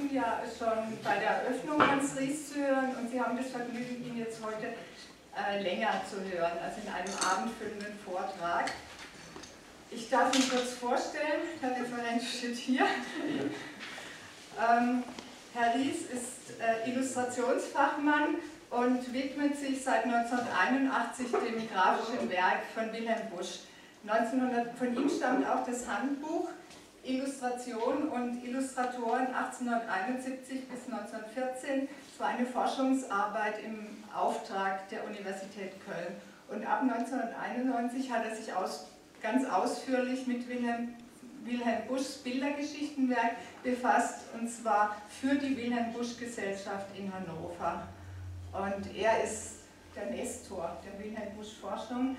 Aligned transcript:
Vergnügen 0.00 0.14
ja 0.14 0.40
schon 0.58 0.98
bei 1.04 1.18
der 1.18 1.42
Eröffnung 1.42 1.86
Hans 1.86 2.16
Ries 2.18 2.52
zu 2.52 2.54
hören 2.56 2.94
und 2.98 3.10
Sie 3.10 3.20
haben 3.20 3.36
das 3.36 3.48
Vergnügen, 3.48 4.04
ihn 4.04 4.16
jetzt 4.16 4.40
heute 4.42 4.74
äh, 5.36 5.62
länger 5.62 6.00
zu 6.08 6.16
hören, 6.16 6.52
also 6.62 6.80
in 6.80 6.92
einem 6.92 7.12
abendfüllenden 7.18 7.98
Vortrag. 8.04 8.70
Ich 9.90 10.08
darf 10.08 10.34
ihn 10.34 10.48
kurz 10.48 10.72
vorstellen, 10.74 11.42
der 11.60 11.70
Referent 11.70 12.22
steht 12.22 12.56
hier. 12.56 12.86
ähm, 14.58 15.02
Herr 15.52 15.74
Ries 15.74 16.02
ist 16.12 16.60
äh, 16.60 16.88
Illustrationsfachmann 16.90 18.36
und 18.70 19.12
widmet 19.12 19.58
sich 19.58 19.82
seit 19.82 20.04
1981 20.04 21.26
dem 21.30 21.68
grafischen 21.68 22.30
Werk 22.30 22.62
von 22.74 22.92
Wilhelm 22.92 23.28
Busch. 23.36 23.60
1900, 24.06 24.78
von 24.78 24.96
ihm 24.96 25.10
stammt 25.10 25.46
auch 25.46 25.66
das 25.66 25.86
Handbuch 25.86 26.48
Illustration 27.02 28.08
und 28.08 28.44
Illustratoren 28.44 29.28
1871 29.34 30.68
bis 30.68 30.92
1914. 30.92 31.88
Es 32.12 32.20
war 32.20 32.28
eine 32.28 32.46
Forschungsarbeit 32.46 33.62
im 33.64 34.04
Auftrag 34.14 34.88
der 34.90 35.04
Universität 35.04 35.72
Köln. 35.84 36.16
Und 36.48 36.66
ab 36.66 36.82
1991 36.82 38.10
hat 38.10 38.24
er 38.24 38.36
sich 38.36 38.52
aus, 38.52 38.86
ganz 39.22 39.48
ausführlich 39.48 40.26
mit 40.26 40.48
Wilhelm, 40.48 40.94
Wilhelm 41.44 41.86
Buschs 41.88 42.18
Bildergeschichtenwerk 42.18 43.36
befasst, 43.62 44.24
und 44.34 44.48
zwar 44.48 44.96
für 45.08 45.36
die 45.36 45.56
Wilhelm 45.56 45.92
Busch 45.92 46.18
Gesellschaft 46.18 46.86
in 46.98 47.12
Hannover. 47.12 47.86
Und 48.52 48.94
er 48.96 49.22
ist 49.22 49.60
der 49.96 50.06
Nestor 50.06 50.76
der 50.84 50.98
Wilhelm 50.98 51.34
Busch 51.36 51.54
Forschung. 51.60 52.16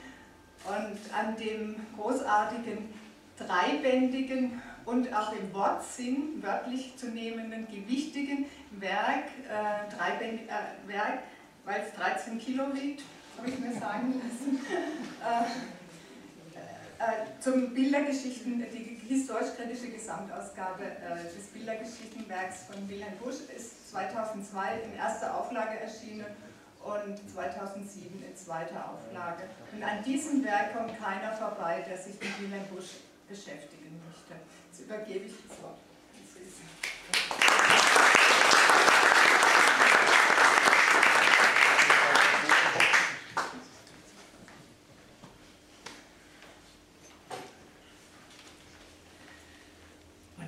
Und 0.65 0.99
an 1.13 1.35
dem 1.37 1.75
großartigen, 1.97 2.93
dreibändigen 3.37 4.61
und 4.91 5.13
auch 5.13 5.31
im 5.31 5.53
Wortsinn 5.53 6.43
wörtlich 6.43 6.97
zu 6.97 7.07
nehmenden, 7.07 7.65
gewichtigen 7.67 8.45
Werk, 8.71 9.25
äh, 9.47 9.95
dreibändig, 9.95 10.49
äh, 10.49 10.87
Werk 10.87 11.19
weil 11.63 11.81
es 11.87 11.93
13 11.93 12.39
Kilo 12.39 12.73
wiegt, 12.73 13.03
habe 13.37 13.49
ich 13.49 13.59
mir 13.59 13.71
sagen 13.73 14.21
lassen, 14.21 14.59
äh, 15.23 15.43
äh, 16.99 17.39
zum 17.39 17.73
Bildergeschichten, 17.73 18.65
die 18.71 19.01
historisch-kritische 19.07 19.89
Gesamtausgabe 19.89 20.83
äh, 20.83 21.23
des 21.35 21.47
Bildergeschichtenwerks 21.53 22.65
von 22.65 22.89
Wilhelm 22.89 23.17
Busch 23.23 23.37
ist 23.55 23.91
2002 23.91 24.81
in 24.85 24.95
erster 24.97 25.37
Auflage 25.37 25.79
erschienen 25.79 26.25
und 26.83 27.31
2007 27.31 28.23
in 28.23 28.35
zweiter 28.35 28.89
Auflage. 28.89 29.43
Und 29.73 29.83
an 29.83 30.03
diesem 30.03 30.43
Werk 30.43 30.75
kommt 30.75 30.99
keiner 30.99 31.31
vorbei, 31.33 31.85
der 31.87 31.97
sich 31.97 32.13
mit 32.19 32.41
Wilhelm 32.41 32.65
Busch 32.73 32.97
beschäftigen 33.29 33.80
möchte. 33.80 33.80
Jetzt 34.71 34.85
übergebe 34.85 35.25
ich 35.25 35.33
das 35.49 35.61
Wort. 35.61 35.77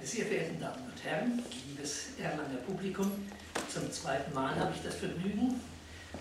sehr 0.05 0.25
verehrten 0.25 0.59
Damen 0.59 0.83
und 0.85 1.03
Herren, 1.03 1.43
liebes 1.67 2.09
Erlanger 2.19 2.57
Publikum, 2.67 3.11
zum 3.67 3.91
zweiten 3.91 4.31
Mal 4.33 4.53
habe 4.59 4.71
ich 4.75 4.83
das 4.83 4.95
Vergnügen, 4.95 5.59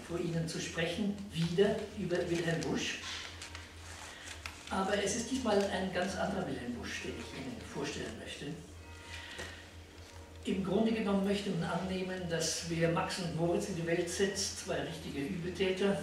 vor 0.08 0.18
Ihnen 0.18 0.48
zu 0.48 0.60
sprechen, 0.60 1.14
wieder 1.30 1.76
über 1.98 2.16
Wilhelm 2.30 2.60
Busch. 2.62 3.00
Aber 4.70 4.96
es 5.02 5.16
ist 5.16 5.30
diesmal 5.42 5.58
ein 5.72 5.92
ganz 5.92 6.14
anderer 6.16 6.46
Wilhelm 6.46 6.74
Busch, 6.74 7.02
den 7.02 7.14
ich 7.18 7.40
Ihnen 7.40 7.56
vorstellen 7.74 8.16
möchte. 8.22 8.46
Im 10.44 10.64
Grunde 10.64 10.92
genommen 10.92 11.24
möchte 11.24 11.50
man 11.50 11.64
annehmen, 11.64 12.28
dass 12.30 12.66
wer 12.68 12.90
Max 12.90 13.18
und 13.18 13.34
Moritz 13.36 13.68
in 13.68 13.76
die 13.76 13.86
Welt 13.86 14.08
setzt, 14.08 14.64
zwei 14.64 14.80
richtige 14.82 15.20
Übeltäter 15.20 16.00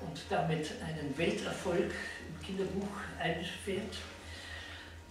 und 0.00 0.20
damit 0.28 0.72
einen 0.84 1.16
Welterfolg 1.16 1.92
im 2.28 2.44
Kinderbuch 2.44 2.88
einfährt, 3.20 3.96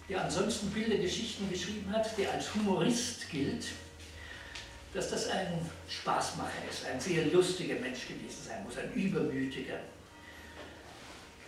der 0.09 0.25
ansonsten 0.25 0.71
Bildergeschichten 0.71 1.49
geschrieben 1.49 1.89
hat, 1.93 2.17
der 2.17 2.33
als 2.33 2.53
Humorist 2.55 3.29
gilt, 3.29 3.65
dass 4.93 5.09
das 5.09 5.29
ein 5.29 5.59
Spaßmacher 5.87 6.67
ist, 6.69 6.85
ein 6.85 6.99
sehr 6.99 7.27
lustiger 7.27 7.75
Mensch 7.75 8.07
gewesen 8.07 8.43
sein 8.45 8.61
muss, 8.65 8.77
ein 8.77 8.91
übermütiger. 8.93 9.79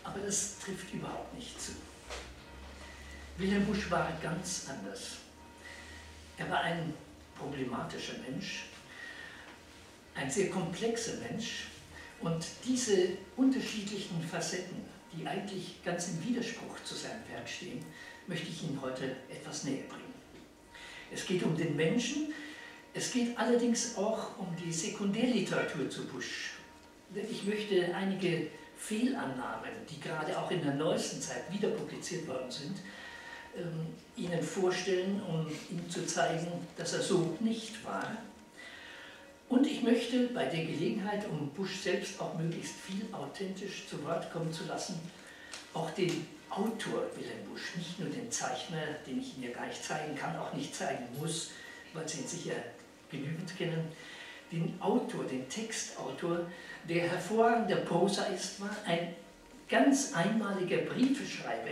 Aber 0.04 0.20
das 0.20 0.60
trifft 0.60 0.94
überhaupt 0.94 1.34
nicht 1.34 1.60
zu. 1.60 1.72
Wilhelm 3.38 3.66
Busch 3.66 3.90
war 3.90 4.12
ganz 4.22 4.68
anders. 4.70 5.18
Er 6.38 6.50
war 6.50 6.62
ein 6.62 6.94
problematischer 7.38 8.14
Mensch, 8.30 8.66
ein 10.16 10.30
sehr 10.30 10.50
komplexer 10.50 11.14
Mensch 11.18 11.68
und 12.20 12.46
diese 12.66 13.10
unterschiedlichen 13.36 14.22
Facetten, 14.22 14.78
die 15.14 15.26
eigentlich 15.26 15.84
ganz 15.84 16.10
im 16.10 16.24
Widerspruch 16.24 16.84
zu 16.84 16.96
seinem 16.96 17.28
Werk 17.32 17.48
stehen, 17.48 17.84
möchte 18.28 18.48
ich 18.48 18.64
Ihnen 18.64 18.80
heute 18.82 19.16
etwas 19.30 19.64
näher 19.64 19.84
bringen. 19.90 20.14
Es 21.12 21.26
geht 21.26 21.44
um 21.44 21.56
den 21.58 21.76
Menschen, 21.76 22.34
es 22.94 23.12
geht 23.12 23.38
allerdings 23.38 23.98
auch 23.98 24.38
um 24.38 24.56
die 24.56 24.72
Sekundärliteratur 24.72 25.90
zu 25.90 26.06
Busch. 26.08 26.54
Denn 27.10 27.26
ich 27.30 27.44
möchte 27.44 27.94
einige 27.96 28.48
Fehlannahmen, 28.78 29.72
die 29.90 30.00
gerade 30.00 30.38
auch 30.38 30.50
in 30.52 30.62
der 30.62 30.76
neuesten 30.76 31.22
Zeit 31.22 31.52
wieder 31.52 31.70
publiziert 31.70 32.28
worden 32.28 32.50
sind, 32.50 32.78
Ihnen 34.16 34.44
vorstellen, 34.44 35.22
um 35.28 35.48
Ihnen 35.70 35.90
zu 35.90 36.06
zeigen, 36.06 36.48
dass 36.78 36.94
er 36.94 37.02
so 37.02 37.38
nicht 37.40 37.84
war. 37.86 38.18
Und 39.50 39.68
ich 39.68 39.84
möchte 39.84 40.28
bei 40.28 40.46
der 40.46 40.66
Gelegenheit, 40.66 41.26
um 41.30 41.50
Busch 41.50 41.82
selbst 41.82 42.22
auch 42.22 42.38
möglichst 42.38 42.76
viel 42.76 43.06
authentisch 43.12 43.88
zu 43.90 44.04
Wort 44.06 44.32
kommen 44.32 44.54
zu 44.54 44.66
lassen, 44.66 45.00
auch 45.74 45.92
den 45.92 46.26
Autor 46.50 47.08
Wilhelm 47.16 47.46
Busch, 47.50 47.76
nicht 47.76 48.00
nur 48.00 48.10
den 48.10 48.32
Zeichner, 48.32 48.82
den 49.08 49.20
ich 49.20 49.36
Ihnen 49.36 49.50
ja 49.50 49.52
gar 49.52 49.68
nicht 49.68 49.84
zeigen 49.84 50.16
kann, 50.16 50.36
auch 50.38 50.54
nicht 50.54 50.76
zeigen 50.76 51.06
muss, 51.20 51.52
weil 51.94 52.08
Sie 52.08 52.22
ihn 52.22 52.28
sicher 52.28 52.56
genügend 53.10 53.58
kennen, 53.58 53.92
den 54.52 54.74
Autor, 54.82 55.24
den 55.26 55.48
Textautor, 55.50 56.46
der 56.88 57.10
hervorragender 57.10 57.78
Prosa 57.78 58.24
ist, 58.26 58.60
war 58.60 58.76
ein 58.86 59.16
ganz 59.70 60.14
einmaliger 60.14 60.78
Briefeschreiber. 60.78 61.72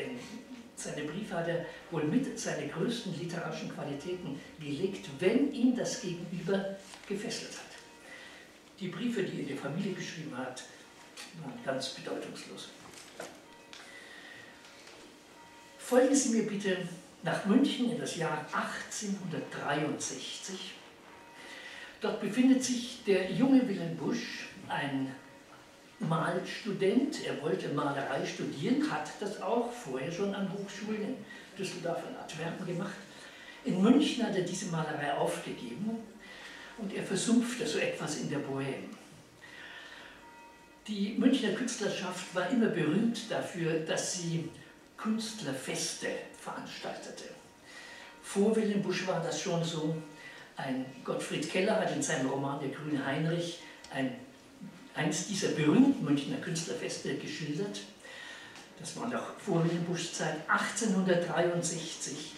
Seine 0.80 1.04
Briefe 1.04 1.36
hat 1.36 1.48
er 1.50 1.66
wohl 1.92 2.06
mit 2.06 2.40
seinen 2.40 2.72
größten 2.72 3.20
literarischen 3.20 3.76
Qualitäten 3.76 4.40
gelegt, 4.62 5.10
wenn 5.20 5.52
ihn 5.52 5.76
das 5.76 6.02
Gegenüber 6.02 6.78
gefesselt 7.06 7.52
hat. 7.52 7.66
Die 8.80 8.88
Briefe, 8.88 9.24
die 9.24 9.42
er 9.42 9.48
der 9.48 9.58
Familie 9.58 9.92
geschrieben 9.92 10.38
hat, 10.38 10.64
waren 11.42 11.62
ganz 11.66 11.90
bedeutungslos. 11.90 12.70
Folgen 15.78 16.16
Sie 16.16 16.30
mir 16.30 16.48
bitte 16.48 16.88
nach 17.24 17.46
München 17.46 17.92
in 17.92 18.00
das 18.00 18.16
Jahr 18.16 18.46
1863. 18.54 20.76
Dort 22.00 22.22
befindet 22.22 22.64
sich 22.64 23.04
der 23.06 23.34
junge 23.34 23.68
Wilhelm 23.68 23.98
Busch, 23.98 24.48
ein 24.70 25.14
Malstudent. 26.00 27.26
Er 27.26 27.42
wollte 27.42 27.70
Malerei 27.70 28.26
studieren, 28.26 28.90
hat 28.90 29.10
das 29.20 29.42
auch 29.42 29.72
vorher 29.72 30.12
schon 30.12 30.34
an 30.34 30.52
Hochschulen 30.52 31.02
in 31.02 31.16
Düsseldorf 31.58 32.02
und 32.08 32.18
Antwerpen 32.18 32.66
gemacht. 32.66 32.96
In 33.66 33.82
München 33.82 34.26
hat 34.26 34.36
er 34.36 34.44
diese 34.44 34.68
Malerei 34.68 35.14
aufgegeben 35.14 36.00
und 36.78 36.94
er 36.94 37.04
versumpfte 37.04 37.68
so 37.68 37.78
etwas 37.78 38.18
in 38.18 38.30
der 38.30 38.40
Bohème. 38.40 38.90
Die 40.88 41.16
Münchner 41.20 41.52
Künstlerschaft 41.52 42.34
war 42.34 42.50
immer 42.50 42.70
berühmt 42.70 43.30
dafür, 43.30 43.80
dass 43.82 44.14
sie 44.14 44.50
Künstlerfeste 44.98 46.08
veranstaltete. 46.42 47.26
Vor 48.24 48.56
Wilhelm 48.56 48.82
Busch 48.82 49.06
war 49.08 49.22
das 49.22 49.42
schon 49.42 49.64
so. 49.64 49.96
Ein 50.56 50.86
Gottfried 51.04 51.50
Keller 51.50 51.80
hat 51.80 51.96
in 51.96 52.02
seinem 52.02 52.30
Roman 52.30 52.60
Der 52.60 52.70
grüne 52.70 53.06
Heinrich 53.06 53.60
ein, 53.94 54.16
eines 55.00 55.28
dieser 55.28 55.50
berühmten 55.50 56.04
Münchner 56.04 56.38
Künstlerfeste 56.38 57.16
geschildert. 57.16 57.80
Das 58.80 58.98
war 58.98 59.08
noch 59.08 59.40
vor 59.40 59.64
Wilhelm 59.64 59.86
Buschs 59.86 60.14
Zeit, 60.14 60.36
1863, 60.48 62.34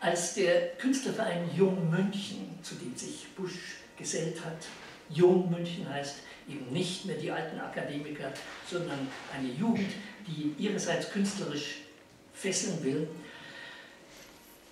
als 0.00 0.34
der 0.34 0.70
Künstlerverein 0.76 1.48
Jung 1.56 1.90
München, 1.90 2.58
zu 2.62 2.74
dem 2.74 2.96
sich 2.96 3.28
Busch 3.36 3.76
gesellt 3.96 4.44
hat, 4.44 4.66
Jung 5.10 5.48
München 5.50 5.88
heißt 5.88 6.16
eben 6.48 6.72
nicht 6.72 7.04
mehr 7.04 7.16
die 7.16 7.30
alten 7.30 7.60
Akademiker, 7.60 8.32
sondern 8.68 9.06
eine 9.32 9.48
Jugend, 9.52 9.92
die 10.26 10.54
ihrerseits 10.58 11.10
künstlerisch 11.10 11.82
fesseln 12.32 12.82
will. 12.82 13.08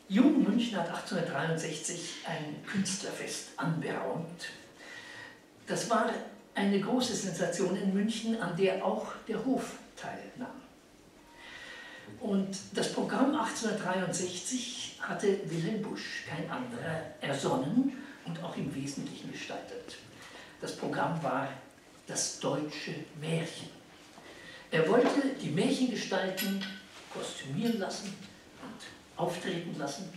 Jung 0.09 0.43
München 0.43 0.77
hat 0.77 0.89
1863 0.89 2.25
ein 2.27 2.57
Künstlerfest 2.67 3.51
anberaumt. 3.57 4.49
Das 5.67 5.89
war 5.89 6.11
eine 6.55 6.81
große 6.81 7.15
Sensation 7.15 7.77
in 7.77 7.95
München, 7.95 8.41
an 8.41 8.57
der 8.57 8.85
auch 8.85 9.13
der 9.27 9.45
Hof 9.45 9.79
teilnahm. 9.97 10.63
Und 12.21 12.57
das 12.75 12.93
Programm 12.93 13.35
1863 13.35 14.99
hatte 15.01 15.41
Wilhelm 15.47 15.83
Busch, 15.83 16.25
kein 16.29 16.49
anderer, 16.51 17.03
ersonnen 17.21 17.97
und 18.25 18.43
auch 18.43 18.57
im 18.57 18.73
Wesentlichen 18.75 19.33
gestaltet. 19.33 19.97
Das 20.61 20.77
Programm 20.77 21.21
war 21.23 21.49
das 22.07 22.39
deutsche 22.39 22.95
Märchen. 23.21 23.69
Er 24.71 24.89
wollte 24.89 25.35
die 25.41 25.51
Märchengestalten 25.51 26.65
kostümieren 27.13 27.79
lassen 27.79 28.15
und 28.63 29.21
auftreten 29.21 29.77
lassen. 29.79 30.09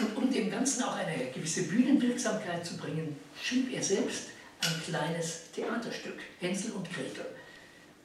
Und 0.00 0.16
um 0.16 0.30
dem 0.30 0.50
Ganzen 0.50 0.82
auch 0.82 0.96
eine 0.96 1.30
gewisse 1.30 1.62
Bühnenwirksamkeit 1.62 2.66
zu 2.66 2.76
bringen, 2.76 3.16
schrieb 3.40 3.72
er 3.72 3.82
selbst 3.82 4.30
ein 4.60 4.82
kleines 4.84 5.50
Theaterstück, 5.52 6.18
Hänsel 6.40 6.72
und 6.72 6.90
Gretel. 6.92 7.26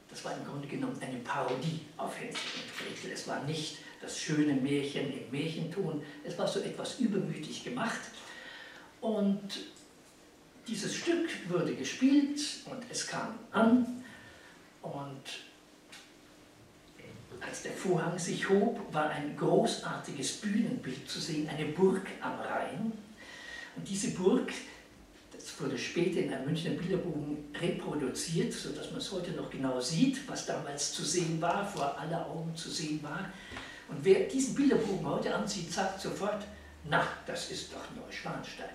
Das 0.08 0.24
war 0.24 0.36
im 0.36 0.44
Grunde 0.44 0.68
genommen 0.68 0.98
eine 1.00 1.18
Parodie 1.18 1.80
auf 1.96 2.18
Hänsel 2.18 2.40
und 2.56 2.76
Gretel. 2.76 3.12
Es 3.12 3.26
war 3.26 3.42
nicht 3.44 3.78
das 4.00 4.18
schöne 4.18 4.54
Märchen 4.54 5.12
im 5.12 5.30
Märchenton, 5.30 6.02
es 6.24 6.36
war 6.36 6.46
so 6.46 6.60
etwas 6.60 6.98
übermütig 6.98 7.64
gemacht. 7.64 8.00
Und 9.00 9.60
dieses 10.66 10.94
Stück 10.94 11.28
wurde 11.48 11.74
gespielt 11.74 12.40
und 12.66 12.84
es 12.90 13.06
kam 13.06 13.38
an 13.52 14.04
und 14.82 15.22
als 17.40 17.62
der 17.62 17.72
Vorhang 17.72 18.18
sich 18.18 18.48
hob, 18.48 18.80
war 18.92 19.10
ein 19.10 19.36
großartiges 19.36 20.40
Bühnenbild 20.40 21.08
zu 21.08 21.20
sehen, 21.20 21.48
eine 21.48 21.66
Burg 21.66 22.06
am 22.20 22.38
Rhein. 22.40 22.92
Und 23.76 23.88
diese 23.88 24.12
Burg 24.12 24.52
das 25.42 25.60
wurde 25.60 25.76
später 25.76 26.20
in 26.20 26.32
einem 26.32 26.46
Münchner 26.46 26.70
Bilderbogen 26.70 27.52
reproduziert, 27.60 28.52
sodass 28.52 28.90
man 28.90 29.00
es 29.00 29.10
heute 29.10 29.32
noch 29.32 29.50
genau 29.50 29.80
sieht, 29.80 30.28
was 30.28 30.46
damals 30.46 30.92
zu 30.92 31.02
sehen 31.02 31.40
war, 31.40 31.66
vor 31.66 31.98
aller 31.98 32.26
Augen 32.26 32.54
zu 32.54 32.70
sehen 32.70 33.02
war. 33.02 33.32
Und 33.88 34.04
wer 34.04 34.28
diesen 34.28 34.54
Bilderbogen 34.54 35.04
heute 35.04 35.34
ansieht, 35.34 35.72
sagt 35.72 36.00
sofort, 36.00 36.44
na, 36.88 37.06
das 37.26 37.50
ist 37.50 37.72
doch 37.72 37.84
Neuschwanstein. 38.00 38.70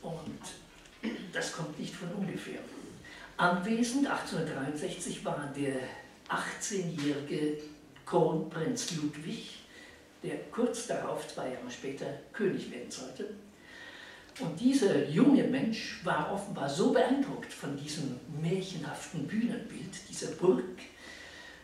Und 0.00 0.40
das 1.32 1.52
kommt 1.52 1.78
nicht 1.78 1.94
von 1.94 2.10
ungefähr. 2.12 2.60
Anwesend 3.36 4.06
1863 4.06 5.24
war 5.24 5.52
der 5.54 5.76
18-jährige 6.28 7.58
Kronprinz 8.06 8.96
Ludwig, 8.96 9.60
der 10.22 10.36
kurz 10.50 10.86
darauf, 10.86 11.28
zwei 11.28 11.50
Jahre 11.52 11.70
später, 11.70 12.06
König 12.32 12.70
werden 12.70 12.90
sollte. 12.90 13.34
Und 14.40 14.58
dieser 14.58 15.08
junge 15.08 15.44
Mensch 15.44 16.00
war 16.04 16.32
offenbar 16.32 16.68
so 16.68 16.92
beeindruckt 16.92 17.52
von 17.52 17.76
diesem 17.76 18.18
märchenhaften 18.40 19.26
Bühnenbild, 19.28 20.08
dieser 20.08 20.32
Burg, 20.32 20.64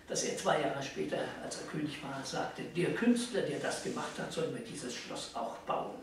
dass 0.06 0.24
er 0.24 0.36
zwei 0.36 0.60
Jahre 0.60 0.82
später, 0.82 1.18
als 1.42 1.60
er 1.60 1.66
König 1.66 2.00
war, 2.02 2.24
sagte, 2.24 2.62
der 2.76 2.94
Künstler, 2.94 3.42
der 3.42 3.58
das 3.58 3.82
gemacht 3.82 4.16
hat, 4.18 4.32
soll 4.32 4.48
mir 4.48 4.60
dieses 4.60 4.94
Schloss 4.94 5.32
auch 5.34 5.56
bauen. 5.58 5.96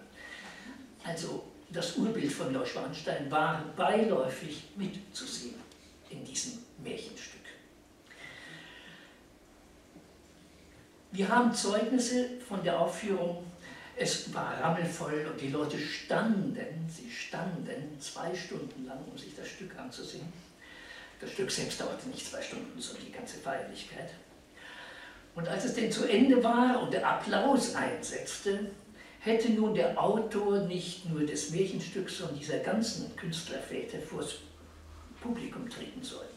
Also 1.06 1.44
das 1.70 1.96
Urbild 1.98 2.32
von 2.32 2.52
Neuschwanstein 2.52 3.32
war 3.32 3.64
beiläufig 3.76 4.64
mitzusehen 4.76 5.56
in 6.10 6.24
diesem 6.26 6.60
Märchenstück. 6.84 7.38
Wir 11.12 11.30
haben 11.30 11.54
Zeugnisse 11.54 12.40
von 12.48 12.62
der 12.64 12.80
Aufführung 12.80 13.46
es 13.98 14.34
war 14.34 14.60
rammelvoll 14.62 15.28
und 15.32 15.42
die 15.42 15.50
Leute 15.50 15.80
standen, 15.80 16.88
sie 16.88 17.10
standen 17.10 18.00
zwei 18.00 18.34
Stunden 18.36 18.86
lang, 18.86 19.00
um 19.10 19.18
sich 19.18 19.36
das 19.36 19.48
Stück 19.48 19.78
anzusehen. 19.78 20.32
Das 21.20 21.32
Stück 21.32 21.50
selbst 21.50 21.82
dauerte 21.82 22.08
nicht 22.10 22.26
zwei 22.26 22.42
Stunden, 22.42 22.80
sondern 22.80 23.06
die 23.06 23.12
ganze 23.12 23.38
Feierlichkeit. 23.38 24.12
Und 25.34 25.48
als 25.48 25.66
es 25.66 25.74
denn 25.74 25.92
zu 25.92 26.06
Ende 26.06 26.44
war 26.44 26.82
und 26.82 26.94
der 26.94 27.08
Applaus 27.08 27.74
einsetzte, 27.76 28.72
hätte 29.20 29.52
nun 29.52 29.74
der 29.74 30.02
Autor 30.02 30.60
nicht 30.62 31.10
nur 31.10 31.26
des 31.26 31.50
Märchenstücks, 31.50 32.20
sondern 32.20 32.38
dieser 32.38 32.60
ganzen 32.60 33.16
Künstlerväter 33.16 34.00
vors 34.00 34.36
Publikum 35.22 35.68
treten 35.70 36.04
sollen. 36.04 36.28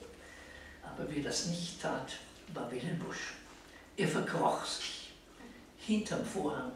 Aber 0.82 1.06
wer 1.08 1.22
das 1.22 1.46
nicht 1.46 1.80
tat, 1.80 2.14
war 2.54 2.70
Wilhelm 2.70 2.98
Busch. 2.98 3.34
Er 3.96 4.08
verkroch 4.08 4.64
sich 4.64 5.12
hinterm 5.78 6.24
Vorhang 6.24 6.72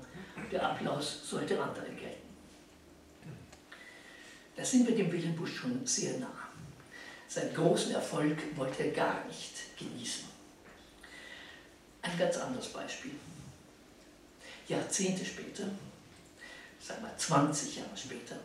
der 0.50 0.70
Applaus 0.70 1.28
sollte 1.28 1.60
andere 1.62 1.86
gelten. 1.86 2.24
Da 4.56 4.64
sind 4.64 4.86
wir 4.86 4.94
dem 4.94 5.10
Wilhelm 5.10 5.34
Busch 5.34 5.56
schon 5.56 5.84
sehr 5.86 6.18
nah. 6.18 6.48
Seinen 7.28 7.54
großen 7.54 7.92
Erfolg 7.92 8.38
wollte 8.56 8.84
er 8.84 8.92
gar 8.92 9.24
nicht 9.26 9.76
genießen. 9.76 10.24
Ein 12.02 12.18
ganz 12.18 12.36
anderes 12.36 12.68
Beispiel. 12.68 13.12
Jahrzehnte 14.68 15.24
später, 15.24 15.64
sagen 16.80 17.02
wir 17.02 17.16
20 17.16 17.76
Jahre 17.76 17.96
später, 17.96 18.36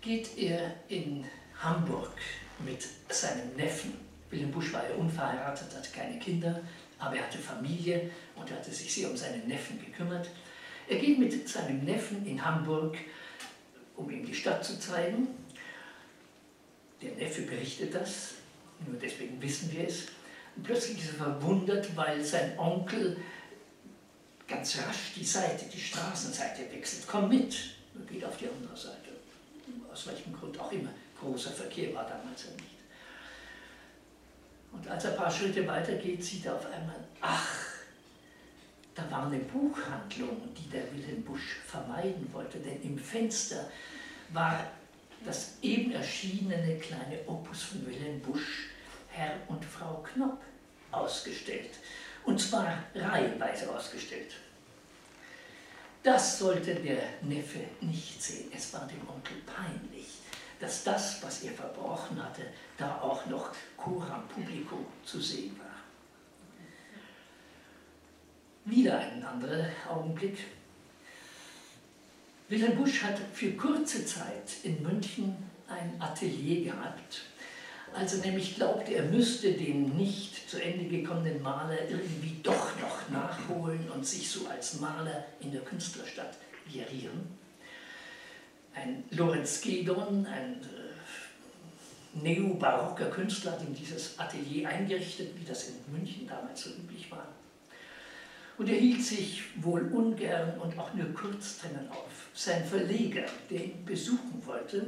geht 0.00 0.36
er 0.36 0.74
in 0.88 1.24
Hamburg 1.58 2.12
mit 2.58 2.84
seinem 3.08 3.54
Neffen. 3.56 3.94
Wilhelm 4.30 4.50
Busch 4.50 4.72
war 4.72 4.88
ja 4.88 4.94
unverheiratet, 4.96 5.74
hatte 5.74 5.90
keine 5.90 6.18
Kinder, 6.18 6.60
aber 6.98 7.16
er 7.16 7.24
hatte 7.24 7.38
Familie 7.38 8.10
und 8.34 8.50
hatte 8.50 8.70
sich 8.70 8.92
sehr 8.92 9.10
um 9.10 9.16
seinen 9.16 9.46
Neffen 9.48 9.78
gekümmert. 9.84 10.28
Er 10.88 10.98
geht 10.98 11.18
mit 11.18 11.48
seinem 11.48 11.84
Neffen 11.84 12.24
in 12.26 12.44
Hamburg, 12.44 12.96
um 13.96 14.10
ihm 14.10 14.24
die 14.24 14.34
Stadt 14.34 14.64
zu 14.64 14.78
zeigen. 14.78 15.28
Der 17.02 17.12
Neffe 17.12 17.42
berichtet 17.42 17.94
das, 17.94 18.34
nur 18.86 18.98
deswegen 18.98 19.40
wissen 19.42 19.72
wir 19.72 19.86
es. 19.86 20.06
Und 20.54 20.62
plötzlich 20.62 20.98
ist 20.98 21.08
er 21.14 21.24
verwundert, 21.24 21.94
weil 21.96 22.24
sein 22.24 22.58
Onkel 22.58 23.16
ganz 24.46 24.78
rasch 24.78 25.12
die 25.16 25.24
Seite, 25.24 25.66
die 25.66 25.80
Straßenseite 25.80 26.70
wechselt. 26.72 27.04
Komm 27.06 27.28
mit, 27.28 27.76
und 27.94 28.08
geht 28.08 28.24
auf 28.24 28.36
die 28.36 28.48
andere 28.48 28.76
Seite. 28.76 29.10
Aus 29.92 30.06
welchem 30.06 30.32
Grund 30.32 30.58
auch 30.58 30.70
immer. 30.70 30.90
Großer 31.20 31.50
Verkehr 31.50 31.94
war 31.94 32.04
damals 32.04 32.44
ja 32.44 32.50
nicht. 32.52 32.76
Und 34.72 34.86
als 34.88 35.04
er 35.04 35.12
ein 35.12 35.16
paar 35.16 35.30
Schritte 35.30 35.66
weitergeht, 35.66 36.22
sieht 36.22 36.44
er 36.44 36.56
auf 36.56 36.66
einmal, 36.66 36.96
ach, 37.20 37.65
da 38.96 39.10
war 39.10 39.26
eine 39.26 39.38
Buchhandlung, 39.40 40.54
die 40.54 40.70
der 40.70 40.90
Wilhelm 40.92 41.22
Busch 41.22 41.58
vermeiden 41.66 42.28
wollte, 42.32 42.58
denn 42.58 42.82
im 42.82 42.98
Fenster 42.98 43.70
war 44.30 44.58
das 45.24 45.58
eben 45.60 45.92
erschienene 45.92 46.78
kleine 46.78 47.20
Opus 47.26 47.62
von 47.62 47.86
Wilhelm 47.86 48.20
Busch, 48.20 48.70
Herr 49.10 49.34
und 49.48 49.64
Frau 49.64 50.02
Knopp, 50.02 50.40
ausgestellt. 50.90 51.72
Und 52.24 52.40
zwar 52.40 52.84
reihenweise 52.94 53.70
ausgestellt. 53.74 54.34
Das 56.02 56.38
sollte 56.38 56.74
der 56.74 57.02
Neffe 57.22 57.60
nicht 57.80 58.22
sehen. 58.22 58.50
Es 58.54 58.72
war 58.72 58.86
dem 58.86 59.00
Onkel 59.08 59.36
peinlich, 59.44 60.20
dass 60.58 60.84
das, 60.84 61.22
was 61.22 61.42
er 61.42 61.52
verbrochen 61.52 62.22
hatte, 62.22 62.42
da 62.78 63.00
auch 63.00 63.26
noch 63.26 63.50
coram 63.76 64.26
publico 64.28 64.78
zu 65.04 65.20
sehen 65.20 65.58
war. 65.58 65.65
Wieder 68.66 68.98
ein 68.98 69.22
anderer 69.22 69.68
Augenblick. 69.88 70.38
Wilhelm 72.48 72.76
Busch 72.76 73.00
hat 73.00 73.16
für 73.32 73.52
kurze 73.52 74.04
Zeit 74.04 74.56
in 74.64 74.82
München 74.82 75.36
ein 75.68 75.94
Atelier 76.00 76.64
gehabt, 76.64 77.22
als 77.94 78.14
er 78.14 78.26
nämlich 78.26 78.56
glaubte, 78.56 78.92
er 78.92 79.04
müsste 79.04 79.52
den 79.52 79.96
nicht 79.96 80.50
zu 80.50 80.60
Ende 80.60 80.84
gekommenen 80.86 81.40
Maler 81.42 81.88
irgendwie 81.88 82.40
doch 82.42 82.72
noch 82.80 83.08
nachholen 83.08 83.88
und 83.88 84.04
sich 84.04 84.28
so 84.28 84.48
als 84.48 84.80
Maler 84.80 85.26
in 85.38 85.52
der 85.52 85.60
Künstlerstadt 85.60 86.36
gerieren. 86.70 87.38
Ein 88.74 89.04
Lorenz 89.12 89.60
Gedon, 89.60 90.26
ein 90.26 90.54
äh, 90.54 92.20
neobarocker 92.20 93.10
Künstler, 93.10 93.52
hat 93.52 93.62
ihm 93.62 93.74
dieses 93.76 94.18
Atelier 94.18 94.68
eingerichtet, 94.68 95.38
wie 95.38 95.44
das 95.44 95.68
in 95.68 95.74
München 95.92 96.26
damals 96.26 96.62
so 96.62 96.70
üblich 96.70 97.08
war. 97.12 97.28
Und 98.58 98.68
er 98.68 98.76
hielt 98.76 99.04
sich 99.04 99.44
wohl 99.62 99.82
ungern 99.92 100.58
und 100.60 100.78
auch 100.78 100.94
nur 100.94 101.12
kurz 101.12 101.58
drinnen 101.58 101.88
auf. 101.90 102.28
Sein 102.34 102.64
Verleger, 102.64 103.26
der 103.50 103.64
ihn 103.64 103.84
besuchen 103.84 104.42
wollte, 104.44 104.86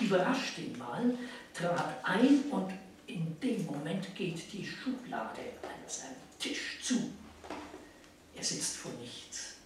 überrascht 0.00 0.58
ihn 0.58 0.78
mal, 0.78 1.14
trat 1.52 1.94
ein 2.04 2.44
und 2.50 2.72
in 3.06 3.38
dem 3.40 3.66
Moment 3.66 4.14
geht 4.14 4.52
die 4.52 4.64
Schublade 4.64 5.42
an 5.62 5.88
seinem 5.88 6.16
Tisch 6.38 6.78
zu. 6.82 7.10
Er 8.34 8.42
sitzt 8.42 8.76
vor 8.76 8.92
nichts. 9.00 9.56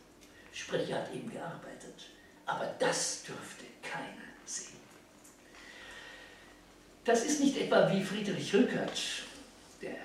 Sprich, 0.53 0.91
er 0.91 1.03
hat 1.03 1.15
eben 1.15 1.31
gearbeitet. 1.31 2.11
Aber 2.47 2.75
das 2.79 3.23
dürfte 3.23 3.65
keiner 3.83 4.27
sehen. 4.45 4.77
Das 7.05 7.25
ist 7.25 7.41
nicht 7.41 7.57
etwa 7.57 7.93
wie 7.93 8.03
Friedrich 8.03 8.53
Rückert, 8.53 9.01
der 9.81 9.97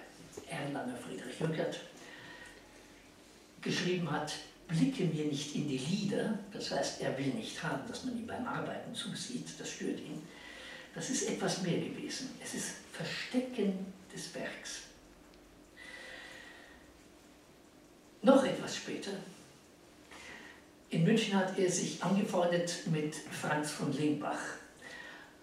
Erlanger 0.47 0.97
Friedrich 0.97 1.41
Rückert, 1.41 1.79
geschrieben 3.61 4.09
hat, 4.09 4.33
blicke 4.67 5.03
mir 5.05 5.25
nicht 5.25 5.55
in 5.55 5.67
die 5.67 5.77
Lieder, 5.77 6.39
das 6.51 6.71
heißt, 6.71 7.01
er 7.01 7.17
will 7.17 7.33
nicht 7.33 7.61
haben, 7.61 7.87
dass 7.87 8.05
man 8.05 8.17
ihm 8.17 8.27
beim 8.27 8.45
Arbeiten 8.45 8.93
zusieht, 8.95 9.47
das 9.59 9.69
stört 9.69 9.99
ihn. 9.99 10.21
Das 10.95 11.09
ist 11.09 11.29
etwas 11.29 11.61
mehr 11.61 11.79
gewesen. 11.79 12.29
Es 12.43 12.53
ist 12.53 12.71
Verstecken 12.91 13.85
des 14.13 14.33
Werks. 14.35 14.91
noch 18.21 18.43
etwas 18.43 18.77
später, 18.77 19.11
in 20.89 21.03
München 21.03 21.35
hat 21.35 21.57
er 21.57 21.69
sich 21.69 22.03
angefreundet 22.03 22.83
mit 22.87 23.15
Franz 23.15 23.71
von 23.71 23.93
Lengbach, 23.93 24.39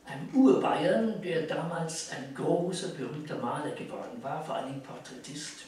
einem 0.04 0.28
Urbayern, 0.34 1.20
der 1.22 1.42
damals 1.42 2.10
ein 2.10 2.34
großer, 2.34 2.88
berühmter 2.88 3.38
Maler 3.38 3.72
geworden 3.72 4.22
war, 4.22 4.42
vor 4.44 4.56
allem 4.56 4.82
Porträtist. 4.82 5.64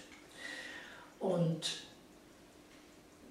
Und 1.19 1.83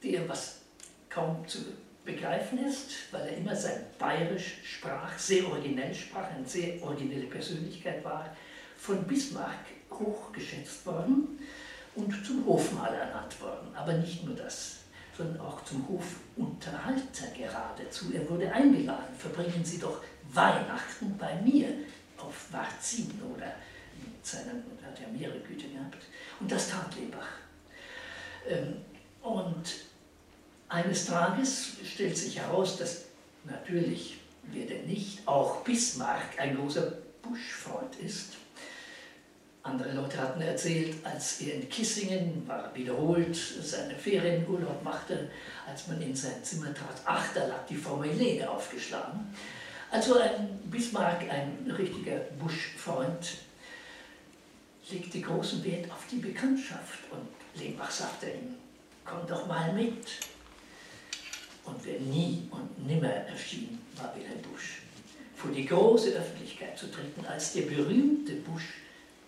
der, 0.03 0.27
was 0.27 0.61
kaum 1.09 1.47
zu 1.47 1.59
begreifen 2.05 2.65
ist, 2.65 3.11
weil 3.11 3.27
er 3.27 3.37
immer 3.37 3.55
sein 3.55 3.85
Bayerisch 3.97 4.57
sprach, 4.63 5.17
sehr 5.17 5.47
originell 5.47 5.93
sprach, 5.93 6.29
eine 6.31 6.47
sehr 6.47 6.81
originelle 6.81 7.27
Persönlichkeit 7.27 8.03
war, 8.03 8.35
von 8.77 9.03
Bismarck 9.05 9.65
hochgeschätzt 9.91 10.85
worden 10.85 11.39
und 11.95 12.25
zum 12.25 12.45
Hofmaler 12.45 12.97
ernannt 12.97 13.39
worden. 13.41 13.67
Aber 13.75 13.93
nicht 13.93 14.23
nur 14.25 14.35
das, 14.35 14.77
sondern 15.17 15.41
auch 15.41 15.63
zum 15.65 15.85
Hofunterhalter 15.87 17.27
geradezu. 17.37 18.05
Er 18.13 18.27
wurde 18.29 18.51
eingeladen, 18.51 19.15
verbringen 19.17 19.63
Sie 19.63 19.79
doch 19.79 20.01
Weihnachten 20.31 21.17
bei 21.17 21.35
mir 21.41 21.67
auf 22.17 22.51
Varzin 22.51 23.11
oder 23.35 23.47
in 23.95 24.13
seinen, 24.21 24.63
er 24.81 24.87
hat 24.87 24.99
ja 24.99 25.07
mehrere 25.07 25.39
Güter 25.39 25.67
gehabt. 25.67 25.97
Und 26.39 26.51
das 26.51 26.69
tat 26.69 26.95
Lebach. 26.95 27.27
Ähm, 28.47 28.77
und 29.21 29.88
eines 30.69 31.05
Tages 31.05 31.73
stellt 31.83 32.17
sich 32.17 32.39
heraus, 32.39 32.77
dass 32.77 33.05
natürlich, 33.43 34.19
wer 34.43 34.65
denn 34.65 34.85
nicht, 34.85 35.27
auch 35.27 35.63
Bismarck 35.63 36.38
ein 36.38 36.55
großer 36.55 36.93
Buschfreund 37.21 37.95
ist. 38.05 38.38
Andere 39.63 39.91
Leute 39.91 40.17
hatten 40.17 40.41
erzählt, 40.41 40.95
als 41.03 41.41
er 41.41 41.55
in 41.55 41.69
Kissingen 41.69 42.47
war, 42.47 42.73
wiederholt 42.73 43.35
seine 43.35 43.95
Ferienurlaub 43.95 44.83
machte, 44.83 45.29
als 45.67 45.88
man 45.88 46.01
in 46.01 46.15
sein 46.15 46.43
Zimmer 46.43 46.73
trat, 46.73 47.01
ach, 47.05 47.33
da 47.33 47.45
lag 47.45 47.65
die 47.67 47.75
Frau 47.75 48.01
Helene 48.01 48.49
aufgeschlagen. 48.49 49.33
Also 49.91 50.17
ein 50.17 50.59
Bismarck, 50.65 51.23
ein 51.29 51.69
richtiger 51.77 52.17
Buschfreund, 52.39 53.38
legte 54.89 55.21
großen 55.21 55.63
Wert 55.63 55.91
auf 55.91 56.05
die 56.09 56.17
Bekanntschaft 56.17 56.99
und 57.11 57.27
Lehmbach 57.59 57.91
sagte 57.91 58.27
ihm, 58.27 58.55
komm 59.03 59.27
doch 59.27 59.45
mal 59.45 59.73
mit. 59.73 60.05
Und 61.69 61.85
wer 61.85 61.99
nie 61.99 62.47
und 62.49 62.88
nimmer 62.88 63.07
erschien, 63.07 63.79
war 63.95 64.15
Wilhelm 64.15 64.41
Busch. 64.41 64.81
Vor 65.35 65.51
die 65.51 65.65
große 65.65 66.09
Öffentlichkeit 66.09 66.77
zu 66.77 66.89
treten 66.89 67.23
als 67.25 67.53
der 67.53 67.61
berühmte 67.61 68.33
Busch, 68.38 68.73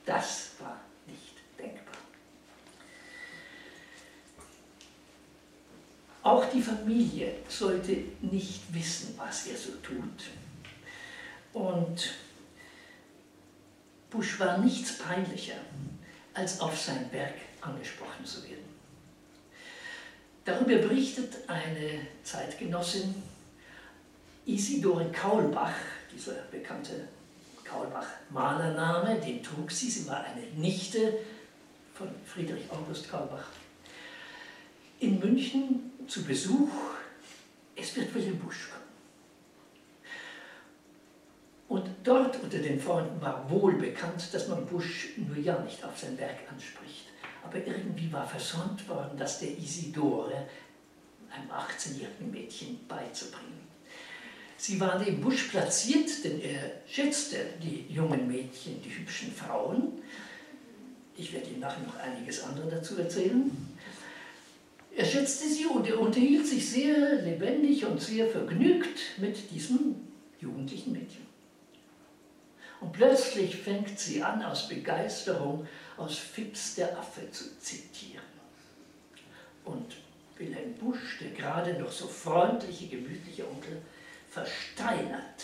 das 0.06 0.52
war 0.60 0.82
nicht 1.06 1.36
denkbar. 1.58 1.96
Auch 6.24 6.46
die 6.46 6.62
Familie 6.62 7.36
sollte 7.48 7.98
nicht 8.22 8.74
wissen, 8.74 9.14
was 9.18 9.46
er 9.46 9.58
so 9.58 9.72
tut. 9.84 10.32
Und 11.54 12.16
Busch 14.10 14.40
war 14.40 14.58
nichts 14.58 14.98
peinlicher, 14.98 15.60
als 16.34 16.60
auf 16.60 16.80
sein 16.80 17.12
Werk 17.12 17.36
angesprochen 17.62 18.26
zu 18.26 18.44
werden. 18.44 18.71
Darüber 20.44 20.76
berichtet 20.78 21.38
eine 21.48 22.08
Zeitgenossin 22.24 23.14
Isidore 24.46 25.12
Kaulbach, 25.12 25.76
dieser 26.12 26.34
bekannte 26.52 27.08
Kaulbach-Malername, 27.64 29.20
den 29.20 29.44
trug 29.44 29.72
sie, 29.72 29.90
sie 29.90 30.08
war 30.08 30.24
eine 30.24 30.42
Nichte 30.56 31.20
von 31.94 32.10
Friedrich 32.26 32.64
August 32.72 33.10
Kaulbach. 33.10 33.46
In 35.00 35.20
München 35.20 35.92
zu 36.08 36.24
Besuch, 36.24 36.70
es 37.76 37.96
wird 37.96 38.14
Wilhelm 38.14 38.40
Busch 38.40 38.70
kommen. 38.70 38.82
Und 41.70 41.90
dort 42.04 42.42
unter 42.42 42.58
den 42.58 42.82
Freunden 42.82 43.22
war 43.22 43.50
wohl 43.50 43.74
bekannt, 43.74 44.34
dass 44.34 44.48
man 44.48 44.66
Busch 44.66 45.10
nur 45.18 45.38
ja 45.38 45.60
nicht 45.60 45.84
auf 45.86 45.98
sein 45.98 46.18
Werk 46.18 46.40
anspricht. 46.52 47.11
Aber 47.44 47.58
irgendwie 47.58 48.12
war 48.12 48.28
versäumt 48.28 48.88
worden, 48.88 49.18
das 49.18 49.40
der 49.40 49.58
Isidore, 49.58 50.48
einem 51.32 51.50
18-jährigen 51.50 52.32
Mädchen, 52.32 52.80
beizubringen. 52.88 53.62
Sie 54.58 54.80
war 54.80 55.00
neben 55.00 55.22
Busch 55.22 55.46
platziert, 55.46 56.24
denn 56.24 56.40
er 56.40 56.60
schätzte 56.88 57.38
die 57.64 57.92
jungen 57.92 58.28
Mädchen, 58.28 58.82
die 58.84 58.96
hübschen 58.96 59.34
Frauen. 59.34 60.04
Ich 61.18 61.34
werde 61.34 61.50
Ihnen 61.50 61.62
nachher 61.62 61.84
noch 61.84 61.98
einiges 61.98 62.44
andere 62.44 62.70
dazu 62.70 62.98
erzählen. 62.98 63.50
Er 64.96 65.06
schätzte 65.06 65.48
sie 65.48 65.66
und 65.66 65.88
er 65.88 66.00
unterhielt 66.00 66.46
sich 66.46 66.70
sehr 66.70 67.22
lebendig 67.22 67.86
und 67.86 68.02
sehr 68.02 68.28
vergnügt 68.28 69.00
mit 69.18 69.50
diesem 69.52 69.96
jugendlichen 70.40 70.92
Mädchen. 70.92 71.26
Und 72.82 72.92
plötzlich 72.92 73.56
fängt 73.56 73.98
sie 73.98 74.22
an, 74.22 74.44
aus 74.44 74.68
Begeisterung 74.68 75.68
aus 76.02 76.18
Fips 76.18 76.76
der 76.76 76.98
Affe 76.98 77.30
zu 77.32 77.60
zitieren. 77.60 78.24
Und 79.64 79.96
Wilhelm 80.38 80.74
Busch, 80.76 81.20
der 81.20 81.30
gerade 81.32 81.80
noch 81.80 81.92
so 81.92 82.08
freundliche, 82.08 82.88
gemütliche 82.88 83.48
Onkel, 83.48 83.82
versteinert. 84.30 85.44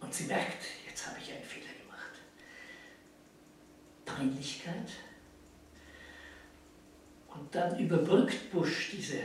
Und 0.00 0.14
sie 0.14 0.24
merkt, 0.24 0.62
jetzt 0.88 1.06
habe 1.06 1.18
ich 1.20 1.32
einen 1.32 1.42
Fehler 1.42 1.72
gemacht. 1.82 2.12
Peinlichkeit. 4.04 4.90
Und 7.28 7.52
dann 7.54 7.78
überbrückt 7.78 8.52
Busch 8.52 8.90
diese 8.92 9.18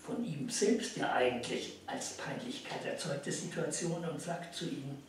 von 0.00 0.24
ihm 0.24 0.48
selbst 0.48 0.96
ja 0.96 1.12
eigentlich 1.12 1.78
als 1.86 2.16
Peinlichkeit 2.16 2.84
erzeugte 2.84 3.30
Situation 3.30 4.04
und 4.04 4.20
sagt 4.20 4.54
zu 4.54 4.64
ihnen, 4.64 5.02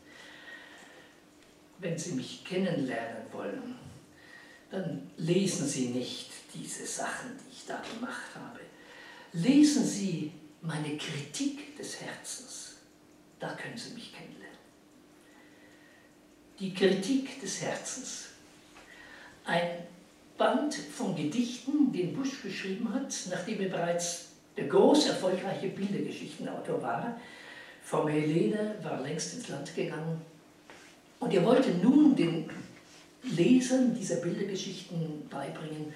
wenn 1.80 1.98
Sie 1.98 2.14
mich 2.14 2.46
kennenlernen 2.46 3.24
wollen, 3.32 3.76
dann 4.74 5.08
lesen 5.18 5.68
Sie 5.68 5.90
nicht 5.90 6.32
diese 6.52 6.86
Sachen, 6.88 7.30
die 7.38 7.56
ich 7.56 7.66
da 7.68 7.80
gemacht 7.94 8.32
habe. 8.34 8.60
Lesen 9.34 9.86
Sie 9.86 10.32
meine 10.62 10.98
Kritik 10.98 11.78
des 11.78 12.02
Herzens. 12.02 12.78
Da 13.40 13.54
können 13.54 13.78
Sie 13.78 13.94
mich 13.94 14.12
kennenlernen. 14.12 14.58
Die 16.60 16.74
Kritik 16.74 17.40
des 17.40 17.62
Herzens. 17.62 18.30
Ein 19.46 19.84
Band 20.40 20.74
von 20.74 21.16
Gedichten, 21.16 21.92
den 21.92 22.16
Busch 22.16 22.42
geschrieben 22.42 22.92
hat, 22.92 23.14
nachdem 23.30 23.62
er 23.62 23.70
bereits 23.70 24.30
der 24.58 24.68
groß 24.68 25.08
erfolgreiche 25.08 25.68
Bildergeschichtenautor 25.68 26.82
war. 26.82 27.20
Frau 27.84 28.08
Helene 28.08 28.76
war 28.82 29.02
längst 29.02 29.36
ins 29.36 29.50
Land 29.50 29.76
gegangen 29.76 30.20
und 31.20 31.32
er 31.32 31.46
wollte 31.46 31.70
nun 31.72 32.16
den 32.16 32.50
Lesern 33.24 33.96
dieser 33.96 34.18
Bildergeschichten 34.18 35.28
beibringen, 35.30 35.94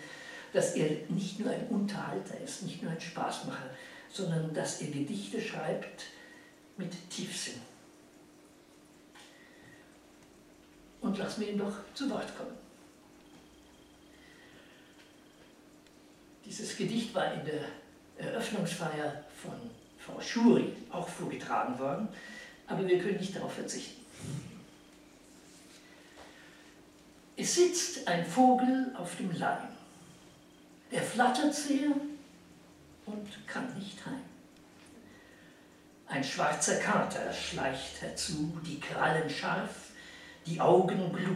dass 0.54 0.76
er 0.76 0.90
nicht 1.10 1.40
nur 1.40 1.52
ein 1.52 1.68
Unterhalter 1.68 2.40
ist, 2.40 2.64
nicht 2.64 2.82
nur 2.82 2.92
ein 2.92 3.02
Spaßmacher, 3.02 3.70
sondern 4.12 4.54
dass 4.54 4.82
er 4.82 4.88
Gedichte 4.88 5.42
schreibt 5.42 6.06
mit 6.78 6.92
Tiefsinn. 7.10 7.62
Und 11.02 11.18
lassen 11.18 11.42
wir 11.42 11.50
ihn 11.50 11.60
doch 11.60 11.74
zu 11.94 12.10
Wort 12.10 12.36
kommen. 12.38 12.56
Dieses 16.46 16.78
Gedicht 16.78 17.14
war 17.14 17.34
in 17.34 17.46
der 17.46 17.66
Eröffnungsfeier 18.18 19.26
von 19.36 19.54
Frau 19.98 20.20
Schuri 20.22 20.72
auch 20.90 21.08
vorgetragen 21.08 21.78
worden, 21.78 22.08
aber 22.68 22.88
wir 22.88 23.00
können 23.00 23.18
nicht 23.18 23.36
darauf 23.36 23.54
verzichten. 23.54 24.06
Es 27.40 27.54
sitzt 27.54 28.08
ein 28.08 28.26
Vogel 28.26 28.92
auf 28.98 29.16
dem 29.18 29.32
Leim. 29.32 29.68
Er 30.90 31.04
flattert 31.04 31.54
sehr 31.54 31.92
und 33.06 33.48
kann 33.48 33.72
nicht 33.78 34.04
heim. 34.04 34.24
Ein 36.08 36.24
schwarzer 36.24 36.80
Kater 36.80 37.32
schleicht 37.32 38.02
herzu, 38.02 38.60
die 38.66 38.80
Krallen 38.80 39.30
scharf, 39.30 39.92
die 40.48 40.60
Augen 40.60 41.12
blu. 41.12 41.36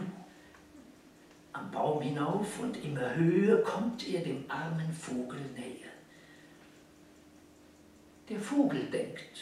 Am 1.52 1.70
Baum 1.70 2.02
hinauf 2.02 2.58
und 2.58 2.82
immer 2.82 3.14
höher 3.14 3.62
kommt 3.62 4.08
er 4.08 4.22
dem 4.22 4.44
armen 4.50 4.92
Vogel 4.92 5.40
näher. 5.54 5.90
Der 8.28 8.40
Vogel 8.40 8.90
denkt, 8.90 9.38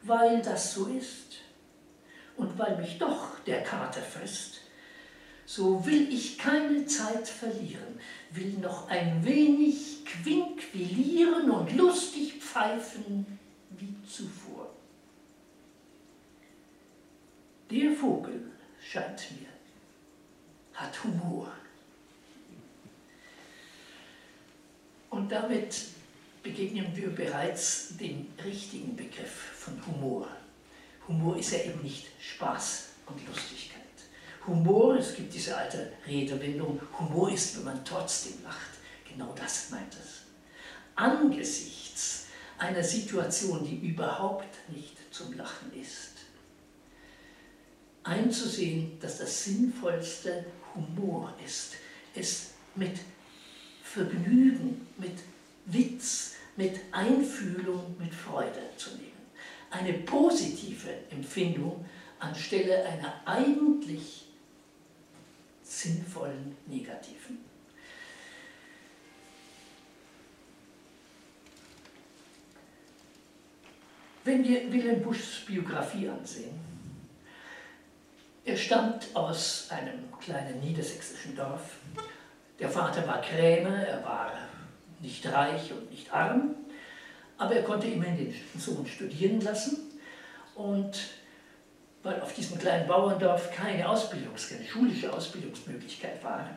weil 0.00 0.40
das 0.40 0.72
so 0.72 0.86
ist 0.86 1.42
und 2.36 2.58
weil 2.58 2.78
mich 2.78 2.96
doch 2.98 3.40
der 3.40 3.62
Kater 3.62 4.00
frisst, 4.00 4.60
so 5.46 5.86
will 5.86 6.12
ich 6.12 6.36
keine 6.36 6.84
Zeit 6.86 7.28
verlieren, 7.28 8.00
will 8.32 8.54
noch 8.58 8.88
ein 8.88 9.24
wenig 9.24 10.04
quinquilieren 10.04 11.50
und 11.50 11.74
lustig 11.76 12.42
pfeifen 12.42 13.38
wie 13.70 13.94
zuvor. 14.06 14.70
Der 17.70 17.92
Vogel, 17.92 18.50
scheint 18.80 19.30
mir, 19.40 19.48
hat 20.74 21.02
Humor. 21.04 21.52
Und 25.10 25.30
damit 25.30 25.86
begegnen 26.42 26.94
wir 26.94 27.08
bereits 27.08 27.96
dem 27.96 28.26
richtigen 28.44 28.96
Begriff 28.96 29.52
von 29.54 29.80
Humor. 29.86 30.28
Humor 31.08 31.36
ist 31.38 31.52
ja 31.52 31.60
eben 31.60 31.82
nicht 31.82 32.06
Spaß 32.20 32.90
und 33.06 33.26
Lustigkeit. 33.26 33.85
Humor, 34.46 34.96
es 34.96 35.14
gibt 35.14 35.34
diese 35.34 35.56
alte 35.56 35.92
Redewendung, 36.06 36.80
Humor 36.98 37.30
ist, 37.32 37.56
wenn 37.56 37.64
man 37.64 37.84
trotzdem 37.84 38.42
lacht. 38.44 38.70
Genau 39.08 39.32
das 39.34 39.70
meint 39.70 39.94
es. 39.94 40.22
Angesichts 40.94 42.26
einer 42.58 42.82
Situation, 42.82 43.64
die 43.64 43.88
überhaupt 43.88 44.56
nicht 44.68 44.96
zum 45.12 45.36
Lachen 45.36 45.72
ist, 45.74 46.12
einzusehen, 48.02 48.98
dass 49.00 49.18
das 49.18 49.44
Sinnvollste 49.44 50.46
Humor 50.74 51.34
ist, 51.44 51.74
es 52.14 52.50
mit 52.74 52.98
Vergnügen, 53.82 54.86
mit 54.96 55.18
Witz, 55.66 56.34
mit 56.56 56.80
Einfühlung, 56.92 57.96
mit 57.98 58.14
Freude 58.14 58.62
zu 58.76 58.90
nehmen. 58.90 59.12
Eine 59.70 59.94
positive 59.94 60.90
Empfindung 61.10 61.84
anstelle 62.18 62.84
einer 62.86 63.20
eigentlich 63.24 64.25
sinnvollen 65.66 66.56
negativen. 66.66 67.44
Wenn 74.24 74.42
wir 74.42 74.72
Wilhelm 74.72 75.02
Buschs 75.02 75.44
Biografie 75.46 76.08
ansehen, 76.08 76.58
er 78.44 78.56
stammt 78.56 79.14
aus 79.14 79.68
einem 79.70 80.10
kleinen 80.20 80.60
niedersächsischen 80.60 81.36
Dorf. 81.36 81.78
Der 82.58 82.68
Vater 82.68 83.06
war 83.06 83.20
Krämer, 83.20 83.86
er 83.86 84.04
war 84.04 84.32
nicht 85.00 85.26
reich 85.26 85.72
und 85.72 85.90
nicht 85.90 86.12
arm, 86.12 86.54
aber 87.38 87.56
er 87.56 87.64
konnte 87.64 87.88
immerhin 87.88 88.16
den 88.16 88.60
Sohn 88.60 88.86
studieren 88.86 89.40
lassen 89.40 90.00
und 90.54 90.96
weil 92.06 92.20
auf 92.20 92.32
diesem 92.32 92.58
kleinen 92.58 92.86
Bauerndorf 92.86 93.50
keine 93.50 93.88
Ausbildungs-, 93.88 94.48
keine 94.48 94.64
schulische 94.64 95.12
Ausbildungsmöglichkeit 95.12 96.22
war, 96.22 96.48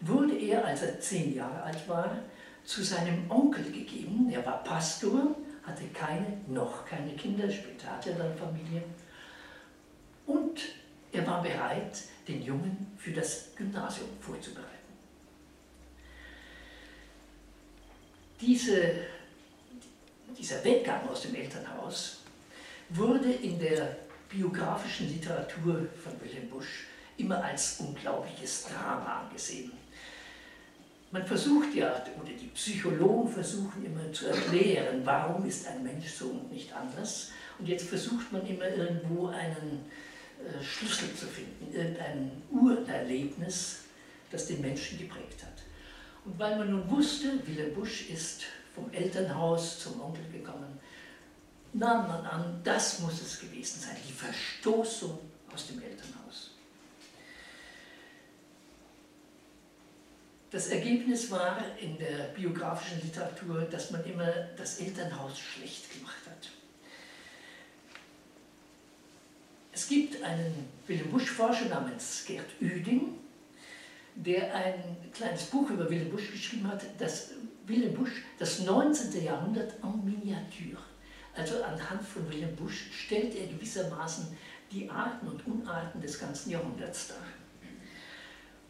wurde 0.00 0.36
er, 0.36 0.64
als 0.64 0.82
er 0.82 1.00
zehn 1.00 1.34
Jahre 1.34 1.62
alt 1.62 1.88
war, 1.88 2.16
zu 2.64 2.84
seinem 2.84 3.28
Onkel 3.28 3.64
gegeben. 3.64 4.30
Er 4.30 4.46
war 4.46 4.62
Pastor, 4.62 5.34
hatte 5.64 5.84
keine, 5.88 6.40
noch 6.46 6.86
keine 6.86 7.12
Kinder, 7.14 7.50
später 7.50 7.90
hatte 7.90 8.10
er 8.10 8.18
dann 8.18 8.36
Familie. 8.36 8.82
Und 10.24 10.60
er 11.12 11.26
war 11.26 11.42
bereit, 11.42 11.98
den 12.28 12.42
Jungen 12.42 12.94
für 12.96 13.10
das 13.10 13.56
Gymnasium 13.56 14.08
vorzubereiten. 14.20 14.70
Diese, 18.40 18.92
dieser 20.38 20.62
Weggang 20.62 21.08
aus 21.08 21.22
dem 21.22 21.34
Elternhaus 21.34 22.20
wurde 22.90 23.32
in 23.32 23.58
der 23.58 24.05
biografischen 24.28 25.08
Literatur 25.12 25.86
von 26.02 26.12
Wilhelm 26.20 26.48
Busch 26.50 26.86
immer 27.16 27.42
als 27.42 27.80
unglaubliches 27.80 28.66
Drama 28.66 29.22
angesehen. 29.22 29.72
Man 31.10 31.24
versucht 31.24 31.74
ja, 31.74 32.04
oder 32.20 32.32
die 32.32 32.48
Psychologen 32.48 33.28
versuchen 33.32 33.84
immer 33.84 34.12
zu 34.12 34.26
erklären, 34.26 35.00
warum 35.04 35.46
ist 35.46 35.66
ein 35.66 35.82
Mensch 35.82 36.08
so 36.08 36.26
und 36.26 36.52
nicht 36.52 36.72
anders. 36.74 37.30
Und 37.58 37.68
jetzt 37.68 37.88
versucht 37.88 38.32
man 38.32 38.46
immer 38.46 38.68
irgendwo 38.68 39.28
einen 39.28 39.86
äh, 40.38 40.62
Schlüssel 40.62 41.14
zu 41.14 41.26
finden, 41.26 41.72
irgendein 41.72 42.30
Urerlebnis, 42.50 43.84
das 44.30 44.46
den 44.46 44.60
Menschen 44.60 44.98
geprägt 44.98 45.42
hat. 45.42 45.62
Und 46.24 46.38
weil 46.38 46.58
man 46.58 46.70
nun 46.70 46.90
wusste, 46.90 47.38
Wilhelm 47.46 47.74
Busch 47.74 48.10
ist 48.10 48.42
vom 48.74 48.92
Elternhaus 48.92 49.78
zum 49.78 50.00
Onkel 50.00 50.24
gekommen, 50.30 50.78
nahm 51.78 52.08
man 52.08 52.24
an, 52.26 52.60
das 52.64 53.00
muss 53.00 53.20
es 53.20 53.40
gewesen 53.40 53.80
sein, 53.80 53.96
die 54.06 54.12
Verstoßung 54.12 55.18
aus 55.52 55.66
dem 55.68 55.82
Elternhaus. 55.82 56.50
Das 60.50 60.68
Ergebnis 60.68 61.30
war 61.30 61.58
in 61.78 61.98
der 61.98 62.28
biografischen 62.34 63.02
Literatur, 63.02 63.62
dass 63.62 63.90
man 63.90 64.04
immer 64.04 64.32
das 64.56 64.80
Elternhaus 64.80 65.38
schlecht 65.38 65.92
gemacht 65.92 66.22
hat. 66.26 66.48
Es 69.72 69.88
gibt 69.88 70.22
einen 70.22 70.68
Wilhelm 70.86 71.10
Busch-Forscher 71.10 71.66
namens 71.66 72.24
Gerd 72.26 72.46
Ueding, 72.62 73.18
der 74.14 74.54
ein 74.54 74.96
kleines 75.12 75.44
Buch 75.44 75.68
über 75.68 75.90
Wilhelm 75.90 76.10
Busch 76.10 76.30
geschrieben 76.30 76.66
hat, 76.68 76.82
das 76.98 77.32
Wilhelm 77.66 77.94
Busch, 77.94 78.22
das 78.38 78.60
19. 78.60 79.22
Jahrhundert 79.22 79.74
en 79.82 80.04
Miniatur. 80.04 80.78
Also 81.36 81.62
anhand 81.62 82.02
von 82.02 82.28
Wilhelm 82.30 82.56
Busch 82.56 82.90
stellt 82.92 83.34
er 83.34 83.46
gewissermaßen 83.46 84.36
die 84.72 84.88
Arten 84.88 85.28
und 85.28 85.46
Unarten 85.46 86.00
des 86.00 86.18
ganzen 86.18 86.50
Jahrhunderts 86.50 87.08
dar. 87.08 87.16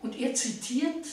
Und 0.01 0.19
er 0.19 0.35
zitiert 0.35 1.07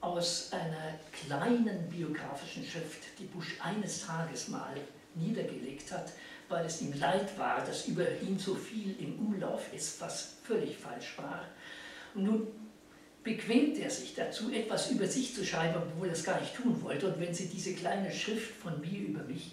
aus 0.00 0.50
einer 0.52 0.98
kleinen 1.12 1.88
biografischen 1.88 2.64
Schrift, 2.64 3.18
die 3.18 3.24
Busch 3.24 3.56
eines 3.60 4.06
Tages 4.06 4.48
mal 4.48 4.74
niedergelegt 5.14 5.92
hat, 5.92 6.12
weil 6.48 6.66
es 6.66 6.80
ihm 6.80 6.92
leid 6.98 7.36
war, 7.38 7.64
dass 7.64 7.88
über 7.88 8.04
ihn 8.20 8.38
so 8.38 8.54
viel 8.54 8.96
im 9.00 9.18
Umlauf 9.18 9.72
ist, 9.74 10.00
was 10.00 10.34
völlig 10.42 10.76
falsch 10.76 11.18
war. 11.18 11.44
Und 12.14 12.24
nun 12.24 12.46
bequemt 13.22 13.78
er 13.78 13.90
sich 13.90 14.14
dazu, 14.14 14.50
etwas 14.50 14.90
über 14.90 15.06
sich 15.06 15.34
zu 15.34 15.44
schreiben, 15.44 15.82
obwohl 15.82 16.08
er 16.08 16.14
es 16.14 16.24
gar 16.24 16.40
nicht 16.40 16.54
tun 16.54 16.82
wollte. 16.82 17.12
Und 17.12 17.20
wenn 17.20 17.34
Sie 17.34 17.48
diese 17.48 17.74
kleine 17.74 18.10
Schrift 18.10 18.54
von 18.56 18.80
mir 18.80 19.00
über 19.00 19.22
mich 19.24 19.52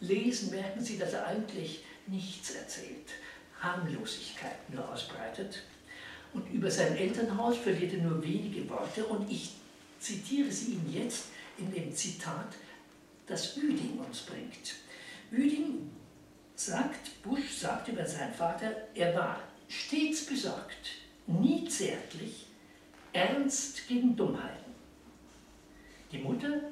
lesen, 0.00 0.50
merken 0.50 0.82
Sie, 0.82 0.98
dass 0.98 1.12
er 1.12 1.26
eigentlich 1.26 1.84
nichts 2.06 2.54
erzählt, 2.54 3.08
Harmlosigkeit 3.60 4.70
nur 4.70 4.88
ausbreitet. 4.88 5.62
Und 6.32 6.50
über 6.52 6.70
sein 6.70 6.96
Elternhaus 6.96 7.56
verliert 7.56 7.94
er 7.94 8.02
nur 8.02 8.22
wenige 8.22 8.68
Worte. 8.68 9.04
Und 9.06 9.30
ich 9.30 9.54
zitiere 9.98 10.50
sie 10.50 10.72
Ihnen 10.72 10.92
jetzt 10.92 11.26
in 11.58 11.72
dem 11.72 11.94
Zitat, 11.94 12.54
das 13.26 13.56
Üding 13.56 13.98
uns 13.98 14.20
bringt. 14.20 14.74
Üding 15.30 15.90
sagt, 16.54 17.22
Busch 17.22 17.56
sagt 17.56 17.88
über 17.88 18.06
seinen 18.06 18.34
Vater, 18.34 18.74
er 18.94 19.14
war 19.14 19.42
stets 19.68 20.26
besorgt, 20.26 20.92
nie 21.26 21.68
zärtlich, 21.68 22.46
ernst 23.12 23.86
gegen 23.86 24.16
Dummheiten. 24.16 24.74
Die 26.10 26.18
Mutter 26.18 26.62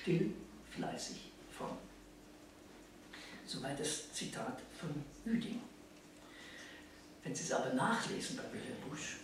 still, 0.00 0.32
fleißig, 0.70 1.18
fromm. 1.50 1.76
Soweit 3.46 3.78
das 3.78 4.12
Zitat 4.12 4.60
von 4.78 4.90
Üding. 5.24 5.60
Wenn 7.22 7.34
Sie 7.34 7.44
es 7.44 7.52
aber 7.52 7.72
nachlesen 7.74 8.36
bei 8.36 8.42
Wilhelm 8.52 8.80
Busch, 8.88 9.18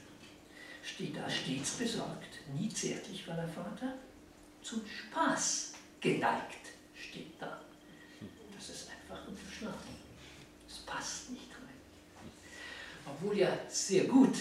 steht 0.84 1.16
da 1.16 1.28
stets 1.28 1.72
besorgt, 1.72 2.40
nie 2.54 2.68
zärtlich 2.68 3.26
war 3.26 3.36
der 3.36 3.48
Vater, 3.48 3.94
zum 4.62 4.82
Spaß 4.86 5.72
geneigt 6.00 6.66
steht 6.94 7.32
da. 7.40 7.60
Das 8.56 8.68
ist 8.68 8.88
einfach 8.90 9.26
unterschlagen. 9.26 9.96
Das 10.68 10.78
passt 10.78 11.30
nicht 11.30 11.50
rein. 11.50 12.30
Obwohl 13.06 13.38
ja 13.38 13.58
sehr 13.68 14.04
gut 14.04 14.36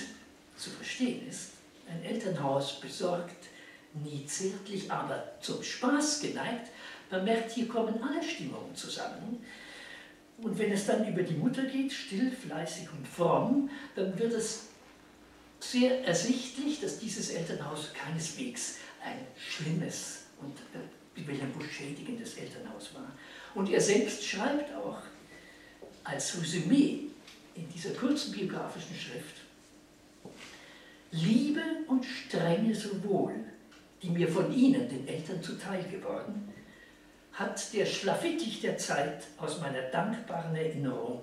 zu 0.58 0.70
verstehen 0.70 1.28
ist, 1.28 1.52
ein 1.88 2.04
Elternhaus 2.04 2.80
besorgt, 2.80 3.48
nie 3.94 4.26
zärtlich, 4.26 4.92
aber 4.92 5.24
zum 5.42 5.62
Spaß 5.62 6.22
geneigt, 6.22 6.70
man 7.10 7.26
merkt, 7.26 7.52
hier 7.52 7.68
kommen 7.68 8.02
alle 8.02 8.24
Stimmungen 8.24 8.76
zusammen. 8.76 9.46
Und 10.42 10.58
wenn 10.58 10.72
es 10.72 10.88
dann 10.88 11.08
über 11.08 11.24
die 11.24 11.36
Mutter 11.36 11.64
geht, 11.64 11.92
still, 11.92 12.32
fleißig 12.32 12.88
und 12.92 13.08
fromm, 13.08 13.70
dann 13.96 14.18
wird 14.18 14.34
es 14.34 14.70
sehr 15.60 16.04
ersichtlich, 16.04 16.82
dass 16.82 16.98
dieses 16.98 17.30
Elternhaus 17.30 17.94
keineswegs 17.94 18.78
ein 19.04 19.20
schlimmes 19.38 20.24
und 20.42 20.56
Busch 21.54 21.72
schädigendes 21.72 22.38
Elternhaus 22.38 22.94
war. 22.96 23.12
Und 23.54 23.70
er 23.70 23.82
selbst 23.82 24.24
schreibt 24.24 24.74
auch 24.76 24.98
als 26.04 26.42
Resümee 26.42 27.02
in 27.56 27.70
dieser 27.70 27.92
kurzen 27.92 28.32
biografischen 28.32 28.96
Schrift, 28.96 29.42
Liebe 31.12 31.62
und 31.88 32.06
Strenge 32.06 32.74
sowohl, 32.74 33.34
die 34.02 34.10
mir 34.10 34.28
von 34.28 34.52
Ihnen, 34.52 34.88
den 34.88 35.08
Eltern, 35.08 35.44
zuteil 35.44 35.84
geworden, 35.84 36.52
hat 37.34 37.74
der 37.74 37.86
Schlafittich 37.86 38.62
der 38.62 38.78
Zeit 38.78 39.24
aus 39.38 39.60
meiner 39.60 39.84
dankbaren 39.84 40.56
Erinnerung 40.56 41.22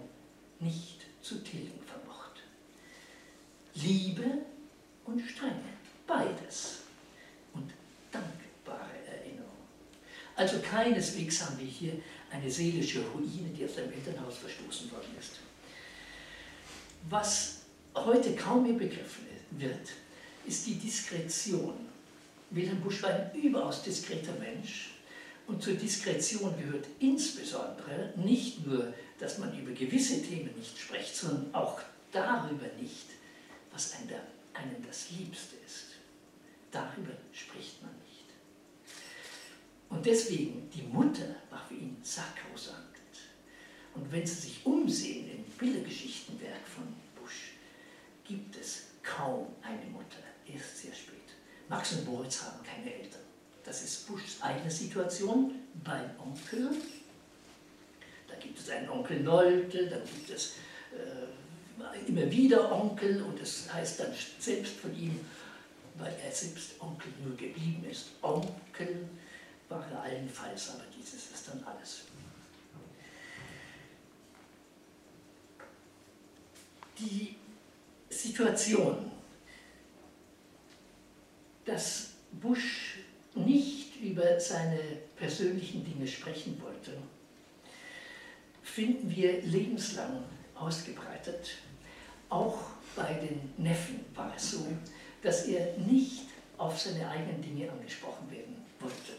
nicht 0.61 1.03
zu 1.21 1.43
tilgen 1.43 1.81
vermocht. 1.87 2.43
Liebe 3.75 4.25
und 5.05 5.21
Strenge, 5.21 5.63
beides. 6.07 6.81
Und 7.53 7.71
dankbare 8.11 8.91
Erinnerung. 9.07 9.51
Also 10.37 10.59
keineswegs 10.61 11.45
haben 11.45 11.59
wir 11.59 11.67
hier 11.67 11.93
eine 12.31 12.51
seelische 12.51 13.01
Ruine, 13.09 13.51
die 13.57 13.65
aus 13.65 13.75
dem 13.75 13.93
Elternhaus 13.93 14.39
verstoßen 14.39 14.91
worden 14.91 15.15
ist. 15.19 15.39
Was 17.09 17.61
heute 17.95 18.35
kaum 18.35 18.65
mehr 18.65 18.75
begriffen 18.75 19.27
wird, 19.51 19.89
ist 20.47 20.67
die 20.67 20.75
Diskretion. 20.75 21.75
Wilhelm 22.51 22.81
Busch 22.81 23.03
war 23.03 23.11
ein 23.11 23.31
überaus 23.35 23.83
diskreter 23.83 24.33
Mensch 24.35 24.98
Und 25.49 25.63
zur 25.63 25.73
Diskretion 25.75 26.55
gehört 26.59 26.87
insbesondere 27.01 28.13
nicht 28.17 28.67
nur, 28.67 28.93
dass 29.19 29.39
man 29.39 29.59
über 29.59 29.73
gewisse 29.73 30.23
Themen 30.23 30.55
nicht 30.55 30.79
spricht, 30.79 31.17
sondern 31.17 31.55
auch 31.55 31.81
darüber 32.13 32.67
nicht, 32.79 33.07
was 33.73 33.95
einem 33.95 34.87
das 34.87 35.11
Liebste 35.11 35.57
ist. 35.67 35.87
Darüber 36.71 37.13
spricht 37.33 37.83
man 37.83 37.91
nicht. 37.93 38.27
Und 39.89 40.05
deswegen, 40.05 40.69
die 40.71 40.83
Mutter 40.83 41.37
war 41.49 41.67
für 41.67 41.75
ihn 41.75 41.97
sakrosant. 42.03 42.85
Und 43.95 44.13
wenn 44.13 44.27
Sie 44.27 44.35
sich 44.35 44.67
umsehen 44.67 45.31
im 45.31 45.45
Bildergeschichtenwerk 45.57 46.67
von 46.67 46.85
Busch, 47.19 47.53
gibt 48.23 48.55
es 48.57 48.83
kaum 49.03 49.47
eine 49.63 49.87
Mutter, 49.87 50.23
erst 50.47 50.83
sehr 50.83 50.93
spät. 50.95 51.17
Max 51.71 51.95
und 51.95 52.05
Moritz 52.05 52.43
haben 52.43 52.63
keine 52.63 52.93
Eltern. 52.93 53.28
Das 53.69 53.83
ist 53.83 54.09
Buschs 54.09 54.41
eigene 54.41 54.71
Situation 54.71 55.55
beim 55.85 56.09
Onkel. 56.19 56.71
Da 58.27 58.35
gibt 58.37 58.59
es 58.59 58.71
einen 58.71 58.89
Onkel 58.89 59.21
Nolte, 59.21 59.89
dann 59.89 60.03
gibt 60.07 60.31
es 60.31 60.55
äh, 60.91 62.09
immer 62.09 62.31
wieder 62.31 62.73
Onkel 62.73 63.23
und 63.23 63.39
es 63.39 63.71
heißt 63.71 64.01
dann 64.01 64.15
selbst 64.39 64.77
von 64.77 64.99
ihm, 64.99 65.21
weil 65.99 66.15
er 66.25 66.33
selbst 66.33 66.81
Onkel 66.81 67.13
nur 67.23 67.37
geblieben 67.37 67.85
ist, 67.91 68.07
Onkel 68.23 69.07
war 69.69 69.87
er 69.91 70.03
allenfalls, 70.03 70.71
aber 70.71 70.85
dieses 70.97 71.31
ist 71.31 71.49
dann 71.49 71.63
alles. 71.65 72.05
Die 76.99 77.37
Situation, 78.09 79.11
dass 81.67 82.13
Bush 82.33 82.98
nicht 83.45 84.01
über 84.01 84.39
seine 84.41 84.79
persönlichen 85.17 85.85
Dinge 85.85 86.07
sprechen 86.07 86.61
wollte, 86.63 86.93
finden 88.63 89.15
wir 89.15 89.43
lebenslang 89.43 90.25
ausgebreitet. 90.55 91.57
Auch 92.29 92.59
bei 92.95 93.15
den 93.15 93.53
Neffen 93.57 94.01
war 94.15 94.33
es 94.37 94.53
so, 94.53 94.67
dass 95.23 95.47
er 95.47 95.77
nicht 95.79 96.27
auf 96.57 96.79
seine 96.79 97.09
eigenen 97.09 97.41
Dinge 97.43 97.71
angesprochen 97.71 98.31
werden 98.31 98.57
wollte. 98.81 99.13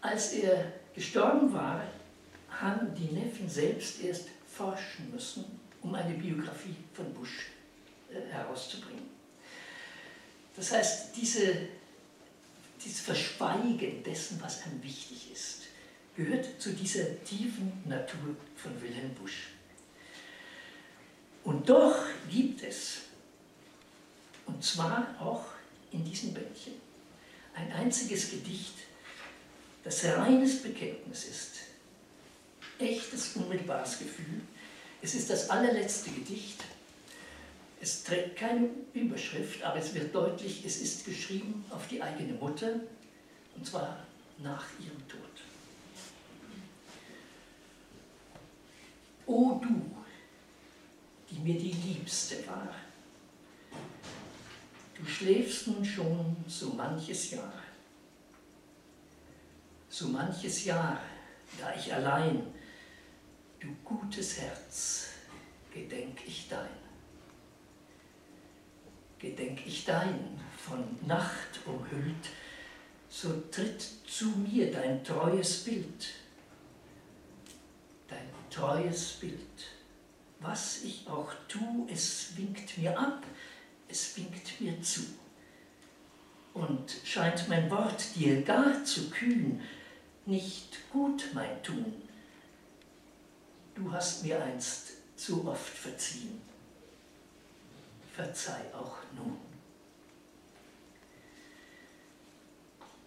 Als 0.00 0.32
er 0.32 0.72
gestorben 0.94 1.52
war, 1.52 1.82
haben 2.48 2.94
die 2.94 3.14
Neffen 3.14 3.48
selbst 3.48 4.02
erst 4.02 4.28
forschen 4.46 5.10
müssen, 5.10 5.44
um 5.80 5.94
eine 5.94 6.14
Biografie 6.14 6.76
von 6.92 7.12
Bush 7.14 7.48
äh, 8.10 8.20
herauszubringen. 8.30 9.10
Das 10.54 10.72
heißt, 10.72 11.16
diese, 11.16 11.68
dieses 12.84 13.00
Verschweigen 13.00 14.02
dessen, 14.02 14.40
was 14.42 14.62
einem 14.62 14.82
wichtig 14.82 15.32
ist, 15.32 15.62
gehört 16.16 16.60
zu 16.60 16.72
dieser 16.72 17.22
tiefen 17.24 17.82
Natur 17.86 18.36
von 18.56 18.80
Wilhelm 18.80 19.14
Busch. 19.14 19.48
Und 21.44 21.68
doch 21.68 21.96
gibt 22.30 22.62
es, 22.62 22.98
und 24.46 24.62
zwar 24.62 25.14
auch 25.18 25.44
in 25.90 26.04
diesem 26.04 26.34
Bändchen, 26.34 26.74
ein 27.54 27.72
einziges 27.72 28.30
Gedicht, 28.30 28.74
das 29.84 30.04
reines 30.04 30.62
Bekenntnis 30.62 31.24
ist, 31.24 31.52
echtes, 32.78 33.36
unmittelbares 33.36 33.98
Gefühl. 33.98 34.40
Es 35.00 35.14
ist 35.14 35.30
das 35.30 35.50
allerletzte 35.50 36.10
Gedicht 36.10 36.62
es 37.82 38.04
trägt 38.04 38.36
keine 38.36 38.70
Überschrift, 38.94 39.60
aber 39.64 39.76
es 39.76 39.92
wird 39.92 40.14
deutlich, 40.14 40.64
es 40.64 40.80
ist 40.80 41.04
geschrieben 41.04 41.64
auf 41.68 41.88
die 41.88 42.00
eigene 42.00 42.34
Mutter, 42.34 42.74
und 43.56 43.66
zwar 43.66 44.06
nach 44.38 44.66
ihrem 44.78 45.08
Tod. 45.08 45.18
O 49.26 49.60
du, 49.60 49.96
die 51.28 51.40
mir 51.40 51.58
die 51.58 51.72
Liebste 51.72 52.46
war, 52.46 52.72
du 54.94 55.04
schläfst 55.04 55.66
nun 55.66 55.84
schon 55.84 56.36
so 56.46 56.74
manches 56.74 57.32
Jahr, 57.32 57.52
so 59.88 60.06
manches 60.06 60.64
Jahr, 60.64 61.00
da 61.58 61.74
ich 61.74 61.92
allein, 61.92 62.46
du 63.58 63.74
gutes 63.82 64.38
Herz, 64.38 65.08
gedenk 65.74 66.20
ich 66.24 66.48
dein 66.48 66.91
gedenk 69.22 69.64
ich 69.64 69.84
dein, 69.84 70.40
von 70.58 70.84
Nacht 71.06 71.60
umhüllt, 71.64 72.28
so 73.08 73.40
tritt 73.50 73.80
zu 74.06 74.26
mir 74.30 74.72
dein 74.72 75.02
treues 75.04 75.64
Bild, 75.64 76.08
dein 78.08 78.28
treues 78.50 79.12
Bild. 79.20 79.38
Was 80.40 80.82
ich 80.82 81.06
auch 81.08 81.32
tu, 81.46 81.86
es 81.88 82.36
winkt 82.36 82.76
mir 82.78 82.98
ab, 82.98 83.22
es 83.88 84.16
winkt 84.16 84.60
mir 84.60 84.82
zu. 84.82 85.02
Und 86.52 86.92
scheint 87.04 87.48
mein 87.48 87.70
Wort 87.70 88.16
dir 88.16 88.42
gar 88.42 88.84
zu 88.84 89.08
kühn, 89.08 89.60
nicht 90.26 90.90
gut 90.90 91.28
mein 91.32 91.62
Tun. 91.62 91.94
Du 93.74 93.90
hast 93.92 94.24
mir 94.24 94.42
einst 94.42 94.92
zu 95.16 95.46
oft 95.46 95.72
verziehen 95.72 96.51
verzeih 98.12 98.62
auch 98.74 98.98
nun. 99.14 99.38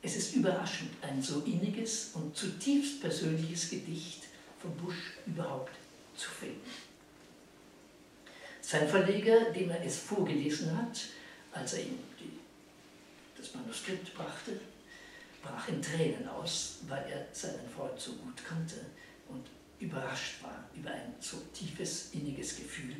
Es 0.01 0.15
ist 0.15 0.35
überraschend, 0.35 0.91
ein 1.01 1.21
so 1.21 1.41
inniges 1.41 2.11
und 2.13 2.35
zutiefst 2.35 3.01
persönliches 3.01 3.69
Gedicht 3.69 4.23
von 4.59 4.75
Busch 4.77 5.13
überhaupt 5.25 5.73
zu 6.15 6.29
finden. 6.29 6.69
Sein 8.61 8.87
Verleger, 8.87 9.51
dem 9.51 9.69
er 9.69 9.83
es 9.83 9.97
vorgelesen 9.97 10.75
hat, 10.77 10.99
als 11.51 11.73
er 11.73 11.81
ihm 11.81 11.99
die, 12.19 12.39
das 13.37 13.53
Manuskript 13.55 14.13
brachte, 14.15 14.59
brach 15.41 15.67
in 15.67 15.81
Tränen 15.81 16.27
aus, 16.27 16.79
weil 16.87 17.05
er 17.09 17.27
seinen 17.31 17.69
Freund 17.69 17.99
so 17.99 18.13
gut 18.13 18.43
kannte 18.43 18.85
und 19.27 19.45
überrascht 19.79 20.41
war 20.43 20.69
über 20.75 20.91
ein 20.91 21.13
so 21.19 21.37
tiefes, 21.53 22.09
inniges 22.13 22.55
Gefühl, 22.57 22.95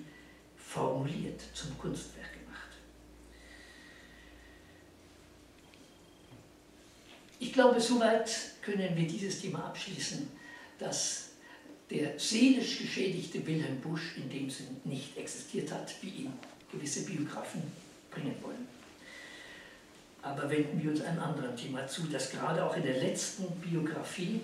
formuliert, 0.67 1.41
zum 1.53 1.77
Kunstwerk 1.77 2.33
gemacht. 2.33 2.69
Ich 7.39 7.53
glaube, 7.53 7.79
soweit 7.79 8.29
können 8.61 8.95
wir 8.95 9.07
dieses 9.07 9.41
Thema 9.41 9.65
abschließen, 9.67 10.27
dass 10.79 11.29
der 11.89 12.17
seelisch 12.19 12.79
geschädigte 12.79 13.45
Wilhelm 13.45 13.79
Busch 13.79 14.17
in 14.17 14.29
dem 14.29 14.49
Sinn 14.49 14.81
nicht 14.83 15.15
existiert 15.17 15.71
hat, 15.71 15.93
wie 16.01 16.09
ihn 16.09 16.33
gewisse 16.71 17.05
Biografen 17.05 17.61
bringen 18.09 18.35
wollen. 18.41 18.67
Aber 20.23 20.49
wenden 20.49 20.81
wir 20.81 20.89
uns 20.89 21.01
einem 21.01 21.19
anderen 21.19 21.55
Thema 21.55 21.87
zu, 21.87 22.07
das 22.07 22.31
gerade 22.31 22.65
auch 22.65 22.75
in 22.75 22.83
der 22.83 22.99
letzten 22.99 23.45
Biografie 23.61 24.41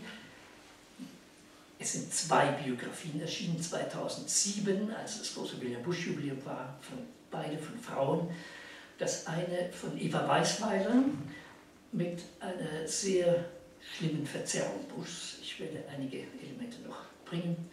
es 1.82 1.94
sind 1.94 2.14
zwei 2.14 2.46
Biografien 2.52 3.20
erschienen, 3.20 3.60
2007, 3.60 4.94
als 4.94 5.18
das 5.18 5.34
große 5.34 5.60
William 5.60 5.82
Busch-Jubiläum 5.82 6.46
war, 6.46 6.78
von, 6.80 7.00
beide 7.32 7.58
von 7.58 7.78
Frauen. 7.80 8.30
Das 9.00 9.26
eine 9.26 9.72
von 9.72 10.00
Eva 10.00 10.28
Weisweiler 10.28 11.04
mit 11.92 12.22
einer 12.40 12.88
sehr 12.88 13.46
schlimmen 13.98 14.28
Verzerrung 14.28 14.88
Buschs. 14.96 15.40
Ich 15.42 15.60
werde 15.60 15.84
einige 15.92 16.20
Elemente 16.20 16.82
noch 16.88 17.06
bringen. 17.26 17.72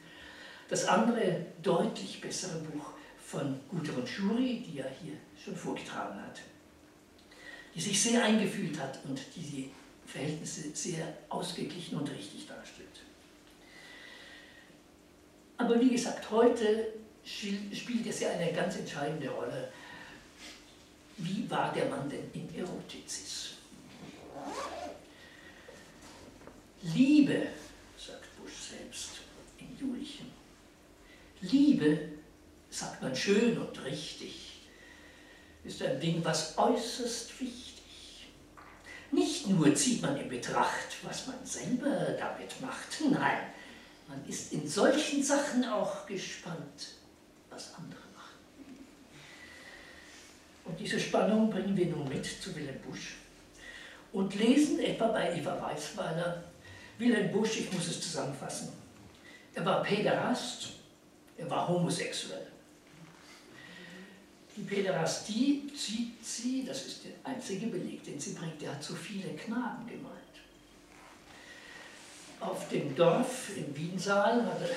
Das 0.71 0.87
andere, 0.87 1.45
deutlich 1.63 2.23
bessere 2.23 2.61
Buch 2.61 2.93
von 3.23 3.61
Gudrun 3.69 4.07
Schuri, 4.07 4.65
die 4.67 4.77
ja 4.77 4.87
hier 5.03 5.15
schon 5.43 5.55
vorgetragen 5.55 6.19
hat, 6.23 6.41
die 7.75 7.81
sich 7.81 8.03
sehr 8.03 8.25
eingefühlt 8.25 8.81
hat 8.81 9.01
und 9.05 9.21
die 9.37 9.41
die 9.43 9.71
Verhältnisse 10.07 10.71
sehr 10.73 11.07
ausgeglichen 11.29 11.99
und 11.99 12.11
richtig 12.11 12.47
darstellt. 12.47 12.89
Aber 15.59 15.81
wie 15.81 15.91
gesagt, 15.91 16.31
heute 16.31 16.95
spielt 17.25 18.07
es 18.07 18.21
ja 18.21 18.31
eine 18.31 18.53
ganz 18.53 18.77
entscheidende 18.77 19.29
Rolle. 19.29 19.71
Wie 21.19 21.51
war 21.51 21.73
der 21.73 21.87
Mann 21.87 22.09
denn 22.09 22.31
im 22.33 22.49
Erotizis? 22.55 23.51
Liebe, 26.83 27.49
sagt 27.97 28.25
Busch 28.41 28.71
selbst 28.71 29.11
in 29.59 29.77
Julchen, 29.77 30.31
Liebe, 31.41 32.09
sagt 32.71 33.03
man 33.03 33.15
schön 33.15 33.59
und 33.59 33.85
richtig, 33.85 34.61
ist 35.65 35.83
ein 35.83 36.01
Ding, 36.01 36.25
was 36.25 36.57
äußerst 36.57 37.41
wichtig. 37.41 38.29
Nicht 39.11 39.49
nur 39.49 39.75
zieht 39.75 40.03
man 40.03 40.17
in 40.17 40.29
Betracht, 40.29 40.97
was 41.03 41.27
man 41.27 41.45
selber 41.45 42.17
damit 42.17 42.61
macht, 42.61 43.01
nein, 43.11 43.53
man 44.09 44.25
ist 44.27 44.53
in 44.53 44.67
solchen 44.67 45.23
Sachen 45.23 45.65
auch 45.65 46.07
gespannt, 46.07 46.97
was 47.51 47.75
andere 47.75 48.01
machen. 48.17 48.79
Und 50.65 50.81
diese 50.81 50.99
Spannung 50.99 51.51
bringen 51.51 51.77
wir 51.77 51.87
nun 51.87 52.09
mit 52.09 52.25
zu 52.25 52.55
Wilhelm 52.57 52.81
Busch. 52.81 53.17
und 54.13 54.35
lesen 54.35 54.81
etwa 54.81 55.09
bei 55.09 55.39
Eva 55.39 55.61
Weißweiler, 55.61 56.45
Wilhelm 56.99 57.31
Busch, 57.31 57.61
ich 57.61 57.73
muss 57.73 57.89
es 57.89 58.01
zusammenfassen, 58.01 58.73
er 59.55 59.65
war 59.65 59.83
Päderast, 59.83 60.71
er 61.37 61.49
war 61.51 61.69
homosexuell. 61.69 62.47
Die 64.57 64.63
Päderastie 64.63 65.71
zieht 65.77 66.25
sie, 66.25 66.65
das 66.65 66.87
ist 66.87 67.05
der 67.05 67.13
einzige 67.23 67.69
Beleg, 67.69 68.03
den 68.03 68.19
sie 68.19 68.33
bringt, 68.33 68.61
er 68.63 68.75
hat 68.75 68.83
zu 68.83 68.95
viele 68.97 69.29
Knaben 69.35 69.87
gemalt. 69.87 70.18
Auf 72.41 72.69
dem 72.69 72.95
Dorf 72.95 73.57
in 73.57 73.77
Wiensaal 73.77 74.45
hatte 74.45 74.71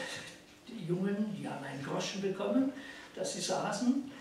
die 0.67 0.85
Jungen, 0.85 1.35
die 1.37 1.47
haben 1.47 1.63
einen 1.63 1.83
Groschen 1.83 2.21
bekommen, 2.21 2.73
dass 3.15 3.33
sie 3.33 3.41
saßen. 3.41 4.11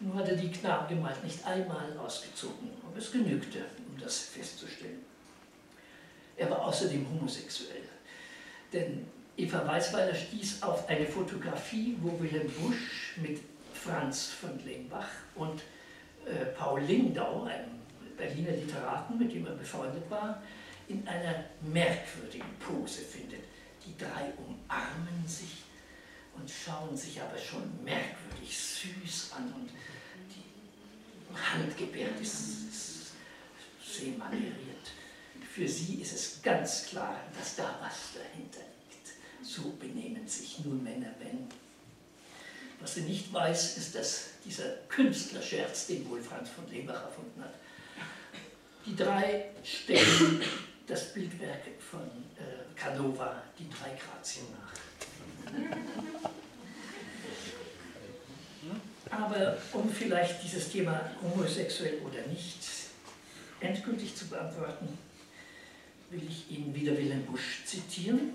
Nur 0.00 0.14
hat 0.14 0.28
er 0.28 0.36
die 0.36 0.50
Knaben 0.50 0.88
gemalt, 0.88 1.22
nicht 1.24 1.44
einmal 1.46 1.96
ausgezogen, 1.98 2.70
aber 2.86 2.98
es 2.98 3.10
genügte, 3.12 3.58
um 3.88 4.00
das 4.00 4.18
festzustellen. 4.18 5.04
Er 6.36 6.50
war 6.50 6.66
außerdem 6.66 7.06
homosexuell, 7.08 7.82
denn 8.72 9.06
Eva 9.38 9.66
Weisweiler 9.66 10.14
stieß 10.14 10.62
auf 10.62 10.88
eine 10.88 11.06
Fotografie, 11.06 11.96
wo 12.00 12.18
Wilhelm 12.20 12.50
Busch 12.52 13.14
mit 13.16 13.40
Franz 13.72 14.26
von 14.28 14.58
Lengbach 14.64 15.08
und 15.34 15.60
äh, 16.26 16.46
Paul 16.56 16.80
Lindau, 16.82 17.44
einem 17.44 17.70
Berliner 18.16 18.52
Literaten, 18.52 19.18
mit 19.18 19.32
dem 19.32 19.46
er 19.46 19.52
befreundet 19.52 20.10
war, 20.10 20.42
in 20.88 21.06
einer 21.06 21.44
merkwürdigen 21.60 22.54
Pose 22.58 23.02
findet. 23.02 23.40
Die 23.84 23.96
drei 23.96 24.32
umarmen 24.38 25.26
sich 25.26 25.62
und 26.34 26.50
schauen 26.50 26.96
sich 26.96 27.20
aber 27.20 27.38
schon 27.38 27.84
merkwürdig 27.84 28.56
süß 28.56 29.32
an 29.36 29.52
und 29.54 29.70
die 30.30 31.36
Handgebärde 31.36 32.20
ist, 32.20 32.68
ist. 32.68 32.96
Für 35.56 35.66
sie 35.66 36.02
ist 36.02 36.12
es 36.12 36.42
ganz 36.42 36.86
klar, 36.86 37.18
dass 37.36 37.56
da 37.56 37.78
was 37.80 38.12
dahinter 38.14 38.60
liegt. 38.60 39.46
So 39.46 39.70
benehmen 39.80 40.28
sich 40.28 40.62
nur 40.64 40.74
Männer, 40.74 41.14
wenn 41.18 41.48
was 42.78 42.94
sie 42.94 43.02
nicht 43.02 43.32
weiß, 43.32 43.78
ist, 43.78 43.94
dass 43.94 44.24
dieser 44.44 44.68
Künstlerscherz, 44.88 45.86
den 45.86 46.08
wohl 46.10 46.20
Franz 46.20 46.50
von 46.50 46.70
Lebach 46.70 47.04
erfunden 47.04 47.42
hat, 47.42 47.54
die 48.84 48.94
drei 48.94 49.46
stellen 49.64 50.42
das 50.86 51.12
Bildwerk 51.12 51.62
von 51.78 52.00
äh, 52.00 52.78
Canova, 52.78 53.42
die 53.58 53.68
drei 53.68 53.96
Grazien, 53.96 54.46
nach. 54.52 56.30
Aber 59.10 59.56
um 59.72 59.88
vielleicht 59.90 60.42
dieses 60.42 60.70
Thema 60.70 61.10
homosexuell 61.22 62.00
oder 62.04 62.26
nicht 62.26 62.58
endgültig 63.60 64.14
zu 64.14 64.26
beantworten, 64.26 64.98
will 66.10 66.22
ich 66.28 66.50
Ihnen 66.50 66.74
wieder 66.74 66.96
Wilhelm 66.96 67.24
Busch 67.24 67.64
zitieren. 67.64 68.34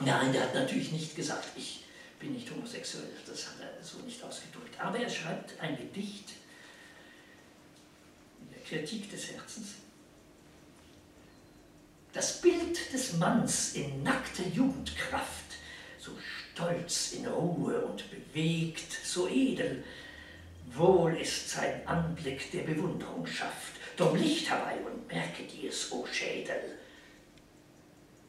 Nein, 0.00 0.32
der 0.32 0.42
hat 0.42 0.54
natürlich 0.54 0.92
nicht 0.92 1.16
gesagt, 1.16 1.48
ich 1.56 1.84
bin 2.20 2.32
nicht 2.32 2.50
homosexuell, 2.50 3.10
das 3.26 3.48
hat 3.48 3.60
er 3.60 3.84
so 3.84 3.98
nicht 4.00 4.22
ausgedrückt. 4.22 4.80
Aber 4.80 4.98
er 4.98 5.10
schreibt 5.10 5.58
ein 5.60 5.76
Gedicht 5.76 6.30
in 8.40 8.50
der 8.54 8.62
Kritik 8.62 9.10
des 9.10 9.32
Herzens. 9.32 9.74
Das 12.18 12.40
Bild 12.40 12.92
des 12.92 13.12
Manns 13.18 13.76
in 13.76 14.02
nackter 14.02 14.42
Jugendkraft, 14.48 15.54
so 16.00 16.10
stolz 16.18 17.12
in 17.12 17.26
Ruhe 17.26 17.80
und 17.82 18.02
bewegt, 18.10 18.92
so 19.04 19.28
edel, 19.28 19.84
wohl 20.74 21.16
ist 21.16 21.48
sein 21.48 21.86
Anblick, 21.86 22.50
der 22.50 22.62
Bewunderung 22.62 23.24
schafft. 23.24 23.74
Drum 23.96 24.16
Licht 24.16 24.50
herbei 24.50 24.78
und 24.84 25.06
merke 25.06 25.44
dir's, 25.44 25.92
o 25.92 26.04
Schädel. 26.12 26.78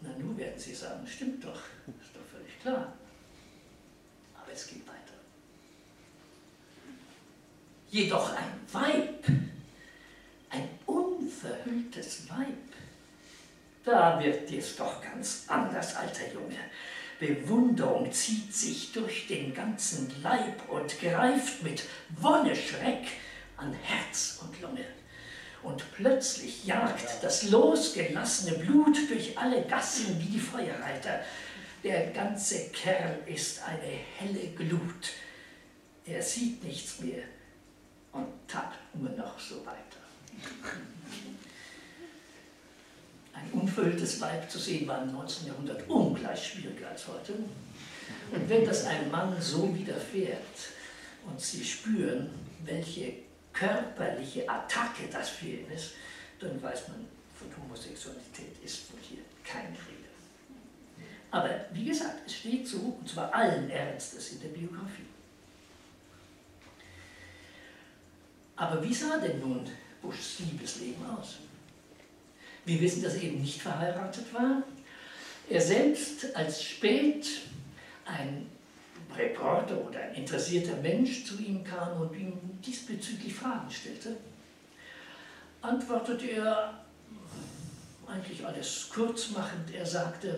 Na, 0.01 0.09
nun 0.19 0.37
werden 0.37 0.59
Sie 0.59 0.75
sagen, 0.75 1.07
stimmt 1.07 1.43
doch, 1.43 1.61
ist 1.87 2.13
doch 2.13 2.25
völlig 2.31 2.61
klar 2.61 2.93
aber 4.35 4.53
es 4.53 4.67
geht 4.67 4.87
weiter. 4.87 5.13
Jedoch 7.89 8.35
ein 8.35 8.59
Weib, 8.71 9.25
ein 10.51 10.69
unverhülltes 10.85 12.29
Weib, 12.29 12.68
da 13.83 14.19
wird 14.19 14.49
dir's 14.49 14.75
doch 14.75 15.01
ganz 15.01 15.45
anders, 15.47 15.95
alter 15.95 16.31
Junge. 16.33 16.57
Bewunderung 17.19 18.11
zieht 18.11 18.53
sich 18.53 18.93
durch 18.93 19.27
den 19.27 19.53
ganzen 19.53 20.11
Leib 20.23 20.69
und 20.69 20.99
greift 20.99 21.63
mit 21.63 21.83
Wonne 22.17 22.55
Schreck 22.55 23.07
an 23.57 23.73
Herz 23.73 24.39
und 24.41 24.61
Lunge. 24.61 24.85
Und 25.61 25.83
plötzlich 25.93 26.65
jagt 26.65 27.21
das 27.21 27.49
losgelassene 27.49 28.57
Blut 28.59 28.97
durch 29.09 29.37
alle 29.37 29.63
Gassen 29.63 30.17
wie 30.21 30.31
die 30.31 30.39
Feuerreiter. 30.39 31.19
Der 31.83 32.07
ganze 32.11 32.69
Kerl 32.69 33.19
ist 33.25 33.61
eine 33.63 33.99
helle 34.17 34.47
Glut. 34.51 35.11
Er 36.05 36.21
sieht 36.21 36.63
nichts 36.63 37.01
mehr 37.01 37.23
und 38.13 38.27
tappt 38.47 38.77
nur 38.95 39.11
noch 39.11 39.37
so 39.37 39.65
weiter. 39.65 39.79
Ein 43.41 43.59
unverhülltes 43.61 44.19
Weib 44.21 44.49
zu 44.49 44.59
sehen 44.59 44.87
war 44.87 45.03
im 45.03 45.11
19. 45.11 45.47
Jahrhundert 45.47 45.87
ungleich 45.89 46.47
schwieriger 46.47 46.89
als 46.89 47.07
heute. 47.07 47.33
Und 48.31 48.49
wenn 48.49 48.65
das 48.65 48.85
einem 48.85 49.09
Mann 49.09 49.35
so 49.41 49.73
widerfährt 49.75 50.39
und 51.25 51.39
Sie 51.39 51.63
spüren, 51.63 52.29
welche 52.65 53.13
körperliche 53.53 54.47
Attacke 54.49 55.07
das 55.11 55.29
für 55.29 55.47
ihn 55.47 55.71
ist, 55.71 55.91
dann 56.39 56.61
weiß 56.61 56.89
man, 56.89 57.05
von 57.35 57.63
Homosexualität 57.63 58.63
ist 58.63 58.91
wohl 58.91 58.99
hier 59.01 59.19
kein 59.43 59.67
Rede. 59.67 60.09
Aber 61.31 61.49
wie 61.73 61.85
gesagt, 61.85 62.21
es 62.25 62.35
steht 62.35 62.67
so, 62.67 62.97
und 62.99 63.07
zwar 63.07 63.33
allen 63.33 63.69
Ernstes 63.69 64.33
in 64.33 64.41
der 64.41 64.49
Biografie. 64.49 65.05
Aber 68.55 68.83
wie 68.83 68.93
sah 68.93 69.17
denn 69.17 69.39
nun 69.39 69.65
Buschs 70.01 70.39
Liebesleben 70.39 71.05
aus? 71.05 71.37
Wir 72.69 72.81
wissen, 72.81 73.01
dass 73.01 73.15
er 73.15 73.23
eben 73.23 73.41
nicht 73.41 73.59
verheiratet 73.59 74.31
war. 74.31 74.61
Er 75.49 75.59
selbst 75.59 76.35
als 76.35 76.63
spät 76.63 77.27
ein 78.05 78.45
Reporter 79.17 79.75
oder 79.87 79.99
ein 79.99 80.13
interessierter 80.13 80.75
Mensch 80.75 81.25
zu 81.25 81.39
ihm 81.39 81.63
kam 81.63 81.99
und 81.99 82.15
ihm 82.15 82.33
diesbezüglich 82.63 83.33
Fragen 83.33 83.71
stellte, 83.71 84.17
antwortete 85.63 86.29
er 86.29 86.85
eigentlich 88.05 88.45
alles 88.45 88.87
kurzmachend. 88.93 89.73
Er 89.73 89.87
sagte, 89.87 90.37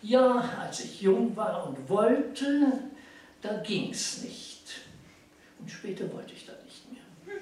ja, 0.00 0.56
als 0.58 0.86
ich 0.86 1.02
jung 1.02 1.36
war 1.36 1.68
und 1.68 1.86
wollte, 1.90 2.72
da 3.42 3.58
ging 3.58 3.90
es 3.90 4.22
nicht. 4.22 4.62
Und 5.58 5.70
später 5.70 6.10
wollte 6.10 6.32
ich 6.32 6.46
da 6.46 6.52
nicht 6.64 6.90
mehr. 6.90 7.34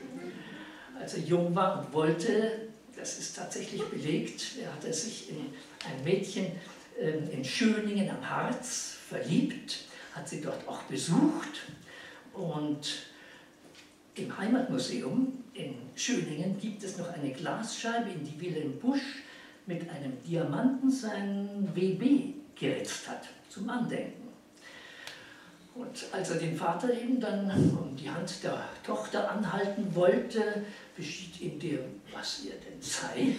Als 1.01 1.15
er 1.15 1.21
jung 1.21 1.55
war 1.55 1.79
und 1.79 1.93
wollte, 1.93 2.72
das 2.97 3.19
ist 3.19 3.37
tatsächlich 3.37 3.83
belegt, 3.85 4.59
er 4.63 4.73
hatte 4.73 4.93
sich 4.93 5.31
in 5.31 5.37
ein 5.87 6.05
Mädchen 6.05 6.47
ähm, 7.01 7.29
in 7.31 7.45
Schöningen 7.45 8.11
am 8.11 8.29
Harz 8.29 8.97
verliebt, 9.09 9.87
hat 10.15 10.29
sie 10.29 10.41
dort 10.41 10.67
auch 10.69 10.83
besucht 10.83 11.63
und 12.35 13.07
im 14.15 14.37
Heimatmuseum 14.37 15.45
in 15.55 15.75
Schöningen 15.95 16.59
gibt 16.59 16.83
es 16.85 16.99
noch 16.99 17.09
eine 17.09 17.31
Glasscheibe, 17.31 18.11
in 18.11 18.25
die 18.25 18.41
Wilhelm 18.41 18.79
Busch 18.79 19.23
mit 19.67 19.89
einem 19.91 20.23
Diamanten 20.23 20.91
seinen 20.91 21.75
WB 21.75 22.35
geritzt 22.55 23.09
hat, 23.09 23.29
zum 23.49 23.69
Andenken. 23.69 24.29
Und 25.75 26.05
als 26.13 26.31
er 26.31 26.37
den 26.37 26.57
Vater 26.57 26.93
eben 26.93 27.19
dann 27.19 27.51
um 27.51 27.97
die 27.97 28.11
Hand 28.11 28.43
der 28.43 28.63
Tochter 28.85 29.31
anhalten 29.31 29.95
wollte, 29.95 30.65
beschied 30.95 31.41
ihm 31.41 31.59
der, 31.59 31.79
was 32.13 32.45
er 32.45 32.57
denn 32.57 32.81
sei, 32.81 33.37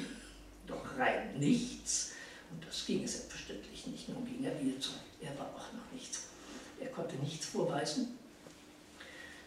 doch 0.68 0.98
rein 0.98 1.38
nichts. 1.38 2.12
Und 2.52 2.66
das 2.66 2.86
ging 2.86 3.06
selbstverständlich 3.08 3.88
nicht. 3.88 4.10
Nun 4.10 4.26
ging 4.26 4.44
er 4.44 4.60
wieder 4.60 4.80
zurück. 4.80 5.00
Er 5.22 5.38
war 5.38 5.48
auch 5.48 5.74
noch 5.74 5.92
nichts. 5.92 6.28
Er 6.80 6.88
konnte 6.90 7.16
nichts 7.16 7.48
vorweisen. 7.48 8.18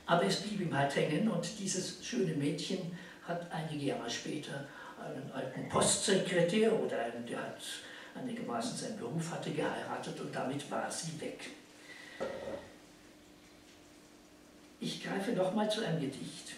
Aber 0.07 0.25
es 0.25 0.41
blieb 0.41 0.61
ihm 0.61 0.77
halt 0.77 0.95
hängen 0.95 1.29
und 1.29 1.47
dieses 1.59 2.05
schöne 2.05 2.35
Mädchen 2.35 2.97
hat 3.27 3.51
einige 3.51 3.87
Jahre 3.87 4.09
später 4.09 4.67
einen 5.01 5.31
alten 5.33 5.69
Postsekretär 5.69 6.73
oder 6.73 6.99
einen, 6.99 7.27
der 7.27 7.43
hat 7.43 7.61
einigermaßen 8.15 8.77
seinen 8.77 8.99
Beruf 8.99 9.31
hatte, 9.31 9.51
geheiratet 9.51 10.19
und 10.21 10.35
damit 10.35 10.71
war 10.71 10.91
sie 10.91 11.21
weg. 11.21 11.51
Ich 14.81 15.03
greife 15.03 15.33
nochmal 15.33 15.71
zu 15.71 15.85
einem 15.85 16.01
Gedicht. 16.01 16.53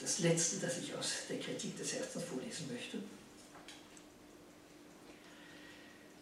Das 0.00 0.20
letzte, 0.20 0.58
das 0.58 0.78
ich 0.78 0.94
aus 0.94 1.26
der 1.28 1.38
Kritik 1.38 1.76
des 1.76 1.94
Herzens 1.94 2.24
vorlesen 2.24 2.72
möchte. 2.72 2.98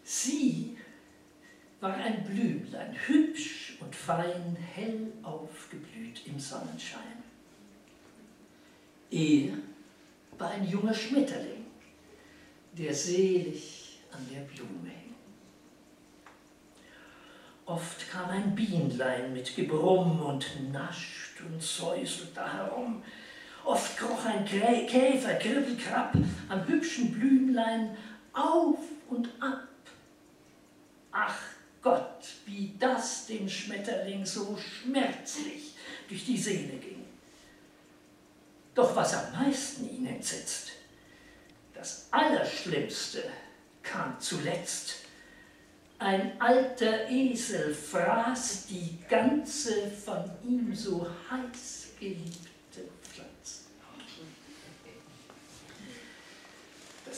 Sie 0.04 0.76
war 1.80 1.94
ein 1.94 2.24
Blümlein, 2.24 2.94
hübsch 3.06 3.78
und 3.80 3.94
fein, 3.94 4.56
hell 4.74 5.12
aufgeblüht 5.22 6.26
im 6.26 6.38
Sonnenschein. 6.38 7.22
Er 9.10 9.58
war 10.38 10.50
ein 10.50 10.68
junger 10.68 10.94
Schmetterling, 10.94 11.66
der 12.72 12.94
selig 12.94 14.00
an 14.12 14.26
der 14.32 14.40
Blume 14.40 14.88
hing. 14.88 15.14
Oft 17.66 18.10
kam 18.10 18.30
ein 18.30 18.54
Bienlein 18.54 19.32
mit 19.32 19.54
Gebrumm 19.54 20.20
und 20.20 20.72
nascht 20.72 21.40
und 21.40 21.62
säuselt 21.62 22.36
da 22.36 22.52
herum. 22.52 23.02
Oft 23.64 23.96
kroch 23.96 24.24
ein 24.24 24.44
Käfer, 24.44 25.34
Kribbelkrabb, 25.34 26.14
am 26.48 26.66
hübschen 26.66 27.12
Blümlein 27.12 27.96
auf 28.32 28.78
und 29.08 29.28
ab. 29.40 29.68
Ach 31.12 31.38
Gott, 31.82 32.24
wie 32.46 32.74
das 32.78 33.26
dem 33.26 33.48
Schmetterling 33.48 34.24
so 34.24 34.56
schmerzlich 34.56 35.74
durch 36.08 36.24
die 36.24 36.36
Seele 36.36 36.76
ging. 36.78 37.04
Doch 38.74 38.94
was 38.94 39.14
am 39.14 39.32
meisten 39.32 39.88
ihn 39.88 40.06
entsetzt, 40.06 40.72
das 41.74 42.08
Allerschlimmste 42.10 43.24
kam 43.82 44.18
zuletzt. 44.20 44.96
Ein 45.98 46.40
alter 46.40 47.10
Esel 47.10 47.74
fraß 47.74 48.66
die 48.66 48.98
ganze 49.08 49.90
von 49.90 50.30
ihm 50.44 50.74
so 50.74 51.06
heiß 51.30 51.88
geliebte 51.98 52.49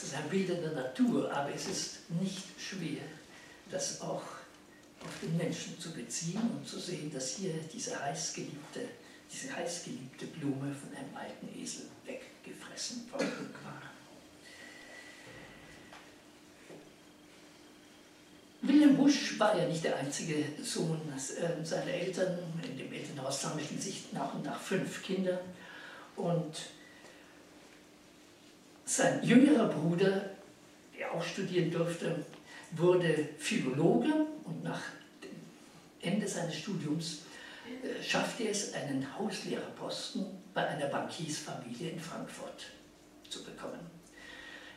Das 0.03 0.11
ist 0.11 0.17
ein 0.17 0.29
Bild 0.31 0.51
in 0.51 0.61
der 0.61 0.73
Natur, 0.73 1.33
aber 1.33 1.55
es 1.55 1.69
ist 1.69 2.11
nicht 2.21 2.43
schwer, 2.59 3.03
das 3.71 4.01
auch 4.01 4.23
auf 5.01 5.21
den 5.23 5.37
Menschen 5.37 5.79
zu 5.79 5.93
beziehen 5.93 6.41
und 6.41 6.69
zu 6.69 6.81
sehen, 6.81 7.13
dass 7.15 7.37
hier 7.37 7.55
diese 7.73 8.03
heißgeliebte, 8.03 8.81
diese 9.33 9.55
heißgeliebte 9.55 10.27
Blume 10.27 10.75
von 10.75 10.93
einem 10.97 11.15
alten 11.15 11.49
Esel 11.57 11.85
weggefressen 12.05 13.13
worden 13.13 13.55
war. 13.63 13.83
Wilhelm 18.63 18.97
Busch 18.97 19.39
war 19.39 19.57
ja 19.57 19.69
nicht 19.69 19.85
der 19.85 19.99
einzige 19.99 20.45
Sohn 20.65 21.01
äh, 21.15 21.65
seiner 21.65 21.93
Eltern. 21.93 22.39
In 22.65 22.77
dem 22.77 22.93
Elternhaus 22.93 23.43
sammelten 23.43 23.81
sich 23.81 24.13
nach 24.13 24.35
und 24.35 24.45
nach 24.45 24.61
fünf 24.61 25.05
Kinder. 25.05 25.41
Und 26.17 26.57
sein 28.85 29.23
jüngerer 29.23 29.69
Bruder, 29.69 30.31
der 30.99 31.13
auch 31.13 31.23
studieren 31.23 31.71
durfte, 31.71 32.25
wurde 32.73 33.29
Philologe 33.39 34.27
und 34.45 34.63
nach 34.65 34.83
dem 35.23 36.11
Ende 36.11 36.27
seines 36.27 36.57
Studiums 36.57 37.23
äh, 37.83 38.03
schaffte 38.03 38.45
er 38.45 38.51
es, 38.51 38.73
einen 38.75 39.07
Hauslehrerposten 39.19 40.25
bei 40.55 40.67
einer 40.67 40.87
Bankiersfamilie 40.87 41.91
in 41.91 42.01
Frankfurt 42.01 42.67
zu 43.29 43.43
bekommen. 43.45 43.81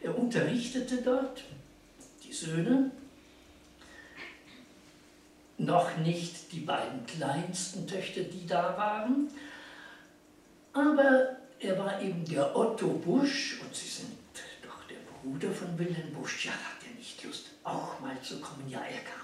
Er 0.02 0.18
unterrichtete 0.18 1.02
dort 1.02 1.44
die 2.24 2.34
Söhne, 2.34 2.92
noch 5.58 5.98
nicht 5.98 6.52
die 6.52 6.60
beiden 6.60 7.06
kleinsten 7.06 7.88
Töchter, 7.88 8.22
die 8.22 8.46
da 8.46 8.78
waren, 8.78 9.30
aber 10.74 11.38
er 11.66 11.78
war 11.78 12.02
eben 12.02 12.26
der 12.26 12.56
Otto 12.56 12.88
Busch 12.88 13.60
und 13.62 13.76
Sie 13.76 13.88
sind 13.88 14.18
doch 14.64 14.88
der 14.88 14.96
Bruder 15.12 15.52
von 15.52 15.78
Wilhelm 15.78 16.14
Busch. 16.14 16.46
Ja, 16.46 16.52
hat 16.52 16.82
er 16.88 16.96
nicht 16.98 17.24
Lust, 17.24 17.52
auch 17.64 18.00
mal 18.00 18.20
zu 18.22 18.40
kommen? 18.40 18.68
Ja, 18.70 18.80
er 18.80 19.02
kam. 19.02 19.22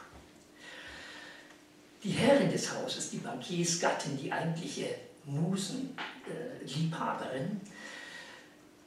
Die 2.04 2.12
Herrin 2.12 2.52
des 2.52 2.74
Hauses, 2.74 3.12
die 3.12 3.18
Bankiersgattin, 3.18 4.18
die 4.18 4.32
eigentliche 4.32 4.96
Musenliebhaberin, 5.26 7.62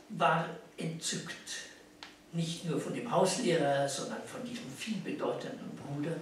war 0.08 0.48
entzückt. 0.76 1.68
Nicht 2.32 2.64
nur 2.64 2.80
von 2.80 2.92
dem 2.92 3.08
Hauslehrer, 3.08 3.88
sondern 3.88 4.26
von 4.26 4.44
diesem 4.44 4.68
vielbedeutenden 4.76 5.70
Bruder. 5.76 6.16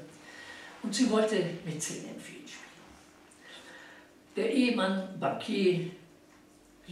Und 0.82 0.94
sie 0.94 1.08
wollte 1.10 1.42
mit 1.64 1.82
Szenen 1.82 2.14
ihn 2.14 2.20
spielen. 2.20 2.42
Der 4.36 4.52
Ehemann, 4.52 5.18
Bankier, 5.18 5.92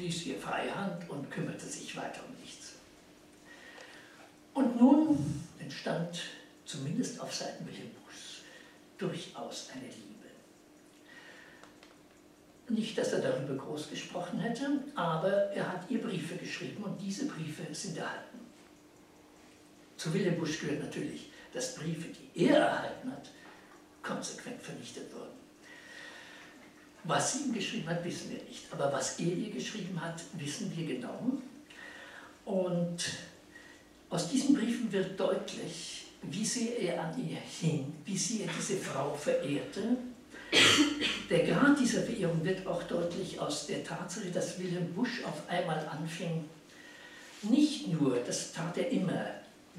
ließ 0.01 0.27
ihr 0.27 0.39
freie 0.39 0.75
Hand 0.75 1.09
und 1.09 1.31
kümmerte 1.31 1.67
sich 1.67 1.97
weiter 1.97 2.21
um 2.27 2.35
nichts. 2.41 2.73
Und 4.55 4.81
nun 4.81 5.45
entstand, 5.59 6.23
zumindest 6.65 7.21
auf 7.21 7.33
Seiten 7.35 7.67
Wilhelm 7.67 7.91
Buschs, 8.05 8.43
durchaus 8.99 9.69
eine 9.73 9.87
Liebe. 9.87 10.11
Nicht, 12.69 12.97
dass 12.97 13.13
er 13.13 13.21
darüber 13.21 13.55
groß 13.55 13.91
gesprochen 13.91 14.39
hätte, 14.41 14.85
aber 14.95 15.51
er 15.53 15.73
hat 15.73 15.91
ihr 15.91 16.01
Briefe 16.01 16.37
geschrieben 16.37 16.85
und 16.85 17.01
diese 17.01 17.27
Briefe 17.27 17.75
sind 17.75 17.99
erhalten. 17.99 18.39
Zu 19.97 20.15
Wilhelm 20.15 20.39
Busch 20.39 20.61
gehört 20.61 20.81
natürlich, 20.81 21.31
dass 21.53 21.75
Briefe, 21.75 22.09
die 22.09 22.47
er 22.47 22.59
erhalten 22.59 23.11
hat, 23.13 23.31
konsequent 24.03 24.63
vernichtet 24.63 25.13
wurden. 25.13 25.40
Was 27.05 27.33
sie 27.33 27.45
ihm 27.45 27.55
geschrieben 27.55 27.89
hat, 27.89 28.05
wissen 28.05 28.31
wir 28.31 28.43
nicht. 28.45 28.67
Aber 28.73 28.93
was 28.93 29.19
er 29.19 29.27
ihr 29.27 29.51
geschrieben 29.51 30.01
hat, 30.01 30.21
wissen 30.35 30.73
wir 30.77 30.87
genau. 30.87 31.39
Und 32.45 32.99
aus 34.11 34.29
diesen 34.29 34.55
Briefen 34.55 34.91
wird 34.93 35.19
deutlich, 35.19 36.07
wie 36.23 36.45
sehr 36.45 36.79
er 36.79 37.05
an 37.05 37.29
ihr 37.29 37.39
hing, 37.39 37.95
wie 38.05 38.19
sehr 38.19 38.47
er 38.47 38.53
diese 38.59 38.77
Frau 38.77 39.15
verehrte. 39.15 39.97
Der 41.31 41.47
Grad 41.47 41.79
dieser 41.79 42.03
Verehrung 42.03 42.45
wird 42.45 42.67
auch 42.67 42.83
deutlich 42.83 43.39
aus 43.39 43.67
der 43.69 43.85
Tatsache, 43.85 44.31
dass 44.31 44.59
Wilhelm 44.59 44.93
Busch 44.93 45.23
auf 45.25 45.49
einmal 45.49 45.87
anfing, 45.87 46.49
nicht 47.43 47.89
nur, 47.89 48.17
das 48.17 48.53
tat 48.53 48.77
er 48.77 48.91
immer, 48.91 49.27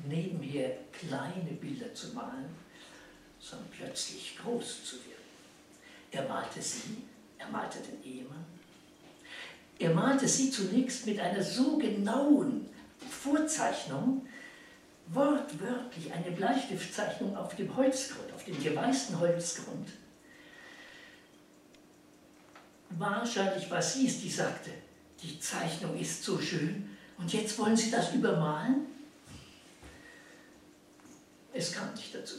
nebenher 0.07 0.77
kleine 0.91 1.51
Bilder 1.60 1.93
zu 1.93 2.13
malen, 2.13 2.55
sondern 3.39 3.67
plötzlich 3.69 4.38
groß 4.41 4.86
zu 4.86 4.95
werden. 4.95 5.12
Er 6.12 6.27
malte 6.27 6.62
sie, 6.62 7.03
er 7.41 7.51
malte 7.51 7.80
den 7.80 8.04
Ehemann. 8.04 8.45
Er 9.80 9.93
malte 9.93 10.27
sie 10.27 10.51
zunächst 10.51 11.06
mit 11.08 11.19
einer 11.19 11.41
so 11.41 11.77
genauen 11.77 12.69
Vorzeichnung, 13.10 14.27
wortwörtlich 15.08 16.13
eine 16.13 16.32
Bleistiftzeichnung 16.32 17.36
auf 17.36 17.56
dem 17.56 17.75
Holzgrund, 17.75 18.32
auf 18.34 18.45
dem 18.45 18.62
geweißten 18.62 19.19
Holzgrund. 19.19 19.89
Wahrscheinlich 22.91 23.69
war 23.71 23.82
sie 23.82 24.08
es, 24.08 24.21
die 24.21 24.30
sagte, 24.30 24.69
die 25.23 25.39
Zeichnung 25.39 25.97
ist 25.97 26.23
so 26.23 26.39
schön 26.39 26.89
und 27.17 27.34
jetzt 27.34 27.58
wollen 27.58 27.77
Sie 27.77 27.91
das 27.91 28.13
übermalen? 28.13 28.88
Es 31.54 31.71
kam 31.71 31.93
nicht 31.93 32.13
dazu. 32.13 32.36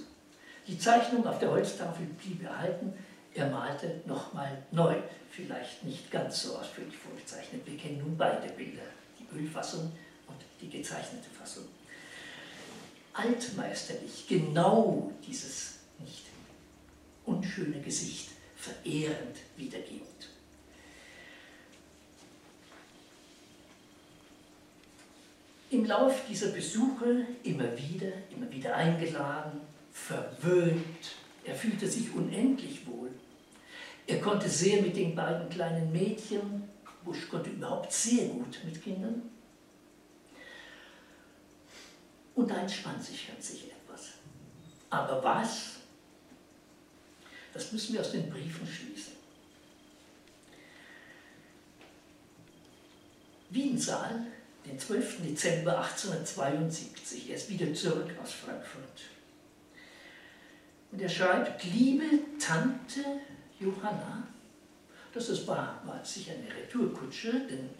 Die 0.66 0.78
Zeichnung 0.78 1.26
auf 1.26 1.38
der 1.38 1.50
Holztafel 1.50 2.06
blieb 2.06 2.44
erhalten, 2.44 2.92
er 3.34 3.48
malte 3.48 4.00
nochmal 4.06 4.62
neu, 4.70 4.96
vielleicht 5.30 5.84
nicht 5.84 6.10
ganz 6.10 6.42
so 6.42 6.56
ausführlich 6.56 6.96
vorgezeichnet. 6.96 7.62
Wir 7.64 7.76
kennen 7.76 7.98
nun 7.98 8.16
beide 8.16 8.52
Bilder, 8.52 8.82
die 9.18 9.38
Ölfassung 9.38 9.92
und 10.26 10.36
die 10.60 10.68
gezeichnete 10.68 11.30
Fassung. 11.30 11.64
Altmeisterlich, 13.14 14.26
genau 14.28 15.12
dieses 15.26 15.78
nicht 15.98 16.26
unschöne 17.24 17.80
Gesicht 17.80 18.30
verehrend 18.56 19.36
wiedergebend. 19.56 20.08
Im 25.70 25.86
Lauf 25.86 26.26
dieser 26.28 26.48
Besuche 26.48 27.26
immer 27.44 27.76
wieder, 27.78 28.12
immer 28.30 28.50
wieder 28.50 28.76
eingeladen, 28.76 29.62
verwöhnt, 29.90 31.12
er 31.44 31.54
fühlte 31.54 31.88
sich 31.88 32.12
unendlich 32.14 32.86
wohl. 32.86 33.10
Er 34.12 34.20
konnte 34.20 34.46
sehr 34.46 34.82
mit 34.82 34.94
den 34.94 35.14
beiden 35.14 35.48
kleinen 35.48 35.90
Mädchen, 35.90 36.68
Busch 37.02 37.30
konnte 37.30 37.48
überhaupt 37.48 37.90
sehr 37.90 38.26
gut 38.26 38.58
mit 38.62 38.82
Kindern. 38.82 39.22
Und 42.34 42.50
da 42.50 42.60
entspannt 42.60 43.02
sich 43.02 43.26
plötzlich 43.26 43.70
etwas. 43.70 44.10
Aber 44.90 45.24
was? 45.24 45.76
Das 47.54 47.72
müssen 47.72 47.94
wir 47.94 48.02
aus 48.02 48.12
den 48.12 48.28
Briefen 48.28 48.66
schließen. 48.66 49.14
Wiedensaal, 53.48 54.26
den 54.66 54.78
12. 54.78 55.22
Dezember 55.22 55.78
1872, 55.78 57.30
er 57.30 57.36
ist 57.36 57.48
wieder 57.48 57.72
zurück 57.72 58.10
aus 58.22 58.32
Frankfurt. 58.32 59.00
Und 60.90 61.00
er 61.00 61.08
schreibt, 61.08 61.64
liebe 61.64 62.04
Tante 62.38 63.22
Johanna, 63.62 64.26
das 65.12 65.46
war, 65.46 65.82
war 65.84 66.04
sicher 66.04 66.32
eine 66.32 66.54
Retourkutsche, 66.54 67.32
denn 67.48 67.70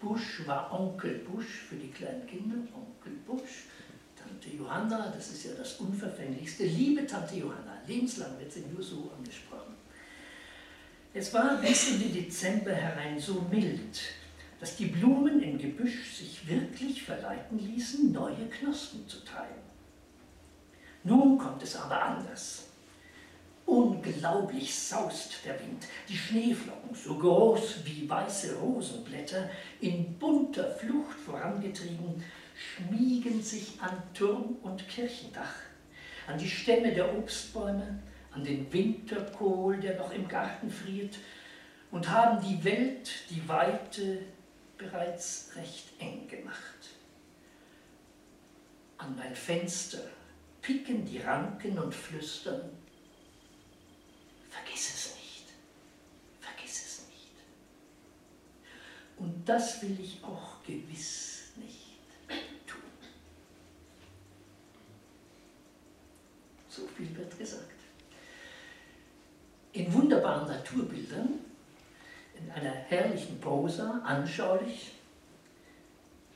Busch 0.00 0.46
war 0.46 0.72
Onkel 0.72 1.18
Busch 1.20 1.64
für 1.68 1.76
die 1.76 1.90
kleinen 1.90 2.26
Kinder, 2.26 2.56
Onkel 2.74 3.12
Busch. 3.26 3.64
Tante 4.16 4.56
Johanna, 4.56 5.12
das 5.14 5.30
ist 5.30 5.44
ja 5.44 5.52
das 5.56 5.74
Unverfänglichste. 5.80 6.64
Liebe 6.64 7.06
Tante 7.06 7.36
Johanna, 7.36 7.78
lebenslang 7.86 8.38
wird 8.38 8.52
sie 8.52 8.64
nur 8.72 8.82
so 8.82 9.10
angesprochen. 9.16 9.74
Es 11.12 11.32
war 11.32 11.58
bis 11.58 11.92
in 11.92 12.00
den 12.00 12.12
Dezember 12.12 12.72
herein 12.72 13.18
so 13.18 13.46
mild, 13.50 14.00
dass 14.58 14.76
die 14.76 14.86
Blumen 14.86 15.40
im 15.42 15.58
Gebüsch 15.58 16.16
sich 16.16 16.48
wirklich 16.48 17.02
verleiten 17.02 17.58
ließen, 17.58 18.12
neue 18.12 18.48
Knospen 18.48 19.06
zu 19.08 19.24
teilen. 19.24 19.62
Nun 21.04 21.38
kommt 21.38 21.62
es 21.62 21.76
aber 21.76 22.02
anders. 22.02 22.63
Unglaublich 23.66 24.74
saust 24.74 25.44
der 25.44 25.58
Wind, 25.58 25.86
die 26.08 26.16
Schneeflocken, 26.16 26.94
so 26.94 27.16
groß 27.16 27.84
wie 27.84 28.08
weiße 28.08 28.56
Rosenblätter, 28.56 29.48
in 29.80 30.18
bunter 30.18 30.70
Flucht 30.74 31.18
vorangetrieben, 31.18 32.22
schmiegen 32.54 33.42
sich 33.42 33.80
an 33.80 34.02
Turm 34.12 34.56
und 34.62 34.86
Kirchendach, 34.88 35.54
an 36.26 36.38
die 36.38 36.48
Stämme 36.48 36.92
der 36.92 37.16
Obstbäume, 37.16 38.00
an 38.32 38.44
den 38.44 38.70
Winterkohl, 38.72 39.78
der 39.78 39.96
noch 39.96 40.12
im 40.12 40.28
Garten 40.28 40.70
friert, 40.70 41.18
und 41.90 42.10
haben 42.10 42.44
die 42.46 42.62
Welt, 42.64 43.10
die 43.30 43.48
Weite 43.48 44.18
bereits 44.76 45.52
recht 45.56 45.88
eng 46.00 46.28
gemacht. 46.28 46.90
An 48.98 49.16
mein 49.16 49.34
Fenster 49.34 50.02
picken 50.60 51.04
die 51.04 51.18
Ranken 51.18 51.78
und 51.78 51.94
flüstern, 51.94 52.62
vergiss 54.54 54.94
es 54.94 55.14
nicht, 55.16 55.46
vergiss 56.40 56.86
es 56.86 57.06
nicht. 57.08 57.32
Und 59.16 59.48
das 59.48 59.82
will 59.82 59.98
ich 60.00 60.22
auch 60.22 60.62
gewiss 60.62 61.52
nicht 61.56 61.98
tun. 62.66 62.80
So 66.68 66.86
viel 66.88 67.16
wird 67.16 67.36
gesagt. 67.36 67.70
In 69.72 69.92
wunderbaren 69.92 70.46
Naturbildern, 70.46 71.40
in 72.38 72.50
einer 72.52 72.70
herrlichen 72.70 73.40
Prosa, 73.40 74.00
anschaulich, 74.04 74.92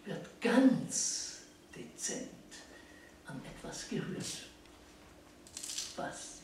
wird 0.05 0.41
ganz 0.41 1.43
dezent 1.75 2.31
an 3.27 3.41
etwas 3.45 3.89
gerührt. 3.89 4.49
Was? 5.97 6.38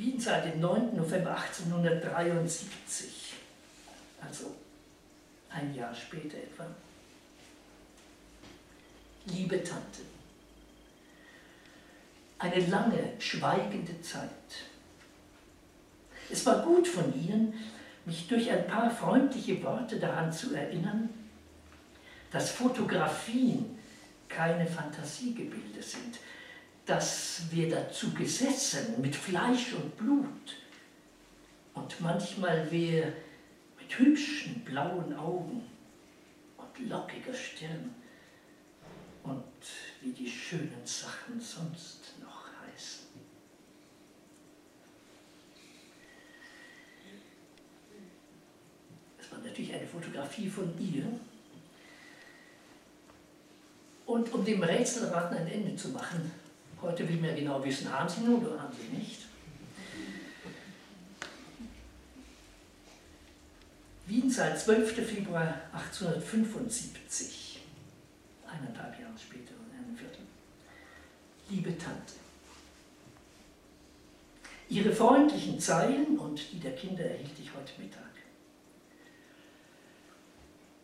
Wien 0.00 0.18
seit 0.18 0.46
dem 0.46 0.60
9. 0.60 0.96
November 0.96 1.36
1873, 1.36 3.34
also 4.26 4.56
ein 5.50 5.74
Jahr 5.74 5.94
später 5.94 6.38
etwa. 6.38 6.64
Liebe 9.26 9.62
Tante, 9.62 10.00
eine 12.38 12.66
lange, 12.66 13.12
schweigende 13.18 14.00
Zeit. 14.00 14.30
Es 16.30 16.46
war 16.46 16.62
gut 16.62 16.88
von 16.88 17.14
Ihnen, 17.14 17.52
mich 18.06 18.26
durch 18.26 18.50
ein 18.50 18.66
paar 18.66 18.90
freundliche 18.90 19.62
Worte 19.62 20.00
daran 20.00 20.32
zu 20.32 20.54
erinnern, 20.54 21.10
dass 22.30 22.52
Fotografien 22.52 23.78
keine 24.30 24.66
Fantasiegebilde 24.66 25.82
sind, 25.82 26.18
dass 26.90 27.42
wir 27.52 27.70
dazu 27.70 28.12
gesessen 28.14 29.00
mit 29.00 29.14
Fleisch 29.14 29.74
und 29.74 29.96
Blut 29.96 30.56
und 31.72 32.00
manchmal 32.00 32.68
wir 32.68 33.12
mit 33.78 33.96
hübschen 33.96 34.64
blauen 34.64 35.14
Augen 35.14 35.62
und 36.56 36.88
lockiger 36.88 37.32
Stirn 37.32 37.94
und 39.22 39.44
wie 40.00 40.10
die 40.10 40.28
schönen 40.28 40.84
Sachen 40.84 41.40
sonst 41.40 42.14
noch 42.20 42.46
heißen. 42.66 43.06
Das 49.16 49.30
war 49.30 49.38
natürlich 49.38 49.72
eine 49.72 49.86
Fotografie 49.86 50.50
von 50.50 50.74
ihr. 50.76 51.06
Und 54.06 54.32
um 54.32 54.44
dem 54.44 54.60
Rätselraten 54.60 55.36
ein 55.36 55.46
Ende 55.46 55.76
zu 55.76 55.90
machen, 55.90 56.32
heute 56.82 57.08
will 57.08 57.16
man 57.16 57.30
ja 57.30 57.36
genau 57.36 57.64
wissen, 57.64 57.92
haben 57.92 58.08
Sie 58.08 58.22
nun 58.22 58.44
oder 58.44 58.62
haben 58.62 58.74
Sie 58.74 58.96
nicht? 58.96 59.20
Wien 64.06 64.30
seit 64.30 64.58
12. 64.58 65.06
Februar 65.06 65.54
1875, 65.72 67.60
eineinhalb 68.44 69.00
Jahre 69.00 69.16
später 69.16 69.52
und 69.54 69.72
einem 69.72 69.96
Viertel. 69.96 70.22
Liebe 71.48 71.78
Tante, 71.78 72.14
Ihre 74.68 74.92
freundlichen 74.92 75.58
Zeilen 75.58 76.18
und 76.18 76.52
die 76.52 76.60
der 76.60 76.74
Kinder 76.74 77.04
erhielt 77.04 77.38
ich 77.40 77.52
heute 77.54 77.72
Mittag. 77.80 78.02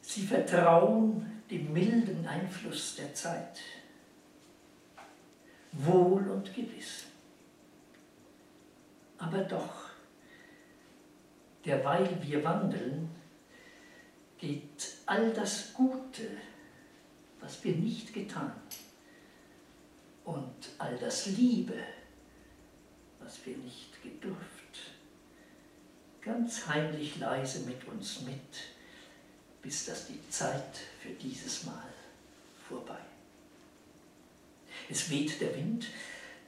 Sie 0.02 0.26
vertrauen 0.26 1.42
dem 1.50 1.72
milden 1.72 2.26
Einfluss 2.26 2.96
der 2.96 3.14
Zeit. 3.14 3.58
Wohl 5.78 6.28
und 6.28 6.54
gewiss. 6.54 7.04
Aber 9.18 9.38
doch, 9.44 9.90
derweil 11.64 12.08
wir 12.22 12.44
wandeln, 12.44 13.10
geht 14.38 14.96
all 15.06 15.32
das 15.32 15.72
Gute, 15.74 16.28
was 17.40 17.62
wir 17.64 17.74
nicht 17.74 18.12
getan, 18.12 18.52
und 20.24 20.70
all 20.78 20.96
das 20.98 21.26
Liebe, 21.26 21.78
was 23.20 23.44
wir 23.46 23.56
nicht 23.58 24.02
gedurft, 24.02 24.92
ganz 26.20 26.66
heimlich 26.66 27.18
leise 27.18 27.60
mit 27.60 27.86
uns 27.86 28.22
mit 28.22 28.40
bis 29.66 29.86
das 29.86 30.06
die 30.06 30.30
Zeit 30.30 30.78
für 31.00 31.10
dieses 31.10 31.64
Mal 31.64 31.88
vorbei. 32.68 33.00
Es 34.88 35.10
weht 35.10 35.40
der 35.40 35.54
Wind, 35.56 35.88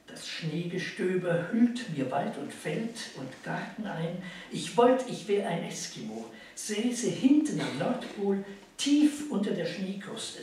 das 0.06 0.26
Schneegestöber 0.26 1.52
hüllt 1.52 1.96
mir 1.96 2.10
Wald 2.10 2.38
und 2.38 2.52
Feld 2.52 3.10
und 3.16 3.28
Garten 3.44 3.86
ein. 3.86 4.22
Ich 4.50 4.76
wollt, 4.76 5.04
ich 5.08 5.28
wär 5.28 5.48
ein 5.48 5.64
Eskimo, 5.64 6.24
säße 6.54 7.10
hinten 7.10 7.60
am 7.60 7.78
Nordpol, 7.78 8.44
tief 8.76 9.30
unter 9.30 9.50
der 9.50 9.66
Schneekruste, 9.66 10.40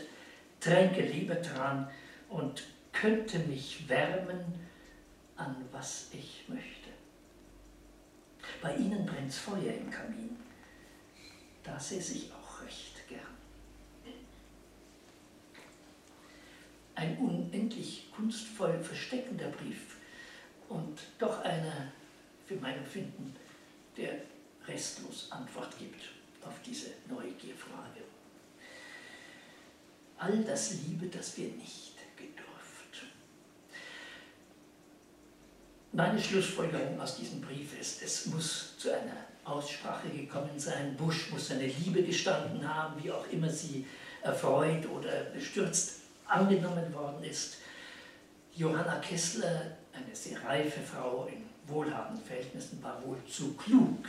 tränke 0.60 1.02
Lebertran 1.02 1.90
und 2.30 2.64
könnte 2.92 3.40
mich 3.40 3.90
wärmen 3.90 4.44
an 5.36 5.56
was 5.72 6.10
ich 6.14 6.46
möchte. 6.48 6.90
Bei 8.62 8.76
ihnen 8.76 9.06
brennt's 9.06 9.38
Feuer 9.38 9.74
im 9.74 9.90
Kamin. 9.90 10.38
Da 11.64 11.80
säße 11.80 12.14
ich 12.14 12.32
auch 12.32 12.64
recht 12.64 13.08
gern. 13.10 13.20
Ein 16.96 17.18
unendlich 17.18 18.10
kunstvoll 18.16 18.80
versteckender 18.82 19.50
Brief 19.50 19.98
und 20.70 21.00
doch 21.20 21.42
einer, 21.42 21.92
für 22.46 22.56
mein 22.56 22.78
Empfinden, 22.78 23.36
der 23.98 24.14
restlos 24.68 25.32
Antwort 25.32 25.78
gibt 25.78 26.02
auf 26.44 26.54
diese 26.66 26.92
Neugierfrage. 27.10 28.02
All 30.18 30.44
das 30.44 30.76
Liebe, 30.86 31.08
das 31.08 31.38
wir 31.38 31.50
nicht 31.50 31.96
gedurft. 32.16 33.06
Meine 35.92 36.22
Schlussfolgerung 36.22 37.00
aus 37.02 37.18
diesem 37.18 37.42
Brief 37.42 37.80
ist, 37.80 38.02
es 38.02 38.28
muss 38.28 38.78
zu 38.78 38.92
einer 38.92 39.26
Aussprache 39.44 40.10
gekommen 40.10 40.58
sein. 40.58 40.96
Bush 40.96 41.32
muss 41.32 41.50
seine 41.50 41.68
Liebe 41.68 42.04
gestanden 42.04 42.68
haben, 42.68 43.04
wie 43.04 43.12
auch 43.12 43.28
immer 43.30 43.50
sie 43.50 43.86
erfreut 44.22 44.88
oder 44.90 45.26
bestürzt 45.26 46.05
angenommen 46.28 46.94
worden 46.94 47.24
ist. 47.24 47.58
Johanna 48.56 49.00
Kessler, 49.00 49.78
eine 49.94 50.16
sehr 50.16 50.44
reife 50.44 50.82
Frau 50.82 51.28
in 51.32 51.44
wohlhabenden 51.68 52.24
Verhältnissen, 52.24 52.82
war 52.82 53.04
wohl 53.06 53.18
zu 53.30 53.54
klug, 53.54 54.06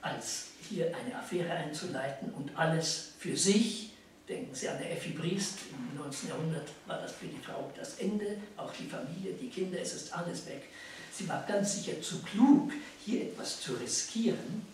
als 0.00 0.48
hier 0.68 0.86
eine 0.96 1.16
Affäre 1.16 1.52
einzuleiten 1.52 2.32
und 2.32 2.56
alles 2.56 3.12
für 3.18 3.36
sich. 3.36 3.90
Denken 4.28 4.54
Sie 4.54 4.68
an 4.68 4.78
der 4.78 4.92
Effi 4.92 5.10
Briest, 5.10 5.58
im 5.70 5.98
19. 5.98 6.28
Jahrhundert 6.28 6.68
war 6.86 6.98
das 7.00 7.12
für 7.12 7.26
die 7.26 7.38
Frau 7.38 7.70
das 7.76 7.98
Ende, 7.98 8.38
auch 8.56 8.72
die 8.72 8.86
Familie, 8.86 9.34
die 9.34 9.48
Kinder, 9.48 9.80
es 9.80 9.94
ist 9.94 10.16
alles 10.16 10.46
weg. 10.46 10.68
Sie 11.12 11.28
war 11.28 11.44
ganz 11.46 11.74
sicher 11.74 12.00
zu 12.00 12.22
klug, 12.22 12.72
hier 13.04 13.24
etwas 13.24 13.60
zu 13.60 13.74
riskieren. 13.74 14.64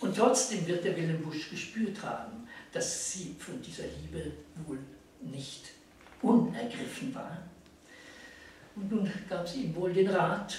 Und 0.00 0.16
trotzdem 0.16 0.66
wird 0.66 0.84
der 0.84 0.96
Willem 0.96 1.22
Busch 1.22 1.50
gespürt 1.50 2.02
haben, 2.02 2.46
dass 2.72 3.12
sie 3.12 3.34
von 3.38 3.60
dieser 3.62 3.84
Liebe 3.84 4.32
wohl 4.66 4.78
nicht 5.20 5.70
unergriffen 6.22 7.14
war. 7.14 7.38
Und 8.76 8.90
nun 8.90 9.10
gab 9.28 9.46
sie 9.46 9.64
ihm 9.64 9.76
wohl 9.76 9.92
den 9.92 10.08
Rat, 10.08 10.56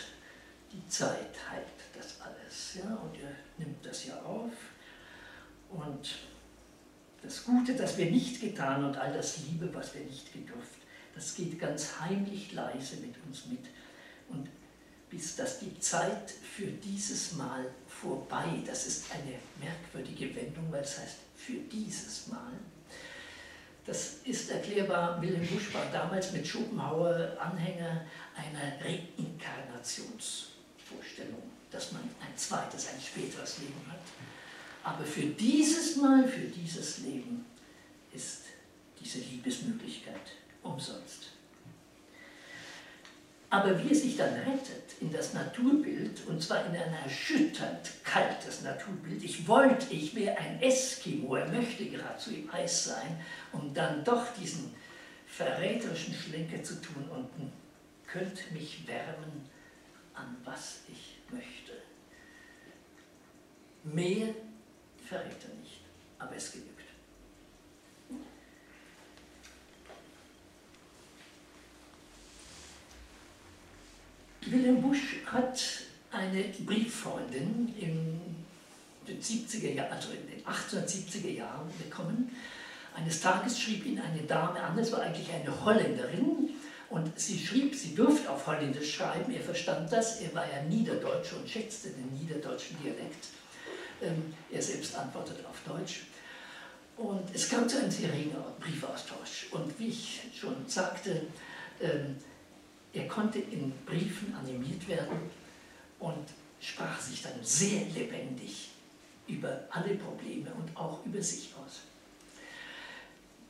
die 0.71 0.87
Zeit 0.87 1.35
heilt 1.49 1.65
das 1.93 2.21
alles. 2.21 2.75
Ja? 2.75 2.95
Und 2.95 3.15
er 3.21 3.35
nimmt 3.57 3.85
das 3.85 4.05
ja 4.05 4.21
auf. 4.21 4.53
Und 5.69 6.15
das 7.21 7.43
Gute, 7.43 7.75
das 7.75 7.97
wir 7.97 8.09
nicht 8.11 8.39
getan 8.39 8.83
und 8.85 8.97
all 8.97 9.13
das 9.13 9.39
Liebe, 9.39 9.73
was 9.73 9.93
wir 9.93 10.01
nicht 10.01 10.31
gedurft, 10.31 10.79
das 11.13 11.35
geht 11.35 11.59
ganz 11.59 11.99
heimlich 11.99 12.53
leise 12.53 12.97
mit 12.97 13.15
uns 13.25 13.47
mit. 13.47 13.65
Und 14.29 14.49
bis 15.09 15.35
dass 15.35 15.59
die 15.59 15.79
Zeit 15.79 16.31
für 16.31 16.67
dieses 16.67 17.33
Mal 17.33 17.65
vorbei, 17.87 18.61
das 18.65 18.85
ist 18.85 19.05
eine 19.11 19.35
merkwürdige 19.59 20.35
Wendung, 20.35 20.71
weil 20.71 20.83
es 20.83 20.99
heißt 20.99 21.17
für 21.35 21.53
dieses 21.53 22.27
Mal. 22.27 22.53
Das 23.85 24.15
ist 24.23 24.49
erklärbar, 24.49 25.21
Wilhelm 25.21 25.45
Busch 25.47 25.71
war 25.73 25.85
damals 25.91 26.31
mit 26.31 26.47
Schopenhauer 26.47 27.37
Anhänger 27.39 28.05
einer 28.35 28.83
Reinkarnationsvorstellung, 28.83 31.43
dass 31.69 31.91
man 31.91 32.01
ein 32.01 32.35
zweites, 32.35 32.87
ein 32.87 32.99
späteres 32.99 33.59
Leben 33.59 33.85
hat. 33.87 33.99
Aber 34.83 35.05
für 35.05 35.27
dieses 35.27 35.97
Mal, 35.97 36.27
für 36.27 36.47
dieses 36.47 36.97
Leben 36.99 37.45
ist 38.11 38.45
diese 38.99 39.19
Liebesmöglichkeit 39.19 40.31
umsonst. 40.63 41.34
Aber 43.49 43.81
wie 43.83 43.89
er 43.89 43.95
sich 43.95 44.17
dann 44.17 44.33
rettet 44.33 44.99
in 44.99 45.11
das 45.11 45.33
Naturbild, 45.33 46.25
und 46.27 46.41
zwar 46.41 46.65
in 46.65 46.71
ein 46.71 46.93
erschütternd 47.03 47.91
kaltes 48.03 48.61
Naturbild, 48.63 49.23
ich 49.23 49.47
wollte, 49.47 49.93
ich 49.93 50.15
wäre 50.15 50.37
ein 50.37 50.61
Eskimo, 50.61 51.35
er 51.35 51.47
möchte 51.49 51.85
geradezu 51.85 52.31
im 52.31 52.51
Eis 52.51 52.85
sein, 52.85 53.23
um 53.51 53.73
dann 53.73 54.03
doch 54.03 54.25
diesen 54.33 54.73
verräterischen 55.27 56.13
Schlenker 56.13 56.63
zu 56.63 56.81
tun 56.81 57.07
und 57.09 57.29
könnt 58.07 58.51
mich 58.51 58.87
wärmen, 58.87 59.49
an 60.13 60.37
was 60.43 60.79
ich 60.87 61.17
möchte. 61.29 61.73
Mehr 63.83 64.33
verrät 65.05 65.43
er 65.47 65.55
nicht, 65.59 65.81
aber 66.17 66.35
es 66.35 66.51
genügt. 66.51 66.74
Wilhelm 74.55 74.81
Busch 74.81 75.17
hat 75.25 75.61
eine 76.11 76.43
Brieffreundin 76.65 77.73
in 77.77 78.21
den 79.05 79.21
70er 79.21 79.73
Jahren, 79.73 79.91
also 79.91 80.09
in 80.11 80.27
den 80.27 80.43
1870er 80.45 81.29
Jahren 81.29 81.69
bekommen. 81.77 82.33
Eines 82.95 83.19
Tages 83.19 83.59
schrieb 83.59 83.85
ihn 83.85 83.99
eine 83.99 84.21
Dame 84.21 84.61
an, 84.61 84.79
es 84.79 84.91
war 84.93 85.01
eigentlich 85.01 85.29
eine 85.31 85.65
Holländerin, 85.65 86.49
und 86.89 87.19
sie 87.19 87.37
schrieb, 87.37 87.75
sie 87.75 87.93
durfte 87.93 88.29
auf 88.29 88.47
Holländisch 88.47 88.95
schreiben, 88.95 89.33
er 89.33 89.41
verstand 89.41 89.91
das, 89.91 90.21
er 90.21 90.33
war 90.33 90.45
ja 90.45 90.61
Niederdeutsch 90.63 91.33
und 91.33 91.49
schätzte 91.49 91.89
den 91.89 92.13
niederdeutschen 92.17 92.77
Dialekt. 92.81 93.27
Ähm, 94.01 94.33
er 94.51 94.61
selbst 94.61 94.95
antwortete 94.95 95.43
auf 95.49 95.59
Deutsch. 95.67 96.03
Und 96.95 97.23
es 97.33 97.49
kam 97.49 97.67
zu 97.67 97.79
einem 97.79 97.91
sehr 97.91 98.13
regen 98.13 98.35
Briefaustausch. 98.59 99.47
Und 99.51 99.77
wie 99.79 99.87
ich 99.87 100.21
schon 100.39 100.55
sagte, 100.67 101.23
ähm, 101.81 102.15
er 102.95 103.07
konnte 103.07 103.39
in 103.39 103.71
Briefen 103.85 104.33
animiert 104.33 104.87
werden 104.87 105.17
und 105.99 106.25
sprach 106.61 106.99
sich 106.99 107.21
dann 107.21 107.43
sehr 107.43 107.81
lebendig 107.93 108.69
über 109.27 109.67
alle 109.69 109.95
Probleme 109.95 110.51
und 110.53 110.75
auch 110.75 111.05
über 111.05 111.21
sich 111.21 111.53
aus. 111.55 111.81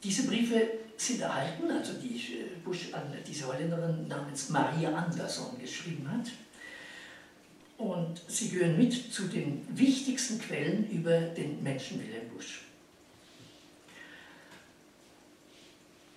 Diese 0.03 0.27
Briefe 0.27 0.67
sind 0.97 1.21
erhalten, 1.21 1.69
also 1.69 1.93
die 1.93 2.15
äh, 2.15 2.45
Bush 2.63 2.93
an 2.93 3.13
diese 3.27 3.47
Holländerin 3.47 4.07
namens 4.07 4.49
Maria 4.49 4.93
Anderson 4.95 5.59
geschrieben 5.59 6.09
hat. 6.09 6.31
Und 7.77 8.21
sie 8.27 8.49
gehören 8.49 8.77
mit 8.77 8.93
zu 8.93 9.23
den 9.23 9.65
wichtigsten 9.69 10.39
Quellen 10.39 10.89
über 10.89 11.19
den 11.19 11.61
Menschen 11.61 11.99
Wilhelm 11.99 12.29
Busch. 12.29 12.61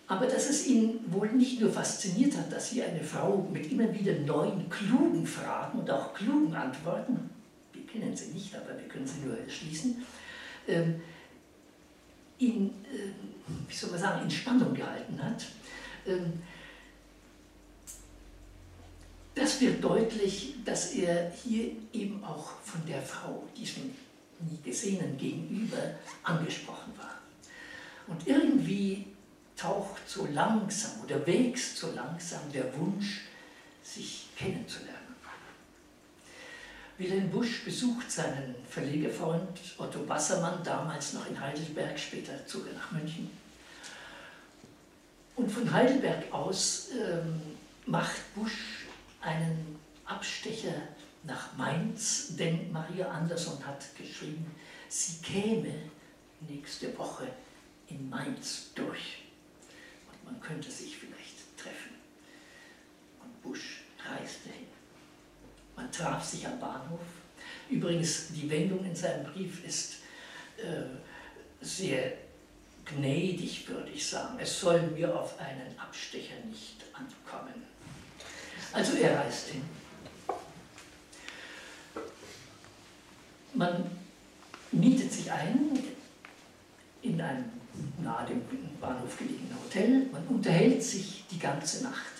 Aber 0.08 0.26
dass 0.26 0.48
es 0.48 0.66
ihn 0.66 1.00
wohl 1.08 1.28
nicht 1.32 1.60
nur 1.60 1.70
fasziniert 1.70 2.34
hat, 2.36 2.50
dass 2.50 2.70
hier 2.70 2.86
eine 2.86 3.04
Frau 3.04 3.46
mit 3.52 3.70
immer 3.70 3.92
wieder 3.92 4.14
neuen, 4.14 4.68
klugen 4.70 5.26
Fragen 5.26 5.80
und 5.80 5.90
auch 5.90 6.14
klugen 6.14 6.54
Antworten, 6.54 7.28
wir 7.74 7.86
kennen 7.86 8.16
sie 8.16 8.32
nicht, 8.32 8.54
aber 8.56 8.78
wir 8.78 8.88
können 8.88 9.06
sie 9.06 9.20
nur 9.26 9.38
erschließen, 9.38 10.02
ähm, 10.66 11.00
ihn, 12.38 12.70
äh, 12.90 13.10
wie 13.68 13.74
soll 13.74 13.90
man 13.90 14.00
sagen, 14.00 14.22
in 14.22 14.30
Spannung 14.30 14.72
gehalten 14.72 15.22
hat. 15.22 15.44
Ähm, 16.06 16.40
das 19.34 19.60
wird 19.60 19.84
deutlich, 19.84 20.54
dass 20.64 20.92
er 20.94 21.30
hier 21.30 21.72
eben 21.92 22.24
auch 22.24 22.52
von 22.62 22.84
der 22.86 23.02
Frau, 23.02 23.44
diesem 23.54 23.90
nie 24.48 24.58
gesehenen 24.64 25.18
Gegenüber, 25.18 25.78
angesprochen 26.22 26.92
war. 26.96 27.18
Und 28.06 28.26
irgendwie 28.26 29.06
taucht 29.58 30.08
so 30.08 30.26
langsam 30.32 30.92
oder 31.04 31.26
wächst 31.26 31.76
so 31.76 31.90
langsam 31.92 32.40
der 32.52 32.74
Wunsch, 32.78 33.22
sich 33.82 34.28
kennenzulernen. 34.36 34.98
Wilhelm 36.98 37.30
Busch 37.30 37.64
besucht 37.64 38.10
seinen 38.10 38.56
Verlegerfreund 38.68 39.60
Otto 39.78 40.00
Bassermann, 40.00 40.64
damals 40.64 41.12
noch 41.12 41.28
in 41.28 41.40
Heidelberg, 41.40 41.98
später 41.98 42.44
zog 42.46 42.66
er 42.66 42.72
nach 42.72 42.90
München. 42.90 43.30
Und 45.36 45.50
von 45.50 45.72
Heidelberg 45.72 46.32
aus 46.32 46.88
ähm, 46.92 47.40
macht 47.86 48.34
Busch 48.34 48.86
einen 49.20 49.78
Abstecher 50.04 50.74
nach 51.22 51.56
Mainz, 51.56 52.34
denn 52.36 52.72
Maria 52.72 53.08
Andersson 53.10 53.64
hat 53.64 53.94
geschrieben, 53.96 54.50
sie 54.88 55.22
käme 55.22 55.74
nächste 56.48 56.96
Woche 56.98 57.28
in 57.88 58.10
Mainz 58.10 58.70
durch 58.74 59.27
man 60.30 60.40
könnte 60.40 60.70
sich 60.70 60.96
vielleicht 60.96 61.56
treffen. 61.56 61.94
Und 63.22 63.42
Busch 63.42 63.82
reiste 63.98 64.50
hin. 64.50 64.66
Man 65.76 65.90
traf 65.90 66.24
sich 66.24 66.46
am 66.46 66.58
Bahnhof. 66.60 67.00
Übrigens, 67.70 68.28
die 68.28 68.48
Wendung 68.50 68.84
in 68.84 68.94
seinem 68.94 69.24
Brief 69.24 69.64
ist 69.64 69.96
äh, 70.58 70.84
sehr 71.60 72.12
gnädig, 72.84 73.68
würde 73.68 73.90
ich 73.90 74.06
sagen. 74.06 74.38
Es 74.38 74.60
soll 74.60 74.80
mir 74.82 75.14
auf 75.14 75.38
einen 75.38 75.78
Abstecher 75.78 76.34
nicht 76.48 76.76
ankommen. 76.92 77.62
Also 78.72 78.96
er 78.96 79.18
reist 79.18 79.48
hin. 79.48 79.62
Man 83.54 83.90
mietet 84.72 85.12
sich 85.12 85.30
ein 85.30 85.78
in 87.02 87.20
einem 87.20 87.44
nahe 88.02 88.26
dem 88.26 88.42
Bahnhof 88.80 89.16
gelegenen 89.18 89.56
Hotel. 89.64 90.06
Man 90.12 90.26
unterhält 90.28 90.82
sich 90.82 91.24
die 91.30 91.38
ganze 91.38 91.84
Nacht. 91.84 92.12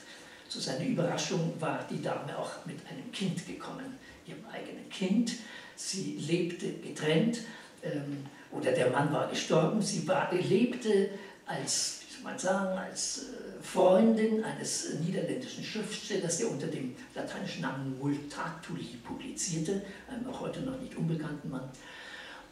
Zu 0.49 0.61
seiner 0.61 0.87
Überraschung 0.87 1.55
war 1.59 1.85
die 1.91 2.01
Dame 2.01 2.37
auch 2.37 2.65
mit 2.65 2.79
einem 2.89 3.13
Kind 3.13 3.47
gekommen, 3.47 3.99
ihrem 4.27 4.45
eigenen 4.51 4.89
Kind. 4.89 5.33
Sie 5.77 6.17
lebte 6.19 6.73
getrennt 6.73 7.41
ähm, 7.83 8.25
oder 8.51 8.73
der 8.73 8.91
Mann 8.91 9.13
war 9.13 9.29
gestorben. 9.29 9.83
Sie 9.83 10.09
war, 10.09 10.33
lebte 10.33 11.11
als, 11.47 12.01
wie 12.07 12.15
soll 12.15 12.23
man 12.25 12.39
sagen, 12.39 12.79
als 12.79 13.19
äh, 13.19 13.63
Freundin 13.63 14.43
eines 14.45 14.95
niederländischen 15.01 15.65
Schriftstellers, 15.65 16.39
der 16.39 16.51
unter 16.51 16.67
dem 16.67 16.97
lateinischen 17.15 17.63
Namen 17.63 17.99
Multatuli 17.99 18.99
publizierte, 19.05 19.83
einem 20.11 20.29
auch 20.29 20.41
heute 20.41 20.61
noch 20.61 20.81
nicht 20.81 20.97
unbekannten 20.97 21.51
Mann. 21.51 21.69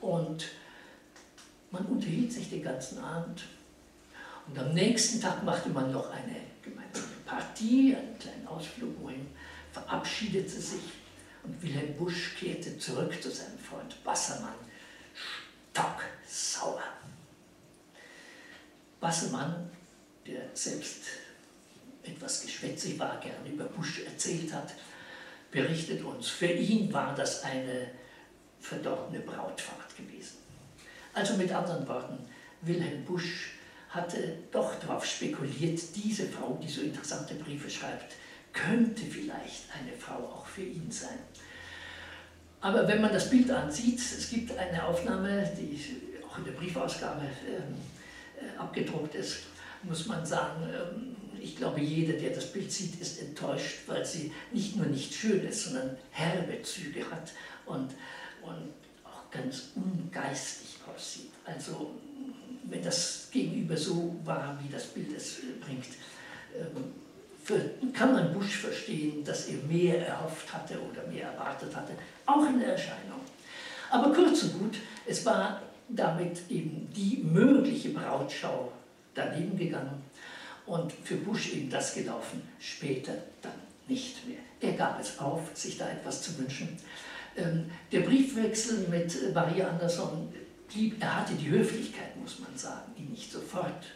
Und 0.01 0.49
man 1.71 1.85
unterhielt 1.87 2.33
sich 2.33 2.51
den 2.51 2.63
ganzen 2.63 2.99
Abend. 2.99 3.45
Und 4.49 4.59
am 4.59 4.73
nächsten 4.73 5.21
Tag 5.21 5.43
machte 5.43 5.69
man 5.71 5.93
noch 5.93 6.11
eine 6.11 6.37
gemeinsame 6.63 7.17
Partie, 7.25 7.97
einen 7.97 8.19
kleinen 8.19 8.47
Ausflug 8.47 8.91
wohin, 9.01 9.27
verabschiedete 9.73 10.49
sich 10.61 10.83
und 11.43 11.63
Wilhelm 11.63 11.97
Busch 11.97 12.37
kehrte 12.39 12.79
zurück 12.79 13.21
zu 13.23 13.31
seinem 13.31 13.59
Freund 13.59 14.03
Bassermann, 14.05 14.55
stocksauer. 15.73 16.83
Bassermann, 19.01 19.71
der 20.27 20.43
selbst 20.55 21.05
etwas 22.03 22.43
geschwätzig 22.43 22.99
war, 22.99 23.21
gerne 23.21 23.49
über 23.49 23.65
Busch 23.65 24.01
erzählt 24.05 24.53
hat, 24.53 24.75
berichtet 25.51 26.03
uns, 26.03 26.29
für 26.29 26.47
ihn 26.47 26.93
war 26.93 27.15
das 27.15 27.45
eine 27.45 27.91
verdorbene 28.61 29.21
Brautfahrt 29.21 29.97
gewesen. 29.97 30.39
Also 31.13 31.35
mit 31.35 31.53
anderen 31.53 31.87
Worten, 31.87 32.19
Wilhelm 32.63 33.05
Busch 33.05 33.56
hatte 33.97 34.39
doch 34.53 34.75
darauf 34.79 35.05
spekuliert, 35.05 35.81
diese 35.97 36.27
Frau, 36.27 36.59
die 36.63 36.69
so 36.69 36.83
interessante 36.83 37.35
Briefe 37.35 37.71
schreibt, 37.71 38.15
könnte 38.53 39.03
vielleicht 39.03 39.65
eine 39.79 39.93
Frau 39.97 40.19
auch 40.19 40.47
für 40.47 40.63
ihn 40.63 40.91
sein. 40.91 41.19
Aber 42.61 42.87
wenn 42.89 43.01
man 43.01 43.13
das 43.13 43.31
Bild 43.31 43.51
ansieht, 43.51 43.99
es 43.99 44.31
gibt 44.31 44.57
eine 44.57 44.85
Aufnahme, 44.85 45.51
die 45.59 45.79
auch 46.29 46.39
in 46.39 46.45
der 46.45 46.53
Briefausgabe 46.53 47.23
ähm, 47.47 47.77
äh, 48.37 48.59
abgedruckt 48.59 49.15
ist, 49.15 49.39
muss 49.83 50.07
man 50.07 50.25
sagen, 50.25 50.63
ähm, 50.69 51.17
ich 51.41 51.57
glaube, 51.57 51.81
jeder, 51.81 52.15
der 52.15 52.31
das 52.31 52.53
Bild 52.53 52.73
sieht, 52.73 53.01
ist 53.01 53.21
enttäuscht, 53.21 53.81
weil 53.87 54.05
sie 54.05 54.33
nicht 54.53 54.77
nur 54.77 54.87
nicht 54.87 55.15
schön 55.15 55.47
ist, 55.47 55.65
sondern 55.65 55.97
herbe 56.11 56.61
Züge 56.63 57.09
hat 57.11 57.33
und, 57.67 57.91
und 58.43 58.73
auch 59.05 59.31
ganz 59.31 59.71
ungeistig 59.75 60.79
aussieht. 60.93 61.31
Also 61.45 61.93
wenn 62.69 62.83
das 62.83 63.29
Gegenüber 63.31 63.77
so 63.77 64.17
war, 64.25 64.59
wie 64.63 64.73
das 64.73 64.87
Bild 64.87 65.17
es 65.17 65.39
bringt, 65.61 65.87
ähm, 66.55 67.93
kann 67.93 68.13
man 68.13 68.33
Bush 68.33 68.57
verstehen, 68.57 69.23
dass 69.25 69.47
er 69.47 69.59
mehr 69.69 70.07
erhofft 70.07 70.53
hatte 70.53 70.79
oder 70.81 71.07
mehr 71.07 71.29
erwartet 71.31 71.75
hatte, 71.75 71.93
auch 72.25 72.45
in 72.49 72.59
der 72.59 72.73
Erscheinung. 72.73 73.21
Aber 73.91 74.13
kurz 74.13 74.43
und 74.45 74.59
gut, 74.59 74.77
es 75.07 75.25
war 75.25 75.63
damit 75.89 76.41
eben 76.51 76.89
die 76.95 77.19
mögliche 77.23 77.91
Brautschau 77.91 78.73
daneben 79.15 79.57
gegangen 79.57 80.03
und 80.67 80.93
für 81.05 81.17
Bush 81.17 81.53
eben 81.55 81.71
das 81.71 81.95
gelaufen, 81.95 82.43
später 82.59 83.13
dann 83.41 83.53
nicht 83.87 84.27
mehr. 84.27 84.39
Er 84.61 84.73
gab 84.73 85.01
es 85.01 85.19
auf, 85.21 85.41
sich 85.55 85.79
da 85.79 85.89
etwas 85.89 86.23
zu 86.23 86.37
wünschen. 86.39 86.77
Ähm, 87.37 87.71
der 87.93 88.01
Briefwechsel 88.01 88.89
mit 88.89 89.33
Maria 89.33 89.69
Anderson 89.69 90.33
blieb, 90.69 91.01
er 91.01 91.17
hatte 91.17 91.35
die 91.35 91.49
Höflichkeit, 91.49 92.17
muss 92.17 92.39
man 92.39 92.57
sagen, 92.57 92.93
ihn 92.97 93.11
nicht 93.11 93.31
sofort 93.31 93.87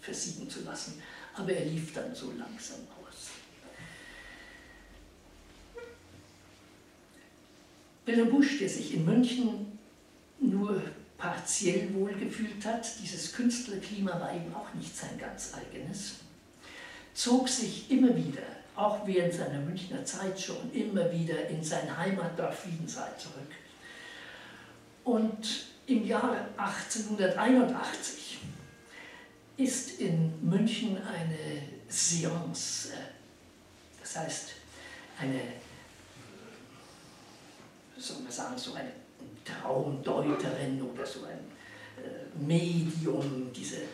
versiegen 0.00 0.48
zu 0.48 0.62
lassen, 0.62 1.02
aber 1.34 1.52
er 1.52 1.64
lief 1.64 1.92
dann 1.94 2.14
so 2.14 2.32
langsam 2.32 2.80
aus. 3.02 3.30
Wilhelm 8.04 8.30
Busch, 8.30 8.58
der 8.58 8.68
sich 8.68 8.94
in 8.94 9.04
München 9.04 9.78
nur 10.38 10.80
partiell 11.18 11.92
wohlgefühlt 11.94 12.64
hat, 12.64 12.86
dieses 13.02 13.32
Künstlerklima 13.32 14.20
war 14.20 14.34
ihm 14.34 14.54
auch 14.54 14.72
nicht 14.74 14.96
sein 14.96 15.18
ganz 15.18 15.54
eigenes, 15.54 16.16
zog 17.14 17.48
sich 17.48 17.90
immer 17.90 18.14
wieder, 18.14 18.42
auch 18.76 19.06
während 19.06 19.32
seiner 19.32 19.60
Münchner 19.60 20.04
Zeit 20.04 20.38
schon, 20.38 20.72
immer 20.72 21.10
wieder 21.10 21.48
in 21.48 21.64
sein 21.64 21.96
Heimatdorf 21.96 22.66
Wiedenseil 22.66 23.12
zurück. 23.18 23.50
Und 25.02 25.66
im 25.86 26.06
Jahre 26.06 26.48
1881 26.56 28.38
ist 29.56 30.00
in 30.00 30.32
München 30.42 30.98
eine 30.98 31.62
Seance, 31.88 32.92
äh, 32.92 32.96
das 34.00 34.16
heißt 34.16 34.48
eine, 35.18 35.40
soll 37.96 38.22
man 38.22 38.32
sagen, 38.32 38.58
so 38.58 38.74
eine 38.74 38.92
Traumdeuterin 39.44 40.82
oder 40.82 41.06
so 41.06 41.24
ein 41.24 41.38
äh, 42.02 42.44
Medium, 42.44 43.50
diese 43.54 43.76
äh, 43.76 43.86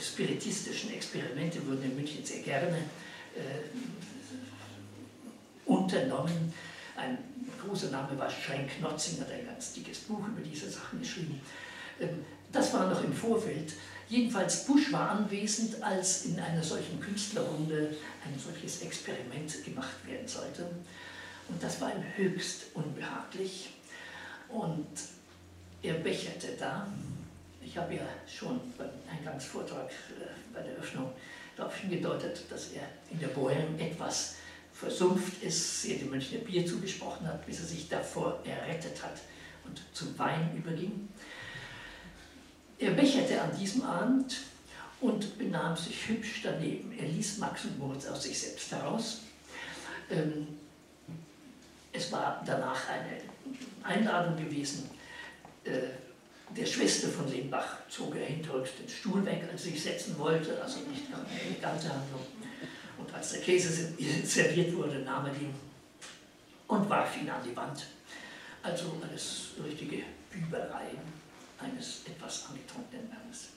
spiritistischen 0.00 0.92
Experimente 0.92 1.66
wurden 1.66 1.82
in 1.82 1.96
München 1.96 2.24
sehr 2.24 2.40
gerne 2.40 2.76
unternommen. 5.66 6.54
Ein 6.96 7.18
großer 7.66 7.90
Name 7.90 8.18
war 8.18 8.30
Schenk 8.30 8.80
Notzinger, 8.80 9.24
der 9.24 9.38
ein 9.38 9.46
ganz 9.46 9.72
dickes 9.72 10.00
Buch 10.00 10.26
über 10.26 10.40
diese 10.40 10.70
Sachen 10.70 11.00
geschrieben. 11.00 11.40
Ähm, 12.00 12.24
das 12.52 12.72
war 12.72 12.88
noch 12.88 13.02
im 13.02 13.12
Vorfeld. 13.12 13.72
Jedenfalls 14.08 14.64
Busch 14.66 14.92
war 14.92 15.10
anwesend, 15.10 15.82
als 15.82 16.26
in 16.26 16.38
einer 16.38 16.62
solchen 16.62 17.00
Künstlerrunde 17.00 17.96
ein 18.24 18.38
solches 18.38 18.82
Experiment 18.82 19.64
gemacht 19.64 20.06
werden 20.06 20.28
sollte. 20.28 20.62
Und 21.48 21.62
das 21.62 21.80
war 21.80 21.92
ihm 21.92 22.04
höchst 22.14 22.66
unbehaglich. 22.74 23.70
Und 24.48 24.86
er 25.82 25.94
becherte 25.94 26.48
da. 26.58 26.86
Ich 27.64 27.76
habe 27.76 27.96
ja 27.96 28.06
schon 28.26 28.60
beim 28.78 28.90
Eingangsvortrag 29.10 29.90
äh, 29.90 30.54
bei 30.54 30.60
der 30.62 30.76
Öffnung 30.76 31.12
darauf 31.56 31.74
hingedeutet, 31.76 32.42
dass 32.48 32.68
er 32.68 32.82
in 33.10 33.18
der 33.18 33.34
Bohème 33.34 33.78
etwas 33.78 34.36
versumpft 34.78 35.42
ist, 35.42 35.84
er 35.86 35.98
dem 35.98 36.10
Münchner 36.10 36.38
Bier 36.38 36.66
zugesprochen 36.66 37.26
hat, 37.26 37.46
bis 37.46 37.60
er 37.60 37.66
sich 37.66 37.88
davor 37.88 38.40
errettet 38.44 39.02
hat 39.02 39.20
und 39.64 39.80
zum 39.92 40.16
Wein 40.18 40.50
überging. 40.56 41.08
Er 42.78 42.90
becherte 42.90 43.40
an 43.40 43.56
diesem 43.58 43.82
Abend 43.82 44.36
und 45.00 45.38
benahm 45.38 45.76
sich 45.76 46.08
hübsch 46.08 46.42
daneben. 46.42 46.92
Er 46.98 47.08
ließ 47.08 47.38
Max 47.38 47.64
und 47.64 47.78
Moritz 47.78 48.06
aus 48.06 48.24
sich 48.24 48.38
selbst 48.38 48.70
heraus. 48.70 49.20
Ähm, 50.10 50.46
es 51.92 52.12
war 52.12 52.42
danach 52.44 52.88
eine 52.88 53.22
Einladung 53.82 54.36
gewesen. 54.36 54.90
Äh, 55.64 55.88
der 56.54 56.66
Schwester 56.66 57.08
von 57.08 57.30
Lindbach 57.30 57.78
zog 57.88 58.14
er 58.14 58.26
hinterrücks 58.26 58.70
den 58.78 58.88
Stuhl 58.88 59.24
weg, 59.24 59.42
als 59.50 59.64
er 59.64 59.72
sich 59.72 59.82
setzen 59.82 60.18
wollte, 60.18 60.62
also 60.62 60.80
nicht 60.80 61.04
eine 61.06 61.40
elegante 61.40 61.88
Handlung. 61.88 62.20
Als 63.16 63.32
der 63.32 63.40
Käse 63.40 63.94
serviert 64.24 64.76
wurde, 64.76 64.98
nahm 64.98 65.24
er 65.24 65.32
ihn 65.32 65.54
und 66.68 66.90
warf 66.90 67.16
ihn 67.16 67.30
an 67.30 67.42
die 67.42 67.56
Wand. 67.56 67.86
Also 68.62 69.00
alles 69.02 69.52
richtige 69.64 70.02
Büberei 70.30 70.90
eines 71.58 72.02
etwas 72.04 72.46
angetrunkenen 72.50 73.08
Mannes. 73.08 73.48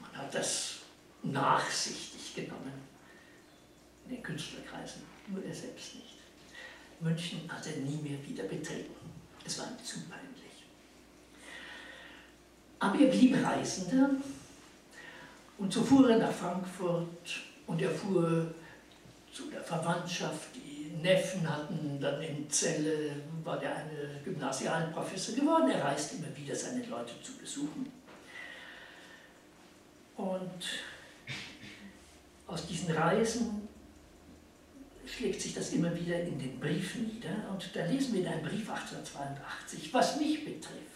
Man 0.00 0.16
hat 0.16 0.32
das 0.32 0.76
nachsichtig 1.24 2.36
genommen 2.36 2.74
in 4.04 4.14
den 4.14 4.22
Künstlerkreisen, 4.22 5.02
nur 5.26 5.44
er 5.44 5.54
selbst 5.54 5.96
nicht. 5.96 6.18
München 7.00 7.50
hat 7.52 7.66
er 7.66 7.78
nie 7.78 7.96
mehr 7.96 8.24
wieder 8.24 8.44
betreten. 8.44 8.94
Es 9.44 9.58
war 9.58 9.66
ihm 9.66 9.84
zu 9.84 9.98
peinlich. 10.02 10.62
Aber 12.78 13.00
er 13.00 13.10
blieb 13.10 13.44
Reisender 13.44 14.10
und 15.58 15.72
so 15.72 15.82
fuhr 15.82 16.08
er 16.10 16.18
nach 16.18 16.32
Frankfurt 16.32 17.53
und 17.66 17.80
er 17.80 17.90
fuhr 17.90 18.54
zu 19.32 19.50
der 19.50 19.62
Verwandtschaft, 19.62 20.48
die 20.54 20.92
Neffen 21.02 21.48
hatten, 21.48 21.98
dann 22.00 22.22
in 22.22 22.48
Celle 22.48 23.16
war 23.42 23.58
der 23.58 23.76
eine 23.76 24.20
Gymnasialprofessor 24.24 25.34
geworden, 25.34 25.70
er 25.70 25.84
reiste 25.84 26.16
immer 26.16 26.36
wieder 26.36 26.54
seine 26.54 26.84
Leute 26.86 27.12
zu 27.22 27.32
besuchen. 27.36 27.90
Und 30.16 30.64
aus 32.46 32.66
diesen 32.66 32.94
Reisen 32.94 33.68
schlägt 35.06 35.40
sich 35.40 35.54
das 35.54 35.72
immer 35.72 35.94
wieder 35.94 36.20
in 36.20 36.38
den 36.38 36.60
Briefen 36.60 37.08
nieder. 37.08 37.50
Und 37.50 37.68
da 37.74 37.84
lesen 37.86 38.14
wir 38.14 38.20
in 38.20 38.28
einem 38.28 38.42
Brief 38.42 38.68
1882, 38.70 39.92
was 39.92 40.18
mich 40.18 40.44
betrifft. 40.44 40.93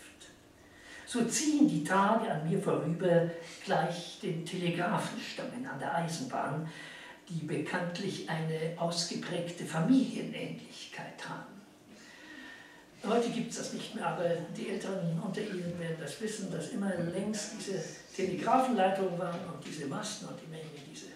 So 1.08 1.24
ziehen 1.24 1.66
die 1.66 1.82
Tage 1.82 2.30
an 2.30 2.46
mir 2.46 2.60
vorüber 2.60 3.30
gleich 3.64 4.18
den 4.22 4.44
Telegrafenstangen 4.44 5.66
an 5.66 5.78
der 5.78 5.94
Eisenbahn, 5.94 6.68
die 7.26 7.46
bekanntlich 7.46 8.28
eine 8.28 8.78
ausgeprägte 8.78 9.64
Familienähnlichkeit 9.64 11.26
haben. 11.26 11.62
Heute 13.02 13.30
gibt 13.30 13.52
es 13.52 13.56
das 13.56 13.72
nicht 13.72 13.94
mehr, 13.94 14.06
aber 14.06 14.28
die 14.54 14.68
Älteren 14.68 15.18
unter 15.24 15.40
Ihnen 15.40 15.78
werden 15.78 15.96
das 15.98 16.20
wissen, 16.20 16.52
dass 16.52 16.72
immer 16.72 16.94
längst 16.94 17.52
diese 17.58 17.82
Telegrafenleitungen 18.14 19.18
waren 19.18 19.40
und 19.46 19.66
diese 19.66 19.86
Masten 19.86 20.28
und 20.28 20.38
die 20.38 20.50
Menge, 20.50 20.68
diese 20.92 21.06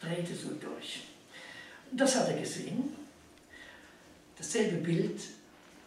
drehte 0.00 0.32
so 0.32 0.50
durch. 0.50 1.08
Das 1.90 2.14
hat 2.14 2.28
er 2.28 2.38
gesehen. 2.38 2.94
Dasselbe 4.38 4.76
Bild 4.76 5.20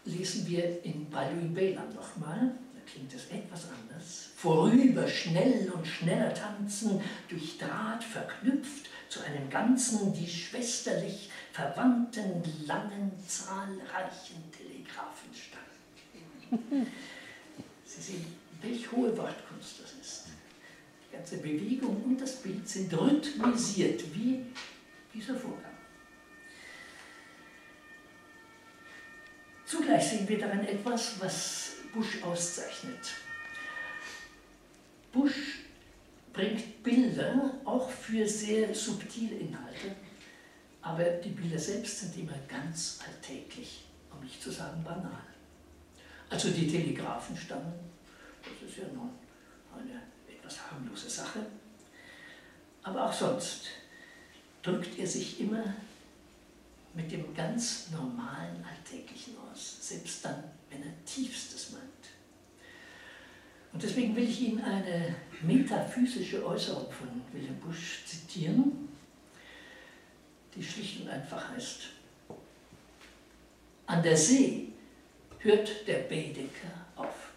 lesen 0.03 0.45
wir 0.47 0.83
in 0.83 1.09
Balui 1.09 1.47
Belan 1.47 1.95
nochmal. 1.95 2.51
Klingt 2.91 3.13
es 3.13 3.25
etwas 3.29 3.65
anders. 3.65 4.29
Vorüber, 4.37 5.07
schnell 5.07 5.69
und 5.71 5.85
schneller 5.85 6.33
tanzen, 6.33 7.01
durch 7.27 7.57
Draht 7.57 8.03
verknüpft 8.03 8.89
zu 9.09 9.21
einem 9.21 9.49
Ganzen, 9.49 10.13
die 10.13 10.27
schwesterlich 10.27 11.29
verwandten, 11.51 12.43
langen, 12.65 13.11
zahlreichen 13.25 14.51
Telegrafenstangen. 14.51 15.67
Sie 17.85 18.01
sehen, 18.01 18.25
welch 18.61 18.91
hohe 18.91 19.15
Wortkunst 19.17 19.81
das 19.81 19.93
ist. 20.01 20.25
Die 21.07 21.15
ganze 21.15 21.37
Bewegung 21.37 22.03
und 22.03 22.21
das 22.21 22.41
Bild 22.41 22.67
sind 22.67 22.93
rhythmisiert, 22.93 24.03
wie 24.15 24.45
dieser 25.13 25.35
Vorgang. 25.35 25.76
Zugleich 29.67 30.07
sehen 30.07 30.29
wir 30.29 30.39
darin 30.39 30.65
etwas, 30.65 31.19
was 31.19 31.71
Bush 31.93 32.23
auszeichnet. 32.23 33.11
Bush 35.11 35.59
bringt 36.31 36.81
Bilder 36.81 37.51
auch 37.65 37.89
für 37.89 38.25
sehr 38.25 38.73
subtile 38.73 39.35
Inhalte, 39.35 39.93
aber 40.81 41.03
die 41.03 41.31
Bilder 41.31 41.59
selbst 41.59 41.99
sind 41.99 42.17
immer 42.17 42.37
ganz 42.47 42.99
alltäglich, 43.05 43.83
um 44.09 44.23
nicht 44.23 44.41
zu 44.41 44.51
sagen 44.51 44.81
banal. 44.85 45.23
Also 46.29 46.49
die 46.51 46.67
Telegrafenstangen, 46.71 47.73
das 48.43 48.69
ist 48.69 48.77
ja 48.77 48.85
nun 48.93 49.09
eine 49.77 50.01
etwas 50.33 50.71
harmlose 50.71 51.09
Sache, 51.09 51.45
aber 52.83 53.07
auch 53.07 53.13
sonst 53.13 53.65
drückt 54.61 54.97
er 54.97 55.07
sich 55.07 55.41
immer 55.41 55.75
mit 56.97 57.11
dem 57.11 57.33
ganz 57.35 57.91
normalen 57.91 58.65
Alltäglichen 58.65 59.35
aus, 59.37 59.77
selbst 59.87 60.25
dann, 60.25 60.43
wenn 60.71 60.81
er 60.81 61.05
tiefstes 61.05 61.71
meint. 61.71 61.83
Und 63.71 63.83
deswegen 63.83 64.15
will 64.15 64.27
ich 64.27 64.41
Ihnen 64.41 64.63
eine 64.63 65.15
metaphysische 65.43 66.43
Äußerung 66.43 66.91
von 66.91 67.07
Wilhelm 67.31 67.59
Busch 67.59 68.03
zitieren, 68.05 68.89
die 70.55 70.63
schlicht 70.63 71.01
und 71.01 71.09
einfach 71.09 71.51
heißt, 71.51 71.81
an 73.85 74.01
der 74.01 74.17
See 74.17 74.69
hört 75.37 75.87
der 75.87 75.99
Baedeker 75.99 76.87
auf. 76.95 77.29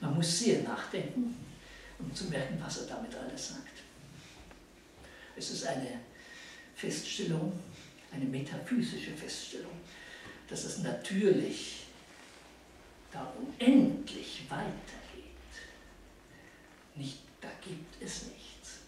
Man 0.00 0.14
muss 0.14 0.38
sehr 0.38 0.62
nachdenken, 0.62 1.36
um 1.98 2.14
zu 2.14 2.24
merken, 2.24 2.56
was 2.64 2.78
er 2.78 2.86
damit 2.86 3.14
alles 3.14 3.48
sagt. 3.48 3.75
Es 5.36 5.50
ist 5.50 5.66
eine 5.66 6.00
Feststellung, 6.74 7.52
eine 8.12 8.24
metaphysische 8.24 9.12
Feststellung, 9.12 9.72
dass 10.48 10.64
es 10.64 10.78
natürlich 10.78 11.86
da 13.12 13.32
unendlich 13.38 14.42
weitergeht. 14.48 14.72
Nicht, 16.94 17.18
da 17.40 17.48
gibt 17.62 18.02
es 18.02 18.26
nichts. 18.26 18.78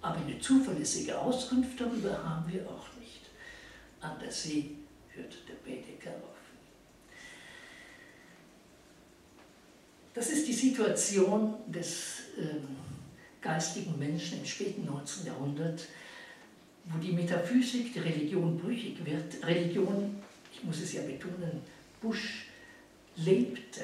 Aber 0.00 0.16
eine 0.18 0.38
zuverlässige 0.40 1.18
Auskunft 1.18 1.80
darüber 1.80 2.22
haben 2.22 2.52
wir 2.52 2.68
auch 2.68 2.86
nicht. 3.00 3.22
An 4.00 4.18
der 4.20 4.30
See 4.30 4.70
hört 5.10 5.34
der 5.48 5.54
Baedeker 5.54 6.10
auf. 6.10 6.38
Das 10.14 10.30
ist 10.30 10.46
die 10.48 10.52
Situation 10.52 11.54
des 11.66 12.22
ähm, 12.38 12.77
geistigen 13.48 13.98
Menschen 13.98 14.40
im 14.40 14.44
späten 14.44 14.84
19. 14.84 15.26
Jahrhundert, 15.26 15.86
wo 16.84 16.98
die 16.98 17.12
Metaphysik 17.12 17.94
der 17.94 18.04
Religion 18.04 18.58
brüchig 18.58 19.04
wird. 19.04 19.42
Religion, 19.46 20.22
ich 20.52 20.62
muss 20.64 20.80
es 20.80 20.92
ja 20.92 21.02
betonen, 21.02 21.62
Busch 22.02 22.48
lebte 23.16 23.80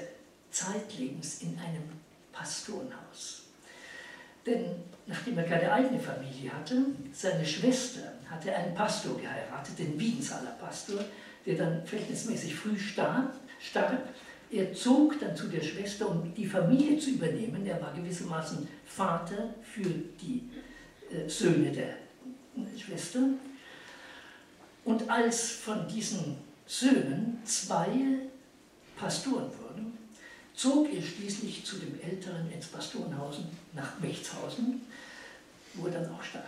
zeitlebens 0.51 1.43
in 1.43 1.59
einem 1.59 1.83
Pastorenhaus. 2.31 3.45
Denn 4.45 4.67
nachdem 5.07 5.39
er 5.39 5.45
keine 5.45 5.73
eigene 5.73 5.99
Familie 5.99 6.53
hatte, 6.53 6.85
seine 7.13 7.47
Schwester 7.47 8.13
hatte 8.29 8.55
einen 8.55 8.75
Pastor 8.75 9.19
geheiratet, 9.19 9.79
den 9.79 9.99
Wiedensaler 9.99 10.57
Pastor, 10.61 11.03
der 11.47 11.57
dann 11.57 11.87
verhältnismäßig 11.87 12.55
früh 12.55 12.79
starb, 12.79 13.35
starb. 13.61 14.09
Er 14.55 14.73
zog 14.73 15.19
dann 15.19 15.37
zu 15.37 15.49
der 15.49 15.61
Schwester, 15.61 16.09
um 16.09 16.33
die 16.33 16.47
Familie 16.47 16.97
zu 16.97 17.11
übernehmen. 17.11 17.67
Er 17.67 17.83
war 17.83 17.93
gewissermaßen 17.93 18.69
Vater 18.87 19.53
für 19.65 19.83
die 19.83 20.49
äh, 21.11 21.29
Söhne 21.29 21.73
der 21.73 21.97
Schwester. 22.79 23.19
Und 24.85 25.11
als 25.11 25.51
von 25.51 25.89
diesen 25.89 26.37
Söhnen 26.67 27.39
zwei 27.45 28.21
Pastoren 28.97 29.51
wurden, 29.61 29.99
zog 30.55 30.89
er 30.95 31.03
schließlich 31.03 31.65
zu 31.65 31.79
dem 31.79 32.01
Älteren 32.01 32.49
ins 32.53 32.69
Pastorenhausen 32.69 33.47
nach 33.73 33.99
Mechtshausen, 33.99 34.83
wo 35.75 35.87
er 35.87 35.95
dann 35.95 36.15
auch 36.15 36.23
starb. 36.23 36.45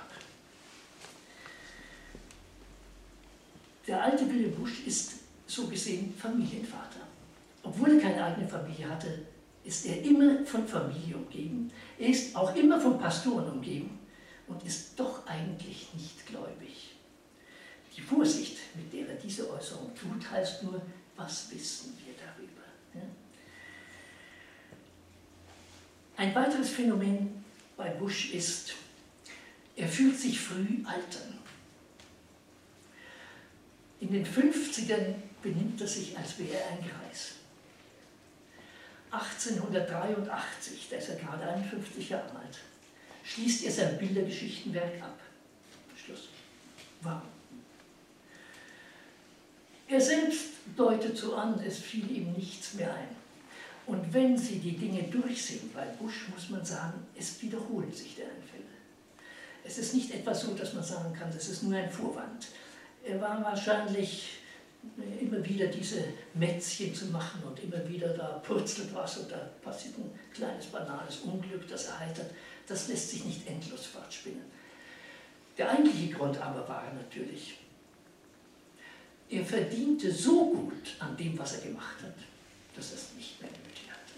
Der 3.88 4.00
alte 4.00 4.28
Wilhelm 4.28 4.54
Busch 4.54 4.86
ist 4.86 5.14
so 5.48 5.66
gesehen 5.66 6.14
Familienvater. 6.16 7.05
Obwohl 7.66 7.96
er 7.96 8.00
keine 8.00 8.24
eigene 8.24 8.48
Familie 8.48 8.88
hatte, 8.88 9.26
ist 9.64 9.86
er 9.86 10.00
immer 10.02 10.44
von 10.46 10.66
Familie 10.68 11.16
umgeben. 11.16 11.70
Er 11.98 12.08
ist 12.08 12.36
auch 12.36 12.54
immer 12.54 12.80
von 12.80 12.96
Pastoren 12.98 13.50
umgeben 13.50 13.98
und 14.46 14.64
ist 14.64 14.98
doch 14.98 15.26
eigentlich 15.26 15.88
nicht 15.94 16.24
gläubig. 16.26 16.94
Die 17.96 18.00
Vorsicht, 18.00 18.58
mit 18.76 18.92
der 18.92 19.08
er 19.08 19.16
diese 19.16 19.50
Äußerung 19.50 19.90
tut, 19.96 20.30
heißt 20.30 20.62
nur, 20.62 20.80
was 21.16 21.50
wissen 21.50 21.98
wir 22.04 22.14
darüber? 22.14 22.62
Ein 26.16 26.34
weiteres 26.34 26.70
Phänomen 26.70 27.44
bei 27.76 27.90
Bush 27.90 28.32
ist, 28.32 28.74
er 29.74 29.88
fühlt 29.88 30.16
sich 30.16 30.38
früh 30.38 30.84
altern. 30.84 31.38
In 34.00 34.12
den 34.12 34.24
50ern 34.24 35.14
benimmt 35.42 35.80
er 35.80 35.88
sich, 35.88 36.16
als 36.16 36.38
wäre 36.38 36.54
er 36.54 36.70
ein 36.70 36.78
Greis. 36.78 37.35
1883, 39.20 40.88
da 40.90 40.96
ist 40.96 41.08
er 41.08 41.16
gerade 41.16 41.44
51 41.44 42.10
Jahre 42.10 42.30
alt, 42.30 42.58
schließt 43.24 43.64
er 43.64 43.72
sein 43.72 43.98
Bildergeschichtenwerk 43.98 45.02
ab. 45.02 45.18
Schluss. 45.96 46.28
Warum? 47.02 47.22
Er 49.88 50.00
selbst 50.00 50.46
deutet 50.76 51.16
so 51.16 51.36
an, 51.36 51.60
es 51.64 51.78
fiel 51.78 52.10
ihm 52.10 52.32
nichts 52.32 52.74
mehr 52.74 52.92
ein. 52.92 53.08
Und 53.86 54.12
wenn 54.12 54.36
Sie 54.36 54.58
die 54.58 54.76
Dinge 54.76 55.04
durchsehen 55.04 55.70
bei 55.72 55.84
Bush, 55.84 56.28
muss 56.34 56.50
man 56.50 56.64
sagen, 56.64 57.06
es 57.16 57.40
wiederholen 57.40 57.92
sich 57.92 58.16
die 58.16 58.22
Einfälle. 58.22 58.64
Es 59.64 59.78
ist 59.78 59.94
nicht 59.94 60.12
etwas 60.12 60.40
so, 60.40 60.54
dass 60.54 60.74
man 60.74 60.82
sagen 60.82 61.12
kann, 61.14 61.30
das 61.32 61.48
ist 61.48 61.62
nur 61.62 61.76
ein 61.76 61.90
Vorwand. 61.90 62.48
Er 63.04 63.20
war 63.20 63.42
wahrscheinlich 63.44 64.35
immer 65.20 65.44
wieder 65.44 65.66
diese 65.66 66.04
Mätzchen 66.34 66.94
zu 66.94 67.06
machen 67.06 67.42
und 67.44 67.62
immer 67.62 67.86
wieder 67.88 68.08
da 68.08 68.38
purzelt 68.38 68.94
was 68.94 69.18
und 69.18 69.30
da 69.30 69.50
passiert 69.62 69.98
ein 69.98 70.10
kleines 70.32 70.66
banales 70.66 71.18
Unglück, 71.18 71.66
das 71.68 71.86
erheitert. 71.86 72.30
Das 72.66 72.88
lässt 72.88 73.10
sich 73.10 73.24
nicht 73.24 73.46
endlos 73.46 73.86
fortspinnen. 73.86 74.42
Der 75.58 75.70
eigentliche 75.70 76.14
Grund 76.14 76.38
aber 76.38 76.68
war 76.68 76.92
natürlich, 76.94 77.58
er 79.28 79.44
verdiente 79.44 80.12
so 80.12 80.50
gut 80.52 80.96
an 80.98 81.16
dem, 81.16 81.38
was 81.38 81.58
er 81.58 81.68
gemacht 81.68 82.02
hat, 82.02 82.14
dass 82.76 82.90
er 82.90 82.98
es 82.98 83.14
nicht 83.16 83.40
mehr 83.40 83.50
nötig 83.50 83.90
hatte. 83.90 84.12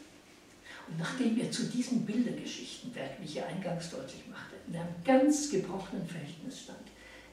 Und 0.88 0.98
nachdem 0.98 1.40
er 1.40 1.50
zu 1.50 1.64
diesen 1.64 2.04
Bildergeschichtenwerk, 2.04 3.20
wie 3.20 3.24
ich 3.24 3.34
ja 3.34 3.46
eingangs 3.46 3.90
deutlich 3.90 4.24
machte, 4.30 4.56
in 4.66 4.76
einem 4.76 4.94
ganz 5.04 5.50
gebrochenen 5.50 6.06
Verhältnis 6.06 6.62
stand, 6.62 6.78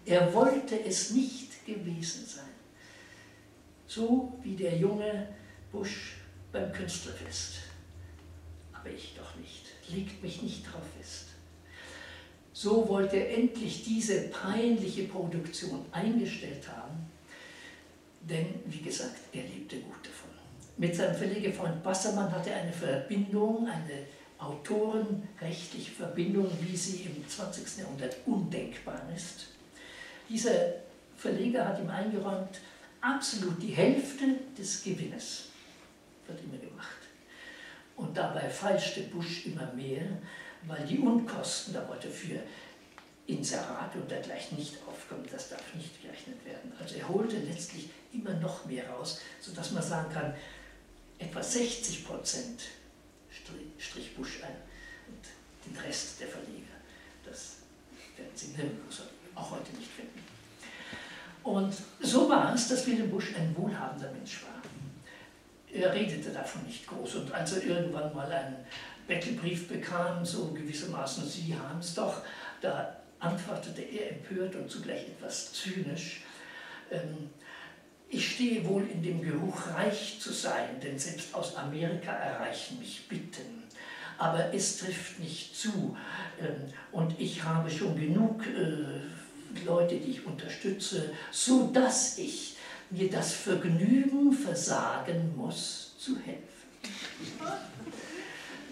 er 0.05 0.33
wollte 0.33 0.79
es 0.85 1.11
nicht 1.11 1.65
gewesen 1.65 2.25
sein. 2.25 2.54
So 3.87 4.37
wie 4.43 4.55
der 4.55 4.77
junge 4.77 5.27
Busch 5.71 6.17
beim 6.51 6.71
Künstlerfest. 6.71 7.55
Aber 8.73 8.89
ich 8.89 9.15
doch 9.15 9.35
nicht. 9.35 9.65
Legt 9.89 10.21
mich 10.23 10.41
nicht 10.41 10.65
drauf 10.65 10.83
fest. 10.97 11.25
So 12.53 12.87
wollte 12.87 13.17
er 13.17 13.37
endlich 13.37 13.83
diese 13.83 14.29
peinliche 14.29 15.03
Produktion 15.03 15.85
eingestellt 15.91 16.67
haben, 16.69 17.05
denn 18.21 18.47
wie 18.67 18.79
gesagt, 18.79 19.17
er 19.33 19.43
lebte 19.43 19.75
gut 19.79 19.99
davon. 20.03 20.29
Mit 20.77 20.95
seinem 20.95 21.15
Verlegerfreund 21.15 21.83
Bassermann 21.83 22.31
hatte 22.31 22.51
er 22.51 22.61
eine 22.61 22.71
Verbindung, 22.71 23.67
eine 23.67 24.05
autorenrechtliche 24.39 25.91
Verbindung, 25.91 26.49
wie 26.61 26.75
sie 26.75 27.03
im 27.03 27.27
20. 27.27 27.79
Jahrhundert 27.79 28.15
undenkbar 28.25 29.01
ist. 29.13 29.47
Dieser 30.29 30.51
Verleger 31.17 31.67
hat 31.67 31.79
ihm 31.79 31.89
eingeräumt, 31.89 32.59
absolut 33.05 33.61
die 33.61 33.71
Hälfte 33.71 34.25
des 34.57 34.83
Gewinnes 34.83 35.45
wird 36.25 36.41
immer 36.43 36.57
gemacht. 36.57 36.97
Und 37.95 38.17
dabei 38.17 38.49
feilschte 38.49 39.01
Bush 39.01 39.45
immer 39.45 39.71
mehr, 39.73 40.03
weil 40.63 40.85
die 40.85 40.97
Unkosten, 40.97 41.73
da 41.73 41.87
wollte 41.87 42.09
für 42.09 42.39
Inserate 43.27 43.99
und 43.99 44.09
dergleichen 44.09 44.57
nicht 44.57 44.75
aufkommen, 44.87 45.25
das 45.31 45.49
darf 45.49 45.73
nicht 45.75 46.01
gerechnet 46.01 46.43
werden. 46.45 46.73
Also 46.79 46.95
er 46.95 47.07
holte 47.07 47.37
letztlich 47.37 47.89
immer 48.11 48.33
noch 48.33 48.65
mehr 48.65 48.89
raus, 48.89 49.21
sodass 49.39 49.71
man 49.71 49.83
sagen 49.83 50.11
kann, 50.11 50.33
etwa 51.19 51.41
60 51.41 52.05
Prozent 52.05 52.61
strich 53.77 54.15
Bush 54.15 54.41
ein 54.43 54.55
und 55.07 55.23
den 55.65 55.79
Rest 55.81 56.19
der 56.19 56.27
Verleger. 56.27 56.75
Das 57.23 57.57
werden 58.17 58.31
Sie 58.33 58.47
nirgendwo 58.47 58.91
auch 59.35 59.51
heute 59.51 59.71
nicht 59.73 59.91
finden. 59.91 60.24
Und 61.45 61.75
so 62.01 62.27
war 62.27 62.55
es, 62.55 62.67
dass 62.69 62.87
Wilhelm 62.87 63.11
Busch 63.11 63.35
ein 63.37 63.55
wohlhabender 63.55 64.11
Mensch 64.11 64.43
war. 64.43 64.61
Er 65.71 65.93
redete 65.93 66.31
davon 66.31 66.63
nicht 66.63 66.87
groß 66.87 67.15
und 67.15 67.31
als 67.31 67.53
er 67.53 67.63
irgendwann 67.63 68.13
mal 68.15 68.31
einen 68.31 68.55
Bettelbrief 69.07 69.67
bekam, 69.67 70.25
so 70.25 70.47
gewissermaßen, 70.47 71.23
Sie 71.27 71.55
haben 71.55 71.79
es 71.79 71.93
doch, 71.93 72.23
da 72.61 72.95
antwortete 73.19 73.83
er 73.83 74.13
empört 74.13 74.55
und 74.55 74.71
zugleich 74.71 75.03
etwas 75.07 75.53
zynisch, 75.53 76.23
ähm, 76.89 77.29
ich 78.09 78.33
stehe 78.33 78.65
wohl 78.65 78.87
in 78.87 79.03
dem 79.03 79.21
Geruch, 79.21 79.67
reich 79.75 80.19
zu 80.19 80.33
sein, 80.33 80.79
denn 80.81 80.97
selbst 80.97 81.35
aus 81.35 81.55
Amerika 81.57 82.11
erreichen 82.11 82.79
mich 82.79 83.07
Bitten. 83.07 83.63
Aber 84.17 84.51
es 84.51 84.79
trifft 84.79 85.19
nicht 85.19 85.55
zu. 85.55 85.95
Ähm, 86.39 86.73
und 86.91 87.19
ich 87.19 87.43
habe 87.43 87.69
schon 87.69 87.99
genug 87.99 88.47
äh, 88.47 89.01
Leute, 89.63 89.95
die 89.95 90.11
ich 90.11 90.25
unterstütze, 90.25 91.11
so 91.31 91.67
dass 91.67 92.17
ich 92.17 92.57
mir 92.89 93.09
das 93.09 93.33
Vergnügen 93.33 94.31
versagen 94.33 95.33
muss, 95.35 95.95
zu 95.97 96.17
helfen. 96.17 96.41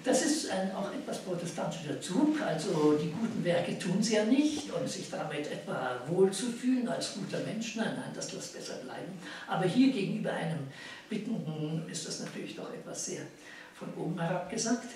Das 0.03 0.21
ist 0.21 0.51
ein, 0.51 0.75
auch 0.75 0.91
etwas 0.93 1.19
protestantischer 1.19 1.99
Zug, 2.01 2.41
also 2.41 2.99
die 3.01 3.09
guten 3.09 3.41
Werke 3.43 3.79
tun 3.79 4.03
sie 4.03 4.15
ja 4.15 4.25
nicht 4.25 4.69
und 4.73 4.89
sich 4.89 5.09
damit 5.09 5.49
etwa 5.49 6.01
wohlzufühlen 6.07 6.89
als 6.89 7.13
guter 7.13 7.39
Mensch, 7.39 7.77
nein, 7.77 7.93
nein, 7.95 8.11
das 8.13 8.33
lässt 8.33 8.53
besser 8.53 8.75
bleiben. 8.83 9.13
Aber 9.47 9.63
hier 9.63 9.93
gegenüber 9.93 10.33
einem 10.33 10.67
Bittenden 11.09 11.87
ist 11.89 12.05
das 12.05 12.19
natürlich 12.19 12.55
doch 12.55 12.71
etwas 12.73 13.05
sehr 13.05 13.21
von 13.73 13.93
oben 13.95 14.19
herab 14.19 14.49
gesagt. 14.49 14.87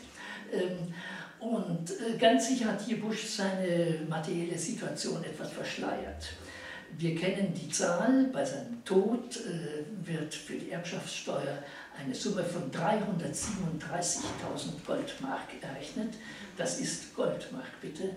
Ähm, 0.52 0.94
und 1.40 1.92
äh, 1.92 2.18
ganz 2.18 2.48
sicher 2.48 2.72
hat 2.72 2.82
hier 2.82 3.00
Bush 3.00 3.26
seine 3.26 4.00
materielle 4.10 4.58
Situation 4.58 5.24
etwas 5.24 5.52
verschleiert. 5.52 6.30
Wir 6.98 7.16
kennen 7.16 7.54
die 7.54 7.70
Zahl, 7.70 8.30
bei 8.34 8.44
seinem 8.44 8.84
Tod 8.84 9.38
äh, 9.38 10.08
wird 10.08 10.34
für 10.34 10.56
die 10.56 10.72
Erbschaftssteuer 10.72 11.60
eine 12.00 12.16
Summe 12.16 12.44
von 12.44 12.72
337.000 12.72 14.86
Goldmark 14.86 15.48
errechnet. 15.62 16.16
Das 16.56 16.80
ist 16.80 17.14
Goldmark, 17.16 17.82
bitte. 17.82 18.16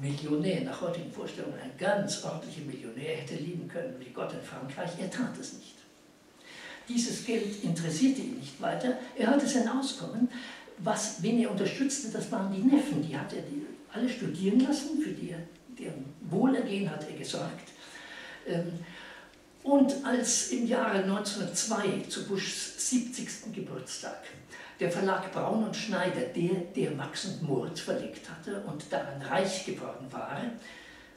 Millionär, 0.00 0.60
nach 0.60 0.80
heutigen 0.82 1.10
Vorstellungen 1.10 1.58
ein 1.62 1.72
ganz 1.78 2.22
ordentlicher 2.22 2.66
Millionär 2.66 3.16
hätte 3.16 3.36
leben 3.36 3.66
können 3.66 3.94
wie 3.98 4.10
Gott 4.10 4.34
in 4.34 4.42
Frankreich, 4.42 4.90
er 5.00 5.10
tat 5.10 5.38
es 5.40 5.54
nicht. 5.54 5.74
Dieses 6.88 7.24
Geld 7.24 7.62
interessierte 7.62 8.20
ihn 8.20 8.38
nicht 8.38 8.60
weiter, 8.60 8.98
er 9.16 9.28
hatte 9.28 9.46
sein 9.46 9.68
Auskommen. 9.68 10.28
Was, 10.80 11.22
wen 11.22 11.40
er 11.40 11.50
unterstützte, 11.50 12.08
das 12.08 12.30
waren 12.30 12.52
die 12.52 12.62
Neffen, 12.62 13.02
die 13.06 13.16
hat 13.16 13.32
er 13.32 13.42
die 13.42 13.66
alle 13.92 14.08
studieren 14.08 14.60
lassen, 14.60 15.00
für 15.00 15.10
die, 15.10 15.34
deren 15.78 16.04
Wohlergehen 16.30 16.90
hat 16.90 17.08
er 17.08 17.16
gesorgt. 17.16 17.70
Ähm, 18.46 18.72
und 19.62 20.04
als 20.04 20.48
im 20.50 20.66
Jahre 20.66 21.02
1902 21.02 22.08
zu 22.08 22.26
Buschs 22.26 22.90
70. 22.90 23.52
Geburtstag 23.54 24.18
der 24.80 24.90
Verlag 24.90 25.32
Braun 25.32 25.64
und 25.64 25.76
Schneider, 25.76 26.20
der, 26.20 26.60
der 26.76 26.92
Max 26.92 27.24
und 27.24 27.42
Moritz 27.42 27.80
verlegt 27.80 28.30
hatte 28.30 28.62
und 28.62 28.84
daran 28.90 29.20
reich 29.22 29.66
geworden 29.66 30.06
war, 30.10 30.40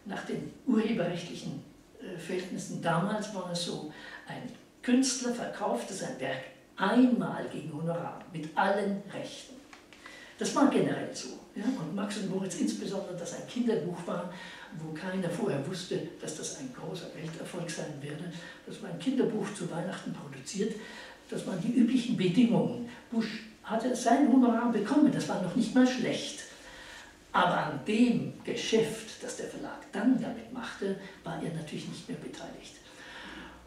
nach 0.06 0.26
den 0.26 0.52
urheberrechtlichen 0.66 1.64
äh, 2.02 2.18
Verhältnissen 2.18 2.82
damals 2.82 3.34
war 3.36 3.52
es 3.52 3.66
so, 3.66 3.94
ein 4.28 4.52
Künstler 4.82 5.34
verkaufte 5.34 5.94
sein 5.94 6.20
Werk 6.20 6.44
einmal 6.82 7.46
gegen 7.52 7.72
Honorar, 7.74 8.20
mit 8.34 8.50
allen 8.58 9.02
Rechten. 9.14 9.56
Das 10.38 10.56
war 10.56 10.70
generell 10.70 11.14
so. 11.14 11.30
Ja? 11.56 11.66
Und 11.80 11.96
Max 11.96 12.18
und 12.18 12.32
Moritz 12.32 12.56
insbesondere, 12.56 13.16
dass 13.16 13.34
ein 13.34 13.48
Kinderbuch 13.48 13.98
war, 14.08 14.34
wo 14.80 14.92
keiner 14.94 15.30
vorher 15.30 15.66
wusste, 15.68 16.02
dass 16.20 16.38
das 16.38 16.58
ein 16.58 16.74
großer 16.74 17.08
Welterfolg 17.16 17.70
sein 17.70 17.94
werde. 18.02 18.34
Das 18.66 18.82
war 18.82 18.90
ein 18.90 18.98
Kinderbuch 18.98 19.54
zu 19.54 19.70
Weihnachten 19.70 20.14
produziert. 20.14 20.74
Das 21.30 21.46
waren 21.46 21.62
die 21.62 21.74
üblichen 21.74 22.18
Bedingungen. 22.18 22.90
Busch 23.12 23.44
hatte 23.64 23.96
sein 23.96 24.32
Honorar 24.32 24.72
bekommen, 24.72 25.12
das 25.12 25.30
war 25.30 25.42
noch 25.42 25.56
nicht 25.56 25.76
mal 25.76 25.88
schlecht. 25.88 26.40
Aber 27.32 27.58
an 27.58 27.80
dem 27.88 28.34
Geschäft, 28.44 29.24
das 29.24 29.38
der 29.38 29.48
Verlag 29.48 29.80
dann 29.92 30.20
damit 30.20 30.52
machte, 30.52 30.98
war 31.24 31.42
er 31.42 31.54
natürlich 31.54 31.88
nicht 31.88 32.10
mehr 32.10 32.18
beteiligt. 32.18 32.81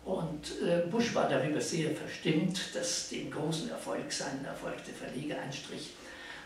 Und 0.04 0.60
äh, 0.62 0.86
Busch 0.90 1.14
war 1.14 1.28
darüber 1.28 1.60
sehr 1.60 1.90
verstimmt, 1.94 2.74
dass 2.74 3.08
dem 3.08 3.30
großen 3.30 3.70
Erfolg 3.70 4.12
seinen 4.12 4.44
Erfolg 4.44 4.84
der 4.84 4.94
Verleger 4.94 5.40
einstrich. 5.40 5.94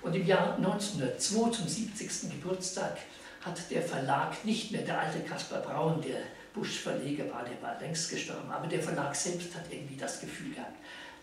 Und 0.00 0.14
im 0.14 0.26
Jahr 0.26 0.56
1902, 0.56 1.50
zum 1.50 1.66
70. 1.66 2.30
Geburtstag, 2.30 2.98
hat 3.40 3.58
der 3.70 3.82
Verlag 3.82 4.44
nicht 4.44 4.70
mehr 4.70 4.82
der 4.82 5.00
alte 5.00 5.20
Kaspar 5.20 5.60
Braun, 5.60 6.00
der 6.02 6.20
Busch-Verleger 6.54 7.30
war, 7.32 7.44
der 7.44 7.60
war 7.62 7.80
längst 7.80 8.10
gestorben, 8.10 8.50
aber 8.50 8.66
der 8.66 8.82
Verlag 8.82 9.14
selbst 9.14 9.54
hat 9.54 9.64
irgendwie 9.70 9.96
das 9.96 10.20
Gefühl 10.20 10.54
gehabt, 10.54 10.76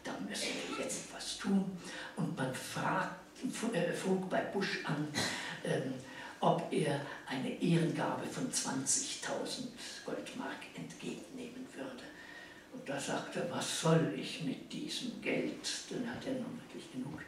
da 0.03 0.11
müssen 0.27 0.49
wir 0.69 0.83
jetzt 0.83 1.13
was 1.13 1.37
tun. 1.37 1.77
Und 2.15 2.37
man 2.37 2.53
fragt, 2.53 3.15
äh, 3.73 3.91
frug 3.91 4.29
bei 4.29 4.41
Busch 4.41 4.79
an, 4.85 5.07
ähm, 5.63 5.93
ob 6.39 6.71
er 6.71 7.01
eine 7.27 7.61
Ehrengabe 7.61 8.25
von 8.27 8.51
20.000 8.51 9.67
Goldmark. 10.05 10.57
Und 10.77 10.99
da 12.85 12.99
sagte 12.99 13.39
er, 13.41 13.51
was 13.51 13.81
soll 13.81 14.13
ich 14.15 14.43
mit 14.43 14.71
diesem 14.71 15.21
Geld? 15.21 15.67
Dann 15.89 16.09
hat 16.09 16.25
er 16.25 16.33
nun 16.33 16.59
wirklich 16.65 16.91
genug. 16.91 17.19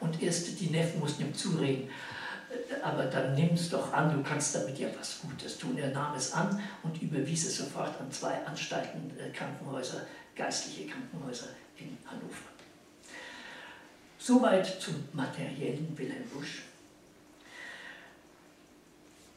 Und 0.00 0.22
erst 0.22 0.60
die 0.60 0.70
Neffen 0.70 1.00
mussten 1.00 1.22
ihm 1.22 1.34
zureden, 1.34 1.90
aber 2.82 3.04
dann 3.04 3.34
nimm 3.34 3.54
es 3.54 3.70
doch 3.70 3.92
an, 3.92 4.14
du 4.14 4.22
kannst 4.22 4.54
damit 4.54 4.78
ja 4.78 4.88
was 4.98 5.20
Gutes 5.20 5.58
tun. 5.58 5.76
Er 5.78 5.90
nahm 5.90 6.14
es 6.14 6.32
an 6.32 6.62
und 6.82 7.00
überwies 7.02 7.46
es 7.46 7.56
sofort 7.56 7.98
an 8.00 8.10
zwei 8.10 8.44
Anstalten, 8.44 9.10
äh, 9.18 9.30
Krankenhäuser, 9.30 10.06
geistliche 10.34 10.90
Krankenhäuser 10.90 11.48
in 11.76 11.96
Hannover. 12.06 12.50
Soweit 14.18 14.66
zum 14.80 15.08
materiellen 15.12 15.96
Wilhelm 15.96 16.28
Busch. 16.28 16.62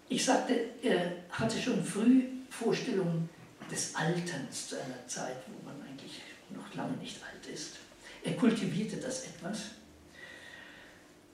Ich 0.07 0.25
sagte, 0.25 0.53
er 0.81 1.11
hatte 1.29 1.59
schon 1.59 1.83
früh 1.83 2.23
Vorstellungen 2.49 3.29
des 3.69 3.95
Alterns 3.95 4.69
zu 4.69 4.75
einer 4.75 5.07
Zeit, 5.07 5.37
wo 5.47 5.58
noch 6.59 6.75
lange 6.75 6.97
nicht 6.97 7.17
alt 7.23 7.45
ist. 7.51 7.77
Er 8.23 8.33
kultivierte 8.33 8.97
das 8.97 9.25
etwas 9.25 9.71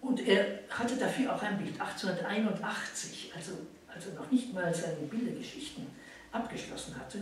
und 0.02 0.26
er 0.26 0.60
hatte 0.70 0.96
dafür 0.96 1.36
auch 1.36 1.42
ein 1.42 1.58
Bild. 1.58 1.80
1881, 1.80 3.32
also, 3.36 3.54
also 3.88 4.12
noch 4.12 4.30
nicht 4.30 4.54
mal 4.54 4.74
seine 4.74 5.08
Bildergeschichten 5.10 5.88
abgeschlossen 6.32 6.96
hatte, 7.00 7.20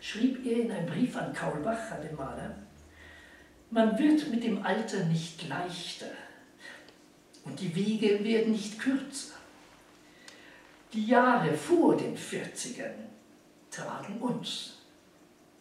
schrieb 0.00 0.46
er 0.46 0.60
in 0.60 0.70
einem 0.70 0.86
Brief 0.86 1.16
an 1.16 1.32
Kaulbach, 1.32 1.78
den 2.02 2.14
Maler, 2.14 2.54
man 3.70 3.98
wird 3.98 4.28
mit 4.28 4.44
dem 4.44 4.64
Alter 4.64 5.04
nicht 5.04 5.48
leichter 5.48 6.10
und 7.44 7.58
die 7.60 7.74
Wege 7.74 8.22
werden 8.24 8.52
nicht 8.52 8.78
kürzer. 8.78 9.34
Die 10.92 11.06
Jahre 11.06 11.54
vor 11.54 11.96
den 11.96 12.16
40ern 12.16 12.94
tragen 13.70 14.18
uns, 14.20 14.78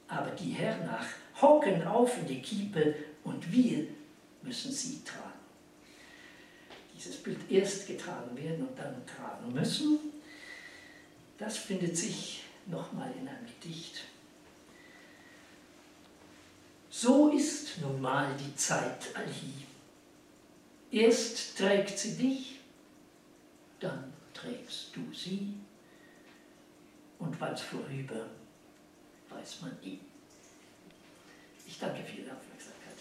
aber 0.07 0.31
die 0.31 0.51
hernach 0.51 1.05
hocken 1.41 1.83
auf 1.83 2.17
in 2.17 2.27
die 2.27 2.41
Kiepe 2.41 2.95
und 3.23 3.51
wir 3.51 3.87
müssen 4.41 4.71
sie 4.71 5.03
tragen. 5.03 5.25
Dieses 6.95 7.17
Bild 7.17 7.39
erst 7.49 7.87
getragen 7.87 8.35
werden 8.37 8.67
und 8.67 8.77
dann 8.77 9.01
tragen 9.05 9.53
müssen, 9.53 9.99
das 11.37 11.57
findet 11.57 11.95
sich 11.95 12.43
nochmal 12.67 13.11
in 13.19 13.27
einem 13.27 13.45
Gedicht 13.45 14.03
so 17.01 17.29
ist 17.29 17.79
nun 17.79 18.01
mal 18.01 18.35
die 18.35 18.53
Zeit 18.57 19.15
allhie. 19.15 19.65
Erst 20.91 21.57
trägt 21.57 21.97
sie 21.97 22.17
dich, 22.17 22.59
dann 23.79 24.11
trägst 24.33 24.93
du 24.93 25.13
sie, 25.13 25.53
und 27.19 27.39
wann's 27.39 27.61
vorüber, 27.61 28.25
weiß 29.29 29.61
man 29.61 29.77
nie. 29.81 29.99
Ich 31.69 31.77
danke 31.77 32.01
für 32.01 32.17
Ihre 32.17 32.31
Aufmerksamkeit. 32.31 32.97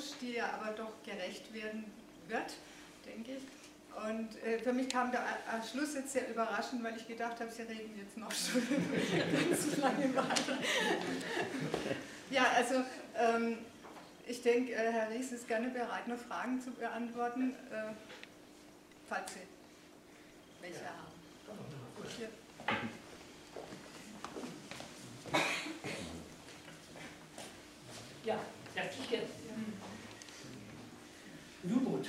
Busch, 0.00 0.12
die 0.20 0.32
ja 0.32 0.50
aber 0.54 0.72
doch 0.72 0.92
gerecht 1.04 1.52
werden 1.52 1.84
wird, 2.28 2.54
denke 3.06 3.32
ich. 3.32 3.42
Und 3.96 4.42
äh, 4.44 4.58
für 4.58 4.72
mich 4.72 4.88
kam 4.88 5.10
der 5.10 5.22
Schluss 5.68 5.94
jetzt 5.94 6.12
sehr 6.12 6.28
überraschend, 6.30 6.82
weil 6.82 6.96
ich 6.96 7.06
gedacht 7.06 7.40
habe, 7.40 7.50
Sie 7.50 7.62
reden 7.62 7.98
jetzt 7.98 8.16
noch 8.16 8.32
schon 8.32 8.62
ganz 9.50 9.76
lange 9.76 10.14
weiter. 10.14 10.58
ja, 12.30 12.44
also 12.56 12.76
ähm, 13.16 13.58
ich 14.26 14.42
denke, 14.42 14.72
äh, 14.72 14.92
Herr 14.92 15.10
Ries 15.10 15.32
ist 15.32 15.48
gerne 15.48 15.68
bereit, 15.68 16.06
noch 16.06 16.18
Fragen 16.18 16.60
zu 16.60 16.70
beantworten, 16.70 17.54
äh, 17.70 17.92
falls 19.08 19.34
Sie 19.34 19.40
welche 20.60 20.84
ja. 20.84 20.90
haben. 20.90 21.10
Ja. 22.20 22.76
Ja, 28.22 28.38
herzlich 28.74 29.08
gerne. 29.08 29.26
U-Boot. 31.64 32.08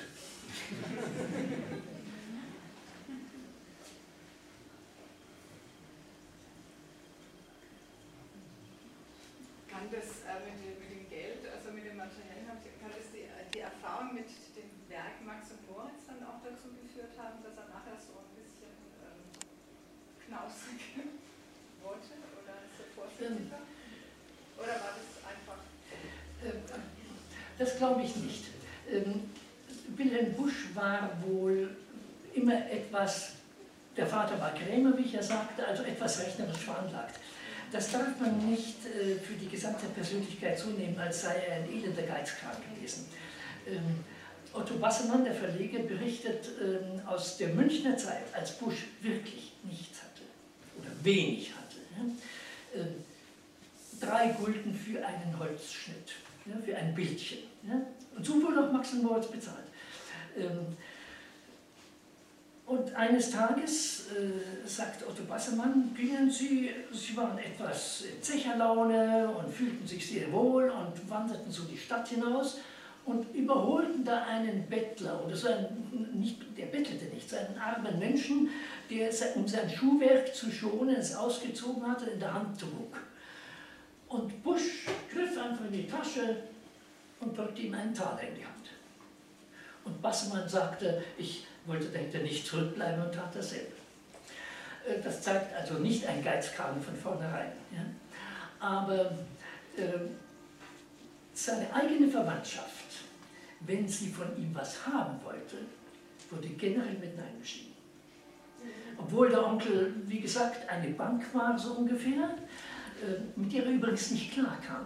kann 9.72 9.88
das 9.90 10.28
äh, 10.28 10.40
mit, 10.44 10.60
dem, 10.60 10.76
mit, 10.84 10.92
dem, 10.92 11.10
Geld, 11.10 11.48
also 11.48 11.72
mit 11.72 11.86
dem 11.88 11.96
Materiellen, 11.96 12.44
kann 12.44 12.92
das 12.92 13.08
die, 13.16 13.24
die 13.56 13.60
Erfahrung 13.64 14.14
mit 14.14 14.28
dem 14.28 14.70
Werk 14.92 15.24
Max 15.26 15.52
und 15.56 15.64
Moritz 15.72 16.04
dann 16.08 16.20
auch 16.28 16.44
dazu 16.44 16.76
geführt 16.76 17.16
haben, 17.16 17.40
dass 17.42 17.56
er 17.56 17.72
nachher 17.72 17.96
so 17.96 18.20
ein 18.20 18.36
bisschen 18.36 18.76
ähm, 19.00 19.32
knausrig 20.28 21.08
wurde 21.80 22.14
oder 22.36 22.68
so 22.76 22.84
vorsichtig 23.00 23.48
war? 23.48 23.64
Oder 24.60 24.76
war 24.76 24.94
das 24.94 25.10
einfach? 25.24 25.72
Ähm, 26.44 26.62
Das 27.62 27.78
glaube 27.78 28.02
ich 28.02 28.16
nicht. 28.16 28.46
Ähm, 28.92 29.30
Wilhelm 29.96 30.34
Busch 30.34 30.70
war 30.74 31.12
wohl 31.28 31.70
immer 32.34 32.56
etwas, 32.72 33.34
der 33.96 34.08
Vater 34.08 34.40
war 34.40 34.52
Krämer, 34.56 34.98
wie 34.98 35.04
ich 35.04 35.14
ja 35.14 35.22
sagte, 35.22 35.68
also 35.68 35.84
etwas 35.84 36.22
rechnerisch 36.22 36.58
veranlagt. 36.58 37.20
Das 37.72 37.92
darf 37.92 38.20
man 38.20 38.50
nicht 38.50 38.78
äh, 38.88 39.16
für 39.20 39.34
die 39.34 39.48
gesamte 39.48 39.86
Persönlichkeit 39.88 40.58
zunehmen, 40.58 40.98
als 40.98 41.22
sei 41.22 41.36
er 41.36 41.58
ein 41.58 41.70
elender 41.72 42.02
Geizkrank 42.02 42.58
gewesen. 42.74 43.06
Ähm, 43.68 44.04
Otto 44.54 44.82
Wassermann, 44.82 45.24
der 45.24 45.36
Verleger, 45.36 45.84
berichtet 45.84 46.50
ähm, 46.60 47.08
aus 47.08 47.38
der 47.38 47.50
Münchner 47.50 47.96
Zeit, 47.96 48.24
als 48.34 48.54
Busch 48.54 48.88
wirklich 49.02 49.54
nichts 49.70 50.00
hatte 50.02 50.24
oder 50.80 50.90
wenig 51.04 51.52
hatte. 51.54 51.78
Ja? 51.96 52.82
Ähm, 52.82 52.96
drei 54.02 54.30
Gulden 54.30 54.74
für 54.74 55.06
einen 55.06 55.38
Holzschnitt, 55.38 56.16
ja, 56.48 56.56
für 56.66 56.76
ein 56.76 56.96
Bildchen. 56.96 57.51
Ja? 57.68 57.82
Und 58.16 58.26
so 58.26 58.42
wurde 58.42 58.68
auch 58.68 58.72
Max 58.72 58.94
und 58.94 59.04
Moritz 59.04 59.28
bezahlt. 59.28 59.66
Ähm, 60.38 60.78
und 62.66 62.96
eines 62.96 63.32
Tages, 63.32 64.08
äh, 64.12 64.66
sagt 64.68 65.06
Otto 65.06 65.24
Bassermann, 65.24 65.94
gingen 65.94 66.32
sie, 66.32 66.72
sie 66.94 67.18
waren 67.18 67.38
etwas 67.38 68.04
in 68.04 68.24
Zecherlaune 68.24 69.30
und 69.30 69.54
fühlten 69.54 69.86
sich 69.86 70.08
sehr 70.08 70.32
wohl 70.32 70.70
und 70.70 71.10
wanderten 71.10 71.52
so 71.52 71.64
die 71.64 71.78
Stadt 71.78 72.08
hinaus 72.08 72.60
und 73.06 73.34
überholten 73.36 74.06
da 74.06 74.24
einen 74.24 74.66
Bettler, 74.70 75.26
oder 75.26 75.36
so 75.36 75.48
einen, 75.48 76.12
nicht, 76.14 76.38
der 76.58 76.68
bettelte 76.68 77.06
nicht, 77.14 77.30
so 77.30 77.36
einen 77.36 77.58
armen 77.58 78.00
Menschen, 78.00 78.50
der 78.90 79.10
um 79.36 79.48
sein 79.48 79.70
Schuhwerk 79.70 80.34
zu 80.34 80.50
schonen 80.52 80.96
es 80.96 81.16
ausgezogen 81.16 81.86
hatte, 81.86 82.12
in 82.12 82.20
der 82.20 82.34
Hand 82.34 82.60
trug. 82.60 82.96
Und 84.08 84.44
Busch 84.44 84.86
griff 85.12 85.38
einfach 85.38 85.66
in 85.66 85.74
die 85.74 85.88
Tasche 85.88 86.38
und 87.22 87.38
drückte 87.38 87.62
ihm 87.62 87.74
einen 87.74 87.94
Taler 87.94 88.22
in 88.22 88.36
die 88.36 88.46
Hand. 88.46 88.70
Und 89.86 90.02
Bassermann 90.02 90.48
sagte, 90.48 91.04
ich 91.18 91.46
wollte 91.66 91.86
dahinter 91.86 92.20
nicht 92.20 92.46
zurückbleiben 92.46 93.06
und 93.06 93.14
tat 93.14 93.36
dasselbe. 93.36 93.72
Äh, 94.88 95.02
das 95.02 95.22
zeigt 95.22 95.54
also 95.56 95.76
nicht 95.76 96.06
ein 96.06 96.24
Geizkragen 96.24 96.82
von 96.82 96.96
vornherein. 96.96 97.52
Ja? 97.72 97.86
Aber 98.60 99.12
äh, 99.78 100.00
seine 101.34 101.74
eigene 101.74 102.08
Verwandtschaft, 102.10 102.86
wenn 103.62 103.88
sie 103.88 104.10
von 104.10 104.36
ihm 104.38 104.54
was 104.54 104.86
haben 104.86 105.20
wollte, 105.24 105.58
wurde 106.30 106.48
generell 106.50 106.94
mit 106.94 107.18
Nein 107.18 107.40
beschieden. 107.40 107.72
Obwohl 108.98 109.30
der 109.30 109.46
Onkel, 109.46 109.94
wie 110.06 110.20
gesagt, 110.20 110.70
eine 110.70 110.90
Bank 110.92 111.24
war, 111.34 111.58
so 111.58 111.74
ungefähr, 111.74 112.36
äh, 113.02 113.20
mit 113.36 113.52
der 113.52 113.66
er 113.66 113.72
übrigens 113.72 114.12
nicht 114.12 114.32
klar 114.34 114.60
kam. 114.66 114.86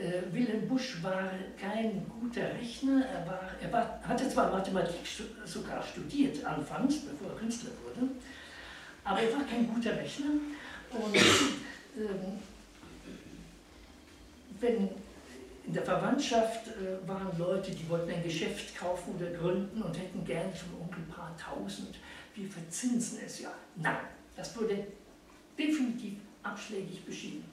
Äh, 0.00 0.32
Wilhelm 0.32 0.66
Busch 0.66 1.02
war 1.02 1.30
kein 1.60 2.06
guter 2.08 2.54
Rechner, 2.54 3.04
er, 3.04 3.26
war, 3.26 3.50
er 3.60 3.70
war, 3.70 4.00
hatte 4.02 4.26
zwar 4.30 4.50
Mathematik 4.50 5.00
sogar 5.44 5.82
studiert 5.82 6.42
anfangs, 6.42 7.00
bevor 7.00 7.32
er 7.32 7.38
Künstler 7.38 7.72
wurde, 7.84 8.10
aber 9.04 9.20
er 9.20 9.36
war 9.36 9.44
kein 9.44 9.68
guter 9.68 9.94
Rechner. 9.94 10.30
Und 10.90 11.16
ähm, 11.16 12.38
wenn 14.58 14.88
in 15.66 15.74
der 15.74 15.82
Verwandtschaft 15.82 16.68
äh, 16.68 17.06
waren 17.06 17.36
Leute, 17.38 17.70
die 17.70 17.86
wollten 17.86 18.10
ein 18.10 18.22
Geschäft 18.22 18.74
kaufen 18.74 19.16
oder 19.16 19.30
gründen 19.30 19.82
und 19.82 19.98
hätten 19.98 20.24
gern 20.24 20.50
vom 20.54 20.80
Onkel 20.80 21.02
ein 21.02 21.08
paar 21.08 21.36
tausend, 21.36 21.98
wir 22.34 22.48
verzinsen 22.48 23.18
es 23.26 23.40
ja. 23.40 23.52
Nein, 23.76 23.98
das 24.34 24.56
wurde 24.56 24.86
definitiv 25.58 26.14
abschlägig 26.42 27.04
beschieden. 27.04 27.44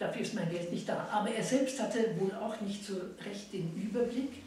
Dafür 0.00 0.22
ist 0.22 0.34
mein 0.34 0.50
Geld 0.50 0.72
nicht 0.72 0.88
da. 0.88 1.06
Aber 1.12 1.30
er 1.30 1.44
selbst 1.44 1.78
hatte 1.78 2.18
wohl 2.18 2.32
auch 2.32 2.58
nicht 2.62 2.82
so 2.82 2.94
recht 3.22 3.52
den 3.52 3.70
Überblick. 3.76 4.42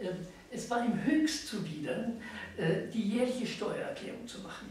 Ähm, 0.00 0.14
es 0.52 0.70
war 0.70 0.84
ihm 0.84 1.02
höchst 1.02 1.48
zuwider, 1.48 2.12
äh, 2.56 2.86
die 2.92 3.02
jährliche 3.02 3.44
Steuererklärung 3.44 4.24
zu 4.24 4.38
machen. 4.38 4.68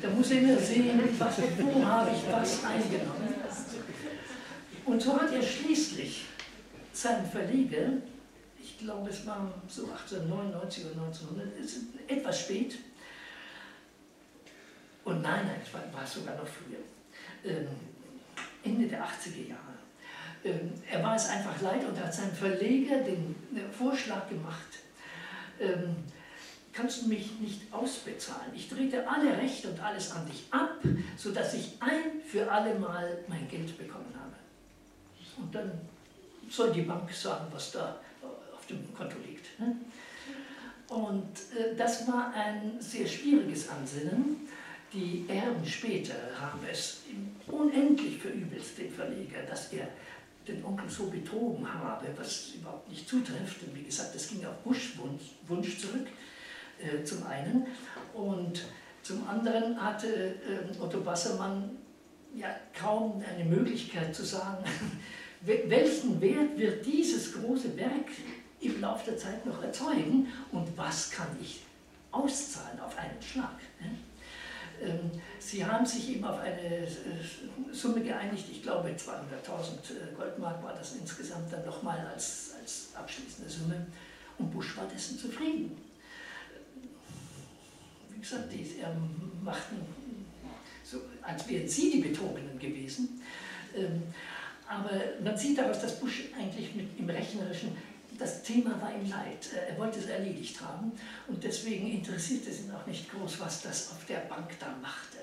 Da 0.00 0.10
muss 0.10 0.30
er 0.30 0.42
immer 0.42 0.58
sehen, 0.58 1.00
was, 1.18 1.38
wo 1.58 1.84
habe 1.84 2.10
ich 2.14 2.32
was 2.32 2.64
eingenommen. 2.64 3.34
Und 4.84 5.02
so 5.02 5.20
hat 5.20 5.32
er 5.32 5.42
schließlich 5.42 6.26
seinen 6.92 7.26
Verleger, 7.26 7.94
ich 8.62 8.78
glaube 8.78 9.10
es 9.10 9.26
war 9.26 9.52
so 9.66 9.86
1899 9.86 10.86
oder 10.86 11.02
1900, 11.02 11.58
ist 11.58 11.78
etwas 12.06 12.40
spät, 12.40 12.78
und 15.04 15.22
nein, 15.22 15.46
nein, 15.46 15.60
es 15.64 15.72
war, 15.72 15.80
war 15.92 16.06
sogar 16.06 16.36
noch 16.36 16.46
früher, 16.46 16.78
ähm, 17.44 17.66
Ende 18.68 18.86
der 18.86 19.04
80er 19.04 19.48
Jahre. 19.48 19.62
Ähm, 20.44 20.72
er 20.90 21.02
war 21.02 21.16
es 21.16 21.28
einfach 21.28 21.60
leid 21.60 21.86
und 21.88 21.98
hat 21.98 22.14
seinem 22.14 22.32
Verleger 22.32 22.98
den 22.98 23.34
äh, 23.54 23.72
Vorschlag 23.72 24.28
gemacht, 24.28 24.78
ähm, 25.60 25.96
kannst 26.72 27.02
du 27.02 27.08
mich 27.08 27.40
nicht 27.40 27.72
ausbezahlen? 27.72 28.52
Ich 28.54 28.68
trete 28.68 29.08
alle 29.08 29.36
Rechte 29.36 29.68
und 29.68 29.80
alles 29.80 30.12
an 30.12 30.26
dich 30.26 30.44
ab, 30.50 30.76
sodass 31.16 31.54
ich 31.54 31.76
ein 31.80 32.22
für 32.24 32.50
alle 32.50 32.78
Mal 32.78 33.18
mein 33.26 33.48
Geld 33.48 33.76
bekommen 33.76 34.14
habe. 34.14 34.34
Und 35.36 35.52
dann 35.52 35.72
soll 36.48 36.72
die 36.72 36.82
Bank 36.82 37.12
sagen, 37.12 37.46
was 37.50 37.72
da 37.72 37.98
auf 38.54 38.66
dem 38.66 38.94
Konto 38.94 39.16
liegt. 39.26 39.58
Ne? 39.58 39.76
Und 40.88 41.36
äh, 41.56 41.74
das 41.76 42.06
war 42.06 42.32
ein 42.32 42.80
sehr 42.80 43.06
schwieriges 43.06 43.68
Ansinnen. 43.68 44.48
Die 44.92 45.26
Erben 45.28 45.66
später 45.66 46.14
haben 46.40 46.60
es 46.70 47.00
unendlich 47.46 48.18
verübelt, 48.18 48.64
den 48.78 48.90
Verleger, 48.90 49.42
dass 49.42 49.72
er 49.72 49.88
den 50.46 50.64
Onkel 50.64 50.88
so 50.88 51.10
betrogen 51.10 51.66
habe, 51.70 52.06
was 52.16 52.54
überhaupt 52.54 52.88
nicht 52.88 53.06
zutrifft. 53.06 53.62
Und 53.62 53.76
wie 53.76 53.82
gesagt, 53.82 54.14
das 54.14 54.28
ging 54.28 54.44
auf 54.46 54.56
Busch 54.64 54.94
Wunsch 55.46 55.78
zurück, 55.78 56.06
äh, 56.80 57.04
zum 57.04 57.26
einen. 57.26 57.66
Und 58.14 58.64
zum 59.02 59.28
anderen 59.28 59.82
hatte 59.82 60.06
äh, 60.08 60.80
Otto 60.80 61.00
Bassermann 61.00 61.70
ja 62.34 62.48
kaum 62.78 63.22
eine 63.28 63.44
Möglichkeit 63.44 64.14
zu 64.14 64.24
sagen, 64.24 64.64
welchen 65.42 66.20
Wert 66.20 66.58
wird 66.58 66.84
dieses 66.84 67.34
große 67.34 67.76
Werk 67.76 68.08
im 68.60 68.80
Laufe 68.80 69.10
der 69.10 69.18
Zeit 69.18 69.44
noch 69.46 69.62
erzeugen 69.62 70.28
und 70.50 70.76
was 70.76 71.10
kann 71.10 71.28
ich 71.40 71.62
auszahlen 72.10 72.80
auf 72.80 72.96
einen 72.98 73.22
Schlag. 73.22 73.58
Ähm, 74.82 75.10
sie 75.38 75.64
haben 75.64 75.84
sich 75.84 76.16
eben 76.16 76.24
auf 76.24 76.38
eine 76.38 76.60
äh, 76.60 76.88
Summe 77.72 78.00
geeinigt, 78.00 78.46
ich 78.50 78.62
glaube 78.62 78.88
200.000 78.88 78.96
äh, 78.96 80.14
Goldmark 80.16 80.62
war 80.62 80.74
das 80.74 80.96
insgesamt 80.96 81.52
dann 81.52 81.64
nochmal 81.64 81.98
als, 82.12 82.54
als 82.60 82.90
abschließende 82.94 83.50
Summe 83.50 83.86
und 84.38 84.50
Bush 84.50 84.76
war 84.76 84.86
dessen 84.86 85.18
zufrieden. 85.18 85.76
Wie 88.10 88.20
gesagt, 88.20 88.52
die 88.52 88.66
machten 89.42 89.76
so, 90.84 91.00
als 91.22 91.48
wären 91.48 91.68
sie 91.68 91.90
die 91.90 92.00
Betrogenen 92.00 92.58
gewesen. 92.58 93.20
Ähm, 93.76 94.02
aber 94.68 94.90
man 95.22 95.36
sieht 95.36 95.58
daraus, 95.58 95.80
dass 95.80 95.98
Bush 96.00 96.24
eigentlich 96.38 96.74
mit 96.74 96.98
im 96.98 97.08
Rechnerischen 97.08 97.76
das 98.18 98.42
Thema 98.42 98.80
war 98.80 98.92
ihm 98.94 99.08
leid. 99.08 99.48
Äh, 99.54 99.70
er 99.70 99.78
wollte 99.78 100.00
es 100.00 100.06
erledigt 100.06 100.60
haben 100.60 100.92
und 101.28 101.42
deswegen 101.42 101.90
interessiert 101.90 102.46
es 102.46 102.60
ihn 102.60 102.72
auch 102.72 102.86
nicht 102.86 103.10
groß, 103.10 103.40
was 103.40 103.62
das 103.62 103.92
auf 103.92 104.04
der 104.06 104.20
Bank 104.20 104.58
da 104.58 104.74
machte. 104.82 105.18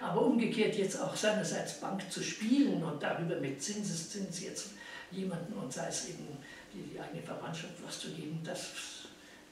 Aber 0.00 0.22
umgekehrt 0.22 0.76
jetzt 0.76 1.00
auch 1.00 1.16
seinerseits 1.16 1.80
Bank 1.80 2.10
zu 2.12 2.22
spielen 2.22 2.82
und 2.82 3.02
darüber 3.02 3.36
mit 3.36 3.62
Zinseszins 3.62 4.42
jetzt 4.42 4.70
jemanden 5.10 5.54
und 5.54 5.72
sei 5.72 5.88
es 5.88 6.08
eben 6.10 6.26
die, 6.72 6.82
die 6.82 7.00
eigene 7.00 7.22
Verwandtschaft 7.22 7.74
was 7.84 8.00
zu 8.00 8.10
geben, 8.10 8.40
das 8.44 8.66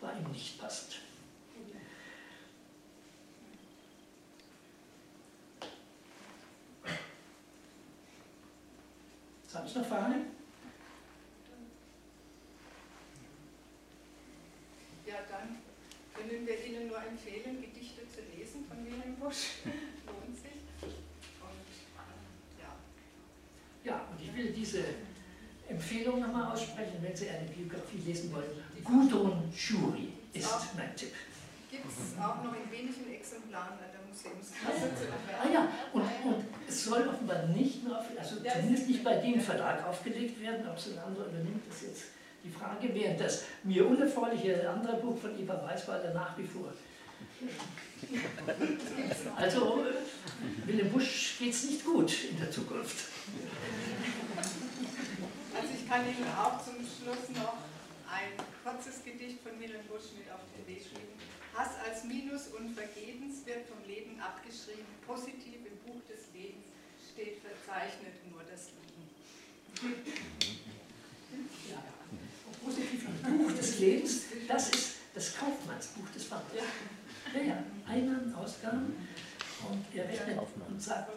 war 0.00 0.12
ihm 0.16 0.30
nicht 0.30 0.60
passend. 0.60 0.96
Sonst 9.48 9.76
noch 9.76 9.86
Fragen? 9.86 10.41
Können 16.32 16.46
wir 16.46 16.64
Ihnen 16.64 16.88
nur 16.88 16.96
empfehlen, 16.96 17.60
Gedichte 17.60 18.08
zu 18.08 18.20
lesen 18.34 18.64
von 18.66 18.78
Wilhelm 18.86 19.16
Busch. 19.16 19.60
Lohnt 20.06 20.32
sich. 20.32 20.64
Und, 20.80 21.68
ja. 22.56 22.72
ja, 23.84 24.06
und 24.10 24.18
ich 24.18 24.34
will 24.34 24.50
diese 24.52 24.82
Empfehlung 25.68 26.20
nochmal 26.20 26.52
aussprechen, 26.52 26.96
wenn 27.02 27.14
Sie 27.14 27.28
eine 27.28 27.44
Biografie 27.44 27.98
lesen 28.06 28.32
wollen. 28.32 28.48
Gudrun 28.82 29.52
Schuri 29.54 30.12
ist 30.32 30.46
auch, 30.46 30.74
mein 30.74 30.96
Tipp. 30.96 31.12
Gibt 31.70 31.86
es 31.86 32.18
auch 32.18 32.42
noch 32.42 32.54
in 32.56 32.70
wenigen 32.70 33.12
Exemplaren 33.12 33.72
an 33.72 33.92
der 33.92 34.00
Museumskasse 34.08 34.94
zu 34.96 35.12
Ah 35.12 35.52
ja, 35.52 35.68
und, 35.92 36.02
und 36.02 36.44
es 36.66 36.84
soll 36.84 37.08
offenbar 37.08 37.46
nicht 37.48 37.84
mehr, 37.84 38.02
also 38.18 38.36
zumindest 38.36 38.88
nicht 38.88 39.04
bei 39.04 39.16
dem 39.16 39.38
Verlag 39.40 39.86
aufgelegt 39.86 40.40
werden, 40.40 40.66
ob 40.68 40.78
es 40.78 40.92
ein 40.92 40.98
anderer 40.98 41.26
übernimmt, 41.26 41.66
ist 41.70 41.82
jetzt 41.82 42.04
die 42.44 42.50
Frage, 42.50 42.94
während 42.94 43.20
das 43.20 43.44
mir 43.62 43.86
unerfreuliche 43.86 44.68
andere 44.68 44.96
Buch 44.96 45.18
von 45.18 45.38
Eva 45.38 45.62
Weißweiler 45.64 46.12
nach 46.12 46.36
wie 46.38 46.46
vor. 46.46 46.72
Also, 49.36 49.84
Willem 50.66 50.90
Busch 50.90 51.36
geht 51.38 51.52
es 51.52 51.64
nicht 51.64 51.84
gut 51.84 52.12
in 52.30 52.38
der 52.38 52.50
Zukunft. 52.50 53.08
Also 55.54 55.68
ich 55.74 55.88
kann 55.88 56.00
Ihnen 56.06 56.26
auch 56.36 56.62
zum 56.64 56.74
Schluss 56.76 57.28
noch 57.36 57.58
Absicht 59.32 59.48
von 59.48 59.58
Wilhelm 59.60 59.86
Busch 59.86 60.12
mit 60.18 60.28
auf 60.28 60.40
den 60.52 60.66
Weg 60.66 60.84
geben. 60.84 61.14
Hass 61.54 61.78
als 61.88 62.04
Minus 62.04 62.48
und 62.58 62.74
Vergebens 62.74 63.46
wird 63.46 63.64
vom 63.64 63.80
Leben 63.88 64.20
abgeschrieben. 64.20 64.84
Positiv 65.06 65.64
im 65.64 65.78
Buch 65.86 66.02
des 66.04 66.28
Lebens 66.34 66.66
steht 67.12 67.40
verzeichnet 67.40 68.20
nur 68.28 68.42
das 68.44 68.68
Lieben. 68.74 69.08
Ja, 71.70 71.80
und 72.62 72.64
positiv 72.64 73.06
im 73.26 73.38
Buch 73.38 73.52
des 73.52 73.78
Lebens, 73.78 74.22
das 74.48 74.68
ist 74.70 74.94
das 75.14 75.36
Kaufmannsbuch 75.36 76.08
des 76.14 76.24
Vaters. 76.24 76.62
Ja, 77.34 77.40
ja, 77.40 77.64
Einnahmen, 77.86 78.34
Ausgaben 78.34 78.94
und 79.68 79.84
er 79.94 80.08
rechnet 80.08 80.38
und 80.68 80.82
sagt, 80.82 81.12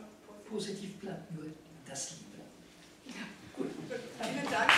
positiv 0.50 0.96
bleibt 0.98 1.32
nur 1.34 1.46
das 1.88 2.12
Liebe. 2.12 2.41
Ja, 3.06 3.26
gut. 3.56 3.72
Vielen 4.22 4.52
Dank. 4.52 4.72